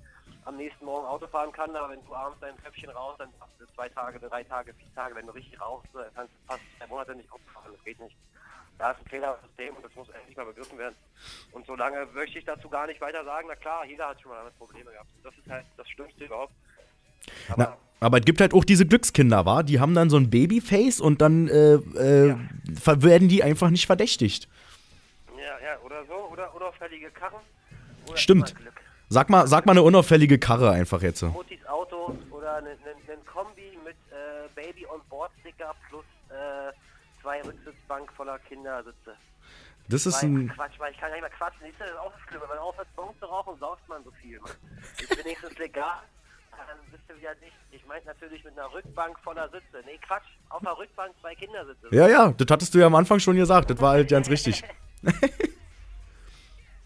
am 0.45 0.57
nächsten 0.57 0.85
Morgen 0.85 1.07
Auto 1.07 1.27
fahren 1.27 1.53
kann, 1.53 1.75
aber 1.77 1.91
wenn 1.91 2.05
du 2.05 2.15
abends 2.15 2.41
dein 2.41 2.57
Töpfchen 2.63 2.91
raus, 2.91 3.17
dann 3.19 3.29
hast 3.41 3.53
du 3.59 3.67
zwei 3.75 3.89
Tage, 3.89 4.19
drei 4.19 4.45
Tage, 4.45 4.73
vier 4.75 4.95
Tage, 4.95 5.15
wenn 5.15 5.27
du 5.27 5.33
richtig 5.33 5.61
rauchst, 5.61 5.89
dann 5.93 6.07
kannst 6.15 6.33
du 6.33 6.47
fast 6.47 6.63
zwei 6.79 6.87
Monate 6.87 7.15
nicht 7.15 7.31
Auto 7.31 7.43
fahren, 7.53 7.73
das 7.75 7.85
geht 7.85 8.01
nicht. 8.01 8.17
Da 8.79 8.91
ist 8.91 9.01
ein 9.01 9.09
Fehler 9.09 9.39
im 9.39 9.49
System 9.49 9.77
und 9.77 9.85
das 9.85 9.95
muss 9.95 10.09
endlich 10.11 10.37
mal 10.37 10.47
begriffen 10.47 10.79
werden. 10.79 10.95
Und 11.53 11.67
solange 11.67 12.07
möchte 12.07 12.39
ich 12.39 12.45
dazu 12.45 12.69
gar 12.69 12.87
nicht 12.87 13.01
weiter 13.01 13.25
sagen, 13.25 13.49
na 13.49 13.57
klar, 13.57 13.85
jeder 13.87 14.09
hat 14.09 14.21
schon 14.21 14.31
mal 14.31 14.39
damit 14.39 14.57
Probleme 14.59 14.91
gehabt. 14.91 15.09
Das 15.23 15.37
ist 15.37 15.49
halt 15.51 15.65
das 15.77 15.89
Schlimmste 15.89 16.25
überhaupt. 16.25 16.53
Na, 17.57 17.77
aber 18.01 18.19
es 18.19 18.25
gibt 18.25 18.41
halt 18.41 18.53
auch 18.55 18.65
diese 18.65 18.87
Glückskinder, 18.87 19.47
wa? 19.47 19.63
Die 19.63 19.81
haben 19.81 19.95
dann 19.95 20.11
so 20.11 20.17
ein 20.17 20.29
Babyface 20.31 21.01
und 21.01 21.21
dann 21.21 21.49
äh, 21.49 21.75
äh, 21.75 22.37
ver- 22.81 23.03
werden 23.03 23.29
die 23.29 23.43
einfach 23.43 23.71
nicht 23.71 23.87
verdächtigt. 23.87 24.49
Ja, 25.37 25.43
ja, 25.65 25.79
oder 25.85 26.05
so, 26.07 26.15
oder 26.33 26.55
unauffällige 26.55 27.11
Karren. 27.11 27.41
Oder 28.07 28.17
Stimmt. 28.17 28.55
Sag 29.09 29.31
mal, 29.31 29.47
sag 29.47 29.67
mal 29.67 29.73
eine 29.73 29.83
unauffällige 29.83 30.39
Karre 30.39 30.71
einfach 30.73 31.01
jetzt. 31.03 31.23
Mutis 31.23 31.65
Auto 31.67 32.17
oder 32.31 32.57
ein 32.57 32.65
Kombi 33.25 33.79
mit 33.85 33.97
äh, 34.11 34.49
Baby 34.55 34.85
on 34.87 35.01
Board 35.09 35.31
Sticker 35.41 35.75
plus 35.89 36.05
äh, 36.31 36.73
zwei 37.23 37.41
Rücksitzbank 37.43 38.13
voller 38.13 38.39
Kindersitze. 38.41 39.15
Das 39.89 40.07
ist 40.07 40.23
Weil- 40.23 40.31
ein. 40.31 40.49
Quatsch, 40.55 40.79
weil 40.79 40.93
ich 40.93 40.99
kann 40.99 41.11
ja 41.11 41.15
nicht 41.17 41.23
mehr 41.23 41.31
quatschen. 41.31 41.61
Siehst 41.63 41.79
du, 41.79 41.85
das 41.85 41.93
ist 41.93 41.99
auch 41.99 42.13
das 42.13 42.21
Schlimme. 42.29 42.43
Wenn 42.43 42.49
man 42.49 42.59
aufhört, 42.59 42.89
Bon 42.97 43.09
zu 43.21 43.27
rauchen, 43.27 43.59
sauft 43.61 43.89
man 43.89 44.03
so 44.05 44.11
viel. 44.21 44.41
Mann. 44.41 44.51
Ist 44.99 45.25
wenigstens 45.25 45.57
legal, 45.59 46.03
dann 46.67 46.79
bist 46.91 47.03
du 47.09 47.17
wieder 47.17 47.35
nicht. 47.37 47.57
Ich 47.71 47.85
meine 47.87 48.05
natürlich 48.05 48.43
mit 48.45 48.59
einer 48.59 48.73
Rückbank 48.73 49.19
voller 49.21 49.49
Sitze. 49.51 49.83
Nee, 49.85 49.99
Quatsch. 49.99 50.27
Auf 50.49 50.63
der 50.63 50.77
Rückbank 50.77 51.15
zwei 51.21 51.35
Kindersitze. 51.35 51.89
Ja, 51.91 52.09
ja, 52.09 52.31
das 52.33 52.47
hattest 52.51 52.75
du 52.75 52.79
ja 52.79 52.87
am 52.87 52.95
Anfang 52.95 53.19
schon 53.21 53.37
gesagt. 53.37 53.71
Das 53.71 53.81
war 53.81 53.93
halt 53.93 54.09
ganz 54.09 54.29
richtig. 54.31 54.63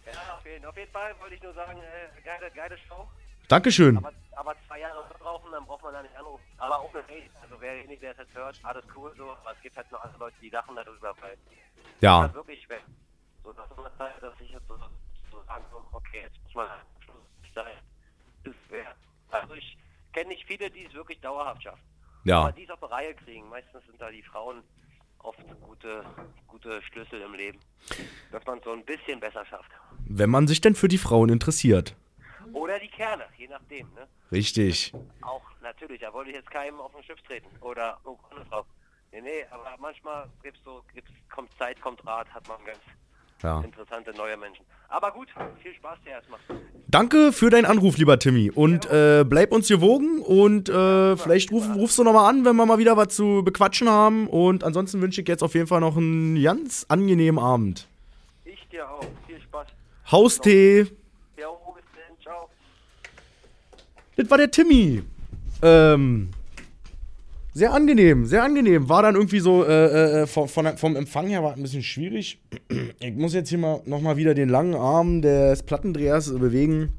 Ja, 0.06 0.34
auf 0.36 0.44
jeden, 0.44 0.64
auf 0.64 0.76
jeden 0.76 0.90
Fall 0.90 1.14
wollte 1.20 1.34
ich 1.36 1.42
nur 1.42 1.52
sagen, 1.54 1.78
äh, 1.78 2.20
geile, 2.22 2.50
geile 2.50 2.76
Show. 2.88 3.06
Dankeschön. 3.48 3.96
Aber, 3.96 4.12
aber 4.36 4.54
zwei 4.66 4.80
Jahre 4.80 5.04
rauchen, 5.22 5.50
dann 5.52 5.64
braucht 5.64 5.82
man 5.82 5.92
da 5.92 6.02
nicht 6.02 6.16
anrufen. 6.16 6.42
Aber 6.58 6.84
ohne 6.84 7.02
Hate. 7.04 7.30
Also 7.42 7.56
wer 7.60 7.72
derjenige, 7.74 8.00
der 8.00 8.12
es 8.12 8.18
jetzt 8.18 8.34
hört, 8.34 8.58
alles 8.62 8.84
cool 8.96 9.12
so. 9.16 9.30
Aber 9.30 9.52
es 9.56 9.60
gibt 9.62 9.76
halt 9.76 9.90
noch 9.92 10.02
andere 10.02 10.18
Leute, 10.20 10.36
die 10.40 10.50
lachen 10.50 10.74
darüber, 10.76 11.14
weil 11.20 11.36
Ja. 12.00 12.22
das 12.22 12.30
ist 12.30 12.34
wirklich 12.36 12.68
weg. 12.68 12.82
So, 13.44 13.52
dass 13.52 13.68
man 13.76 13.90
halt, 13.98 14.22
dass 14.22 14.34
ich 14.40 14.50
jetzt 14.50 14.66
so, 14.68 14.76
so 15.30 15.42
sagen 15.44 15.64
kann, 15.70 15.82
okay, 15.92 16.22
jetzt 16.22 16.36
muss 16.44 16.54
man 16.54 16.68
Schluss 17.04 17.54
sein. 17.54 17.76
Das 18.44 18.54
wär. 18.68 18.94
Also 19.30 19.54
ich 19.54 19.76
kenne 20.12 20.28
nicht 20.28 20.46
viele, 20.46 20.70
die 20.70 20.84
es 20.84 20.94
wirklich 20.94 21.20
dauerhaft 21.20 21.62
schaffen. 21.62 21.82
Ja. 22.24 22.40
Aber 22.40 22.52
die 22.52 22.64
es 22.64 22.70
auf 22.70 22.80
die 22.80 22.86
Reihe 22.86 23.14
kriegen. 23.14 23.48
Meistens 23.48 23.84
sind 23.86 24.00
da 24.00 24.10
die 24.10 24.22
Frauen 24.22 24.62
oft 25.18 25.40
gute, 25.60 26.04
gute 26.46 26.82
Schlüssel 26.82 27.20
im 27.22 27.34
Leben. 27.34 27.58
Dass 28.32 28.44
man 28.46 28.58
es 28.58 28.64
so 28.64 28.72
ein 28.72 28.84
bisschen 28.84 29.20
besser 29.20 29.44
schafft. 29.46 29.70
Wenn 30.06 30.30
man 30.30 30.46
sich 30.46 30.60
denn 30.60 30.74
für 30.74 30.88
die 30.88 30.98
Frauen 30.98 31.28
interessiert. 31.28 31.96
Oder 32.52 32.78
die 32.78 32.88
Kerle, 32.88 33.26
je 33.36 33.48
nachdem, 33.48 33.92
ne? 33.94 34.08
Richtig. 34.32 34.92
Auch 35.20 35.42
natürlich, 35.62 36.00
da 36.00 36.12
wollte 36.12 36.30
ich 36.30 36.36
jetzt 36.36 36.50
keinem 36.50 36.80
auf 36.80 36.92
den 36.92 37.04
Schiff 37.04 37.20
treten. 37.22 37.48
Oder 37.60 37.98
irgendeine 38.04 38.30
andere 38.30 38.46
Frau. 38.46 38.66
Nee, 39.12 39.20
nee, 39.20 39.44
aber 39.50 39.76
manchmal 39.78 40.28
gibt's 40.42 40.60
so, 40.64 40.82
gibt's, 40.94 41.10
kommt 41.30 41.50
Zeit, 41.58 41.80
kommt 41.80 42.04
Rat, 42.06 42.32
hat 42.32 42.46
man 42.48 42.64
ganz 42.64 42.78
Ja. 43.42 43.60
interessante 43.62 44.12
neue 44.16 44.36
Menschen. 44.36 44.64
Aber 44.88 45.12
gut, 45.12 45.28
viel 45.62 45.72
Spaß 45.74 45.98
dir 46.04 46.10
erstmal. 46.10 46.40
Danke 46.88 47.32
für 47.32 47.48
deinen 47.50 47.64
Anruf, 47.64 47.96
lieber 47.96 48.18
Timmy. 48.18 48.50
Und 48.50 48.90
äh, 48.90 49.24
bleib 49.26 49.52
uns 49.52 49.68
gewogen 49.68 50.20
und 50.20 50.68
äh, 50.68 51.16
vielleicht 51.16 51.52
ruf, 51.52 51.64
rufst 51.74 51.98
du 51.98 52.04
nochmal 52.04 52.28
an, 52.28 52.44
wenn 52.44 52.56
wir 52.56 52.66
mal 52.66 52.78
wieder 52.78 52.96
was 52.96 53.14
zu 53.14 53.42
bequatschen 53.44 53.88
haben. 53.88 54.26
Und 54.26 54.64
ansonsten 54.64 55.00
wünsche 55.00 55.20
ich 55.20 55.28
jetzt 55.28 55.42
auf 55.42 55.54
jeden 55.54 55.68
Fall 55.68 55.80
noch 55.80 55.96
einen 55.96 56.42
ganz 56.42 56.84
angenehmen 56.88 57.42
Abend. 57.42 57.86
Ich 58.44 58.66
dir 58.68 58.90
auch. 58.90 59.04
Viel 59.26 59.40
Spaß. 59.40 59.68
Haustee. 60.10 60.80
Ja, 61.38 61.48
bis 61.74 61.84
dann. 61.94 62.22
Ciao. 62.22 62.48
Das 64.16 64.28
war 64.28 64.38
der 64.38 64.50
Timmy. 64.50 65.02
Ähm, 65.62 66.30
sehr 67.52 67.72
angenehm, 67.72 68.26
sehr 68.26 68.42
angenehm. 68.42 68.88
War 68.88 69.02
dann 69.02 69.14
irgendwie 69.14 69.40
so, 69.40 69.64
äh, 69.64 70.22
äh, 70.22 70.26
von, 70.26 70.48
von, 70.48 70.76
vom 70.76 70.96
Empfang 70.96 71.28
her 71.28 71.42
war 71.42 71.54
ein 71.54 71.62
bisschen 71.62 71.82
schwierig. 71.82 72.40
Ich 73.00 73.14
muss 73.14 73.34
jetzt 73.34 73.48
hier 73.48 73.58
mal 73.58 73.80
nochmal 73.86 74.16
wieder 74.16 74.34
den 74.34 74.48
langen 74.48 74.74
Arm 74.74 75.22
des 75.22 75.62
Plattendrehers 75.62 76.32
bewegen. 76.38 76.92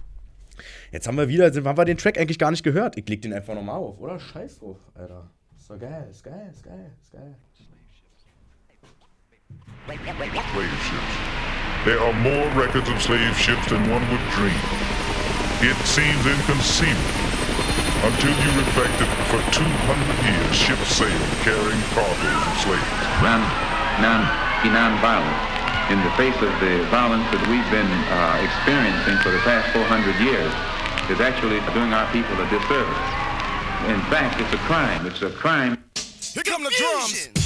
Jetzt 0.92 1.08
haben 1.08 1.18
wir 1.18 1.30
wieder, 1.30 1.46
haben 1.46 1.78
wir 1.78 1.86
den 1.86 1.98
Track 1.98 2.20
eigentlich 2.20 2.40
gar 2.40 2.52
nicht 2.52 2.64
gehört. 2.64 2.98
Ich 2.98 3.08
leg 3.08 3.22
den 3.22 3.34
einfach 3.34 3.56
nochmal 3.56 3.78
auf, 3.78 4.00
oder? 4.00 4.20
Scheiß 4.20 4.60
drauf, 4.60 4.78
Alter. 4.94 5.30
Ist 5.58 5.70
doch 5.70 5.80
geil, 5.80 6.08
ist 6.10 6.24
geil, 6.24 6.50
ist 6.52 6.64
geil, 6.64 6.92
ist 7.02 7.12
geil. 7.12 7.36
slave 10.54 10.78
ships. 10.84 11.86
There 11.86 12.00
are 12.00 12.14
more 12.22 12.48
records 12.62 12.90
of 12.90 13.02
slave 13.02 13.36
ships 13.38 13.68
than 13.68 13.90
one 13.90 14.02
would 14.10 14.22
dream. 14.32 14.62
It 15.62 15.78
seems 15.86 16.26
inconceivable 16.26 17.31
until 18.04 18.34
you 18.34 18.50
reflected 18.58 19.10
for 19.30 19.40
200 19.54 19.62
years 20.26 20.54
ships 20.56 20.90
sailed 20.98 21.32
carrying 21.46 21.82
cargo 21.94 22.32
and 22.32 22.56
slaves. 22.62 22.92
Run, 23.22 23.42
non, 24.02 24.26
be 24.66 24.70
non-violent. 24.74 25.40
In 25.94 26.00
the 26.02 26.14
face 26.18 26.38
of 26.42 26.54
the 26.64 26.82
violence 26.90 27.28
that 27.30 27.44
we've 27.52 27.70
been 27.70 27.92
uh, 28.10 28.42
experiencing 28.42 29.18
for 29.22 29.30
the 29.30 29.44
past 29.44 29.70
400 29.74 30.18
years, 30.24 30.52
is 31.10 31.20
actually 31.20 31.60
doing 31.74 31.94
our 31.94 32.10
people 32.14 32.34
a 32.40 32.50
disservice. 32.50 33.04
In 33.90 34.00
fact, 34.10 34.40
it's 34.40 34.54
a 34.54 34.58
crime. 34.70 35.06
It's 35.06 35.22
a 35.22 35.30
crime. 35.30 35.84
Here 36.34 36.44
come 36.44 36.64
the 36.64 36.72
drums. 36.78 37.41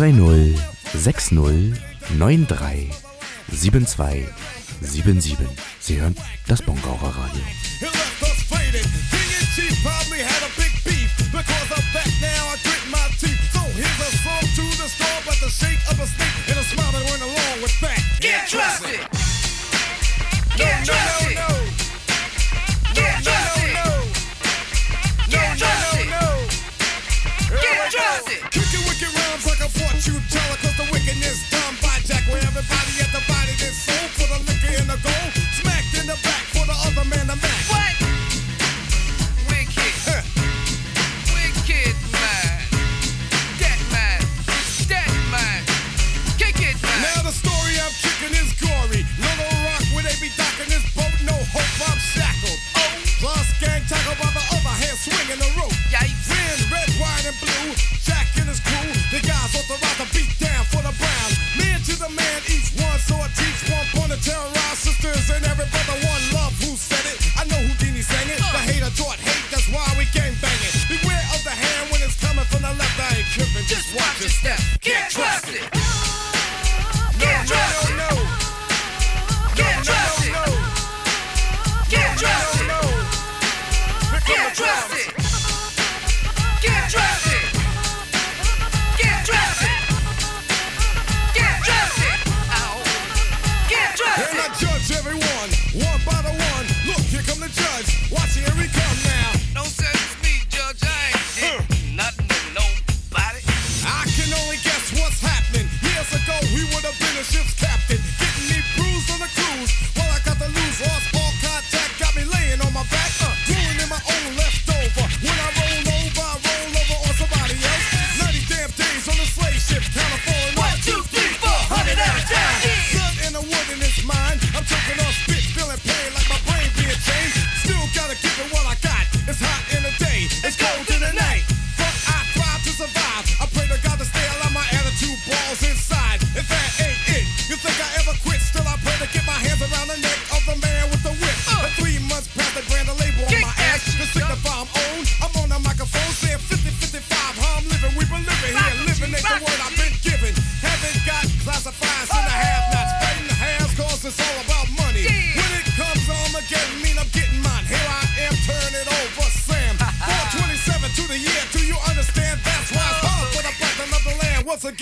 030 0.00 0.56
60 0.94 1.74
93 2.18 2.90
72 3.52 4.24
77. 4.80 5.46
Sie 5.78 6.00
hören 6.00 6.16
das 6.48 6.62
Bongauer 6.62 7.14
Radio. 7.14 7.69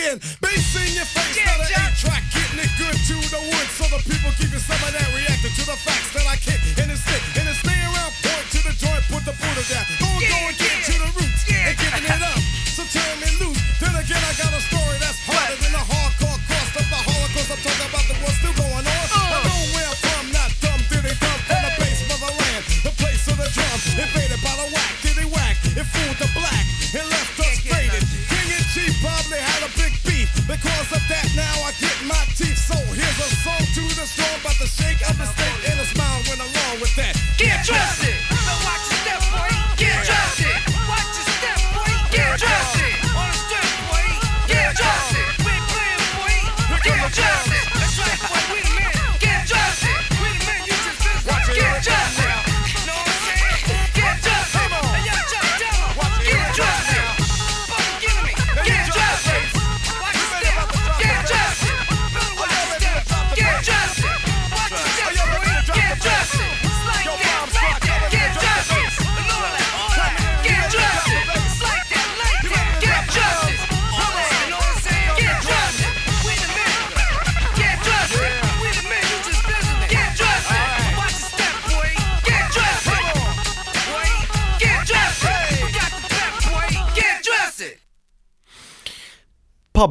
Be 0.09 0.14
bass 0.40 0.74
in 0.76 0.96
your 0.96 1.04
face. 1.04 1.36
Yeah. 1.36 1.47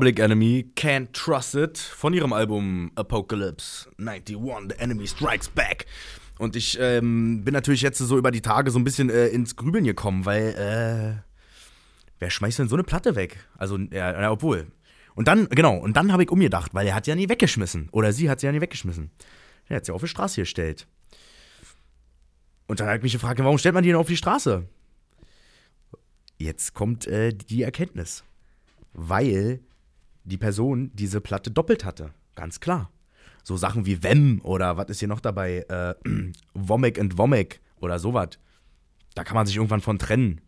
Public 0.07 0.19
Enemy 0.19 0.71
Can't 0.77 1.11
Trust 1.11 1.55
It 1.55 1.77
von 1.77 2.13
ihrem 2.13 2.31
Album 2.31 2.93
Apocalypse 2.95 3.89
91 3.97 4.37
The 4.69 4.79
Enemy 4.79 5.05
Strikes 5.05 5.49
Back. 5.49 5.85
Und 6.39 6.55
ich 6.55 6.77
ähm, 6.79 7.43
bin 7.43 7.53
natürlich 7.53 7.81
jetzt 7.81 7.97
so 7.97 8.17
über 8.17 8.31
die 8.31 8.39
Tage 8.39 8.71
so 8.71 8.79
ein 8.79 8.85
bisschen 8.85 9.09
äh, 9.09 9.27
ins 9.27 9.57
Grübeln 9.57 9.83
gekommen, 9.83 10.23
weil 10.23 10.53
äh, 10.53 11.29
wer 12.19 12.29
schmeißt 12.29 12.59
denn 12.59 12.69
so 12.69 12.77
eine 12.77 12.85
Platte 12.85 13.17
weg? 13.17 13.45
Also, 13.57 13.77
ja, 13.77 14.21
ja, 14.21 14.31
obwohl. 14.31 14.67
Und 15.13 15.27
dann, 15.27 15.49
genau, 15.49 15.75
und 15.75 15.97
dann 15.97 16.13
habe 16.13 16.23
ich 16.23 16.31
umgedacht, 16.31 16.73
weil 16.73 16.87
er 16.87 16.95
hat 16.95 17.03
sie 17.03 17.11
ja 17.11 17.15
nie 17.15 17.27
weggeschmissen. 17.27 17.89
Oder 17.91 18.13
sie 18.13 18.29
hat 18.29 18.39
sie 18.39 18.45
ja 18.45 18.53
nie 18.53 18.61
weggeschmissen. 18.61 19.11
Er 19.67 19.75
hat 19.75 19.85
sie 19.87 19.91
auf 19.91 19.99
die 19.99 20.07
Straße 20.07 20.39
gestellt. 20.39 20.87
Und 22.67 22.79
dann 22.79 22.87
habe 22.87 22.95
ich 22.95 23.03
mich 23.03 23.11
gefragt, 23.11 23.39
warum 23.39 23.57
stellt 23.57 23.75
man 23.75 23.83
die 23.83 23.89
denn 23.89 23.99
auf 23.99 24.07
die 24.07 24.15
Straße? 24.15 24.69
Jetzt 26.37 26.73
kommt 26.73 27.07
äh, 27.07 27.33
die 27.33 27.63
Erkenntnis. 27.63 28.23
Weil 28.93 29.59
die 30.27 30.37
Person 30.37 30.91
diese 30.93 31.21
Platte 31.21 31.51
doppelt 31.51 31.85
hatte. 31.85 32.11
Ganz 32.35 32.59
klar. 32.59 32.91
So 33.43 33.55
Sachen 33.55 33.85
wie 33.85 34.03
Wem 34.03 34.41
oder 34.43 34.77
was 34.77 34.89
ist 34.89 34.99
hier 34.99 35.07
noch 35.07 35.21
dabei? 35.21 35.65
Äh, 35.69 35.95
Womek 36.53 36.99
and 36.99 37.17
Womek 37.17 37.61
oder 37.79 37.97
sowas. 37.97 38.29
Da 39.15 39.23
kann 39.23 39.35
man 39.35 39.47
sich 39.47 39.55
irgendwann 39.55 39.81
von 39.81 39.99
trennen. 39.99 40.41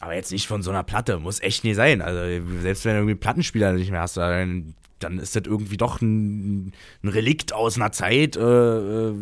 Aber 0.00 0.14
jetzt 0.14 0.30
nicht 0.30 0.46
von 0.46 0.62
so 0.62 0.70
einer 0.70 0.84
Platte. 0.84 1.18
Muss 1.18 1.40
echt 1.40 1.64
nie 1.64 1.74
sein. 1.74 2.02
Also, 2.02 2.20
selbst 2.60 2.84
wenn 2.84 2.92
du 2.92 2.98
irgendwie 2.98 3.16
Plattenspieler 3.16 3.72
nicht 3.72 3.90
mehr 3.90 4.02
hast, 4.02 4.16
dann, 4.16 4.74
dann 4.98 5.18
ist 5.18 5.34
das 5.34 5.44
irgendwie 5.46 5.76
doch 5.76 6.00
ein, 6.00 6.72
ein 7.02 7.08
Relikt 7.08 7.52
aus 7.52 7.76
einer 7.76 7.90
Zeit 7.90 8.36
äh, 8.36 9.08
äh, 9.08 9.14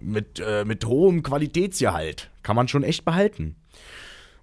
mit, 0.00 0.38
äh, 0.38 0.64
mit 0.64 0.84
hohem 0.84 1.22
Qualitätsgehalt. 1.22 2.30
Kann 2.42 2.54
man 2.54 2.68
schon 2.68 2.84
echt 2.84 3.04
behalten. 3.04 3.56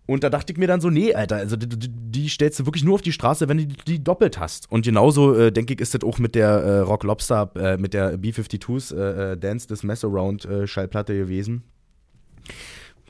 Und 0.08 0.24
da 0.24 0.30
dachte 0.30 0.54
ich 0.54 0.60
mir 0.60 0.68
dann 0.68 0.82
so, 0.82 0.90
nee, 0.90 1.14
Alter, 1.14 1.38
also 1.38 1.56
die, 1.56 1.68
die, 1.68 2.30
stellst 2.30 2.60
du 2.60 2.66
wirklich 2.66 2.84
nur 2.84 2.96
auf 2.96 3.02
die 3.02 3.12
Straße, 3.12 3.50
wenn 3.50 3.58
du 3.58 3.66
die, 3.66 3.76
die 3.88 4.04
doppelt 4.04 4.40
hast. 4.40 4.72
Und 4.72 4.86
genauso, 4.86 5.36
äh, 5.36 5.52
denke 5.52 5.74
ich, 5.74 5.82
ist 5.82 5.96
das 5.96 6.04
auch 6.04 6.20
mit 6.20 6.36
der 6.36 6.50
äh, 6.50 6.80
Rock 6.80 7.04
Lobster, 7.04 7.52
äh, 7.56 7.78
mit 7.78 7.94
der 7.94 8.18
B-52s 8.18 8.96
äh, 8.96 9.32
äh, 9.32 9.38
Dance 9.38 9.68
This 9.68 9.84
Mess 9.84 10.06
Around 10.06 10.46
äh, 10.46 10.68
Schallplatte 10.68 11.18
gewesen. 11.18 11.64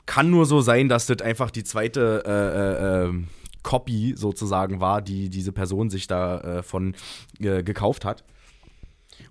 Kann 0.06 0.30
nur 0.30 0.46
so 0.46 0.60
sein, 0.62 0.88
dass 0.88 1.06
das 1.06 1.20
einfach 1.20 1.50
die 1.50 1.64
zweite 1.64 3.24
Copy 3.62 4.14
sozusagen 4.16 4.80
war, 4.80 5.02
die 5.02 5.28
diese 5.28 5.50
Person 5.50 5.90
sich 5.90 6.06
da 6.06 6.62
von 6.62 6.94
gekauft 7.40 8.04
hat. 8.04 8.22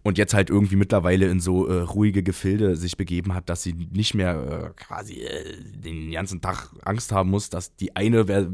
Und 0.06 0.20
jetzt 0.20 0.36
halt 0.36 0.52
irgendwie 0.52 0.76
mittlerweile 0.76 1.26
in 1.26 1.40
so 1.40 1.66
äh, 1.66 1.82
ruhige 1.82 2.22
Gefilde 2.22 2.76
sich 2.76 2.96
begeben 2.96 3.34
hat, 3.34 3.50
dass 3.50 3.64
sie 3.64 3.74
nicht 3.74 4.14
mehr 4.14 4.70
äh, 4.70 4.84
quasi 4.84 5.22
äh, 5.22 5.56
den 5.64 6.12
ganzen 6.12 6.42
Tag 6.42 6.70
Angst 6.84 7.12
haben 7.12 7.32
muss, 7.32 7.50
dass 7.50 7.76
die 7.76 7.96
eine 7.96 8.26
Ver 8.28 8.48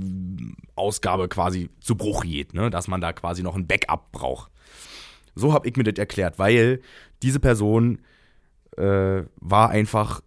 Ausgabe 0.76 1.28
quasi 1.28 1.70
zu 1.82 1.96
Bruch 1.96 2.24
geht, 2.24 2.54
ne? 2.54 2.70
dass 2.70 2.88
man 2.88 3.02
da 3.02 3.12
quasi 3.12 3.44
noch 3.44 3.58
ein 3.58 3.68
Backup 3.68 4.14
braucht. 4.14 4.50
So 5.36 5.52
habe 5.52 5.68
ich 5.68 5.76
mir 5.76 5.84
das 5.84 6.00
erklärt, 6.00 6.40
weil 6.40 6.80
diese 7.22 7.42
Person 7.42 8.00
äh, 8.78 9.24
war 9.42 9.72
einfach 9.72 10.22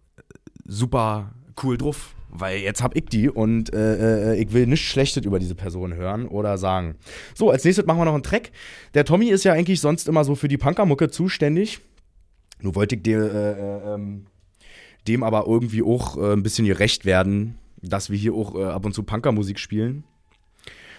super 0.63 1.33
cool 1.63 1.79
drauf. 1.79 2.14
Weil 2.37 2.59
jetzt 2.59 2.83
hab 2.83 2.95
ich 2.95 3.05
die 3.05 3.29
und 3.29 3.73
äh, 3.73 4.33
äh, 4.33 4.41
ich 4.41 4.51
will 4.51 4.67
nichts 4.67 4.85
Schlechtes 4.85 5.25
über 5.25 5.39
diese 5.39 5.55
Person 5.55 5.93
hören 5.93 6.27
oder 6.27 6.57
sagen. 6.57 6.95
So, 7.33 7.49
als 7.49 7.63
nächstes 7.63 7.85
machen 7.85 7.99
wir 7.99 8.05
noch 8.05 8.13
einen 8.13 8.23
Track. 8.23 8.51
Der 8.93 9.05
Tommy 9.05 9.29
ist 9.29 9.45
ja 9.45 9.53
eigentlich 9.53 9.79
sonst 9.79 10.07
immer 10.07 10.23
so 10.25 10.35
für 10.35 10.47
die 10.47 10.57
Punkermucke 10.57 11.09
zuständig. 11.09 11.79
Nur 12.59 12.75
wollte 12.75 12.95
ich 12.95 13.03
dem, 13.03 13.21
äh, 13.21 13.51
äh, 13.51 13.93
ähm, 13.93 14.25
dem 15.07 15.23
aber 15.23 15.45
irgendwie 15.47 15.83
auch 15.83 16.17
äh, 16.17 16.33
ein 16.33 16.43
bisschen 16.43 16.65
gerecht 16.65 17.05
werden, 17.05 17.57
dass 17.81 18.09
wir 18.09 18.17
hier 18.17 18.33
auch 18.33 18.55
äh, 18.55 18.63
ab 18.65 18.85
und 18.85 18.93
zu 18.93 19.03
Punkermusik 19.03 19.59
spielen. 19.59 20.03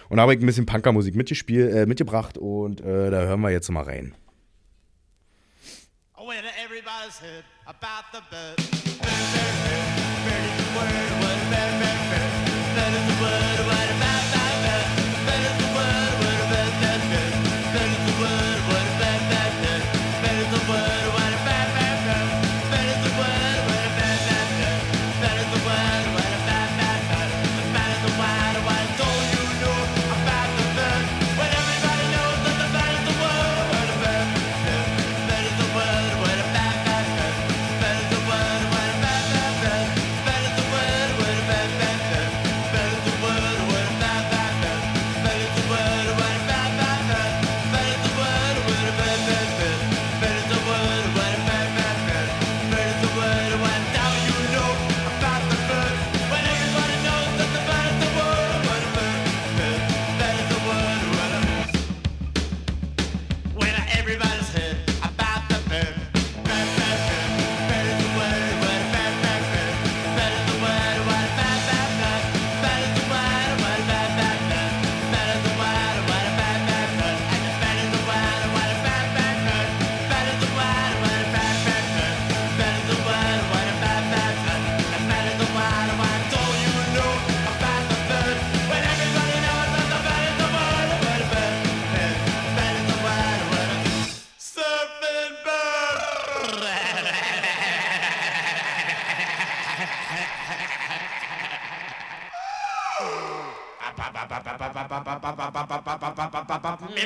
Und 0.09 0.17
da 0.17 0.23
habe 0.23 0.33
ich 0.33 0.39
ein 0.39 0.45
bisschen 0.45 0.65
Punkermusik 0.65 1.15
mitgespielt, 1.15 1.85
mitgebracht 1.85 2.37
und 2.37 2.79
da 2.79 2.85
hören 2.85 3.41
wir 3.41 3.49
jetzt 3.49 3.69
mal 3.69 3.83
rein. 3.83 4.15
Oh, 6.15 6.31
everybody's 6.31 7.19
heard 7.19 7.43
about 7.65 8.05
the 8.13 8.21
bird, 8.31 9.66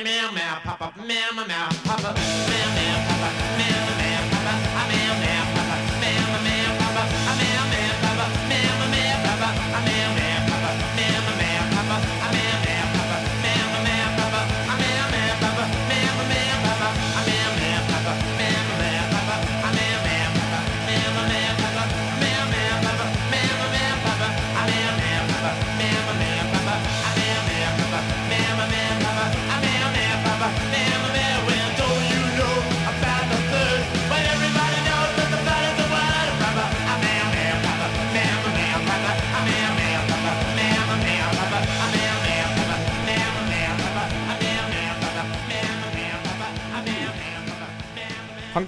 meow 0.00 0.32
meow 0.32 0.58
pop 0.64 0.80
up 0.80 0.96
meow 0.96 1.30
meow 1.36 1.68
pop 1.84 2.04
up 2.04 2.16
meow 2.16 2.74
meow 2.74 2.81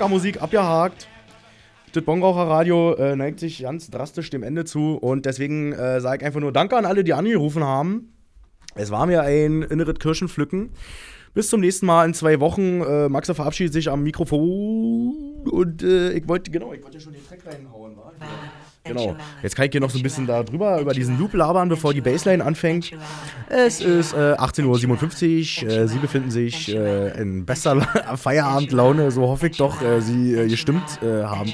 Punkermusik 0.04 0.42
abgehakt. 0.42 1.08
Das 1.92 2.04
Bongraucher 2.04 2.46
Radio 2.46 2.92
äh, 2.92 3.16
neigt 3.16 3.40
sich 3.40 3.62
ganz 3.62 3.88
drastisch 3.88 4.28
dem 4.28 4.42
Ende 4.42 4.66
zu 4.66 4.98
und 4.98 5.24
deswegen 5.24 5.72
äh, 5.72 5.98
sage 6.02 6.18
ich 6.18 6.26
einfach 6.26 6.40
nur 6.40 6.52
Danke 6.52 6.76
an 6.76 6.84
alle, 6.84 7.04
die 7.04 7.14
angerufen 7.14 7.64
haben. 7.64 8.12
Es 8.74 8.90
war 8.90 9.06
mir 9.06 9.22
ein 9.22 9.62
inneres 9.62 9.98
Kirschenpflücken. 9.98 10.72
Bis 11.32 11.48
zum 11.48 11.60
nächsten 11.60 11.86
Mal 11.86 12.04
in 12.04 12.12
zwei 12.12 12.38
Wochen. 12.40 12.82
Äh, 12.82 13.08
Max 13.08 13.30
verabschiedet 13.30 13.72
sich 13.72 13.90
am 13.90 14.02
Mikrofon. 14.02 15.42
Und 15.50 15.82
äh, 15.82 16.12
ich 16.12 16.28
wollte, 16.28 16.50
genau, 16.50 16.74
ich 16.74 16.82
wollte 16.82 16.98
ja 16.98 17.02
schon 17.02 17.14
den 17.14 17.26
Track 17.26 17.46
reinhauen, 17.46 17.96
wa? 17.96 18.12
Genau. 18.86 19.16
Jetzt 19.42 19.56
kann 19.56 19.64
ich 19.64 19.72
hier 19.72 19.80
noch 19.80 19.88
so 19.88 19.98
ein 19.98 20.02
bisschen 20.02 20.26
da 20.26 20.42
drüber 20.42 20.78
über 20.78 20.92
diesen 20.92 21.18
Loop 21.18 21.32
labern, 21.32 21.70
bevor 21.70 21.94
die 21.94 22.02
Bassline 22.02 22.44
anfängt. 22.44 22.92
Es 23.48 23.80
ist 23.80 24.12
äh, 24.12 24.34
18.57 24.34 25.64
Uhr. 25.64 25.70
Äh, 25.70 25.88
Sie 25.88 25.98
befinden 25.98 26.30
sich 26.30 26.68
äh, 26.74 27.18
in 27.20 27.46
bester 27.46 27.76
La- 27.76 28.16
Feierabendlaune. 28.16 29.10
So 29.10 29.22
hoffe 29.22 29.48
ich 29.48 29.56
doch, 29.56 29.80
äh, 29.80 30.00
Sie 30.02 30.34
äh, 30.34 30.48
gestimmt 30.48 31.02
äh, 31.02 31.22
haben, 31.24 31.50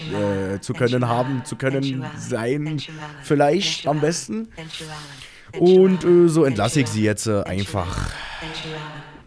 zu 0.60 0.72
können, 0.74 1.06
haben 1.08 1.44
zu 1.44 1.54
können, 1.56 2.04
sein. 2.16 2.80
Vielleicht 3.22 3.86
am 3.86 4.00
besten. 4.00 4.48
Und 5.58 6.00
so 6.30 6.44
entlasse 6.44 6.80
ich 6.80 6.88
Sie 6.88 7.02
jetzt 7.02 7.28
einfach 7.28 8.10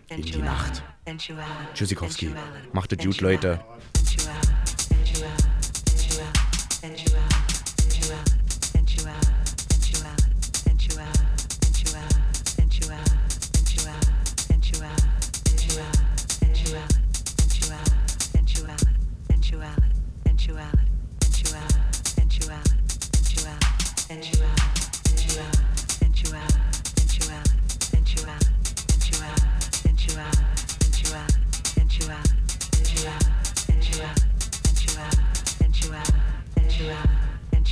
in 0.10 0.22
die 0.24 0.38
Nacht. 0.40 0.84
Tschüssikowski. 1.74 2.32
Macht 2.74 2.92
es 2.94 2.98
gut, 3.06 3.22
Leute. 3.22 3.60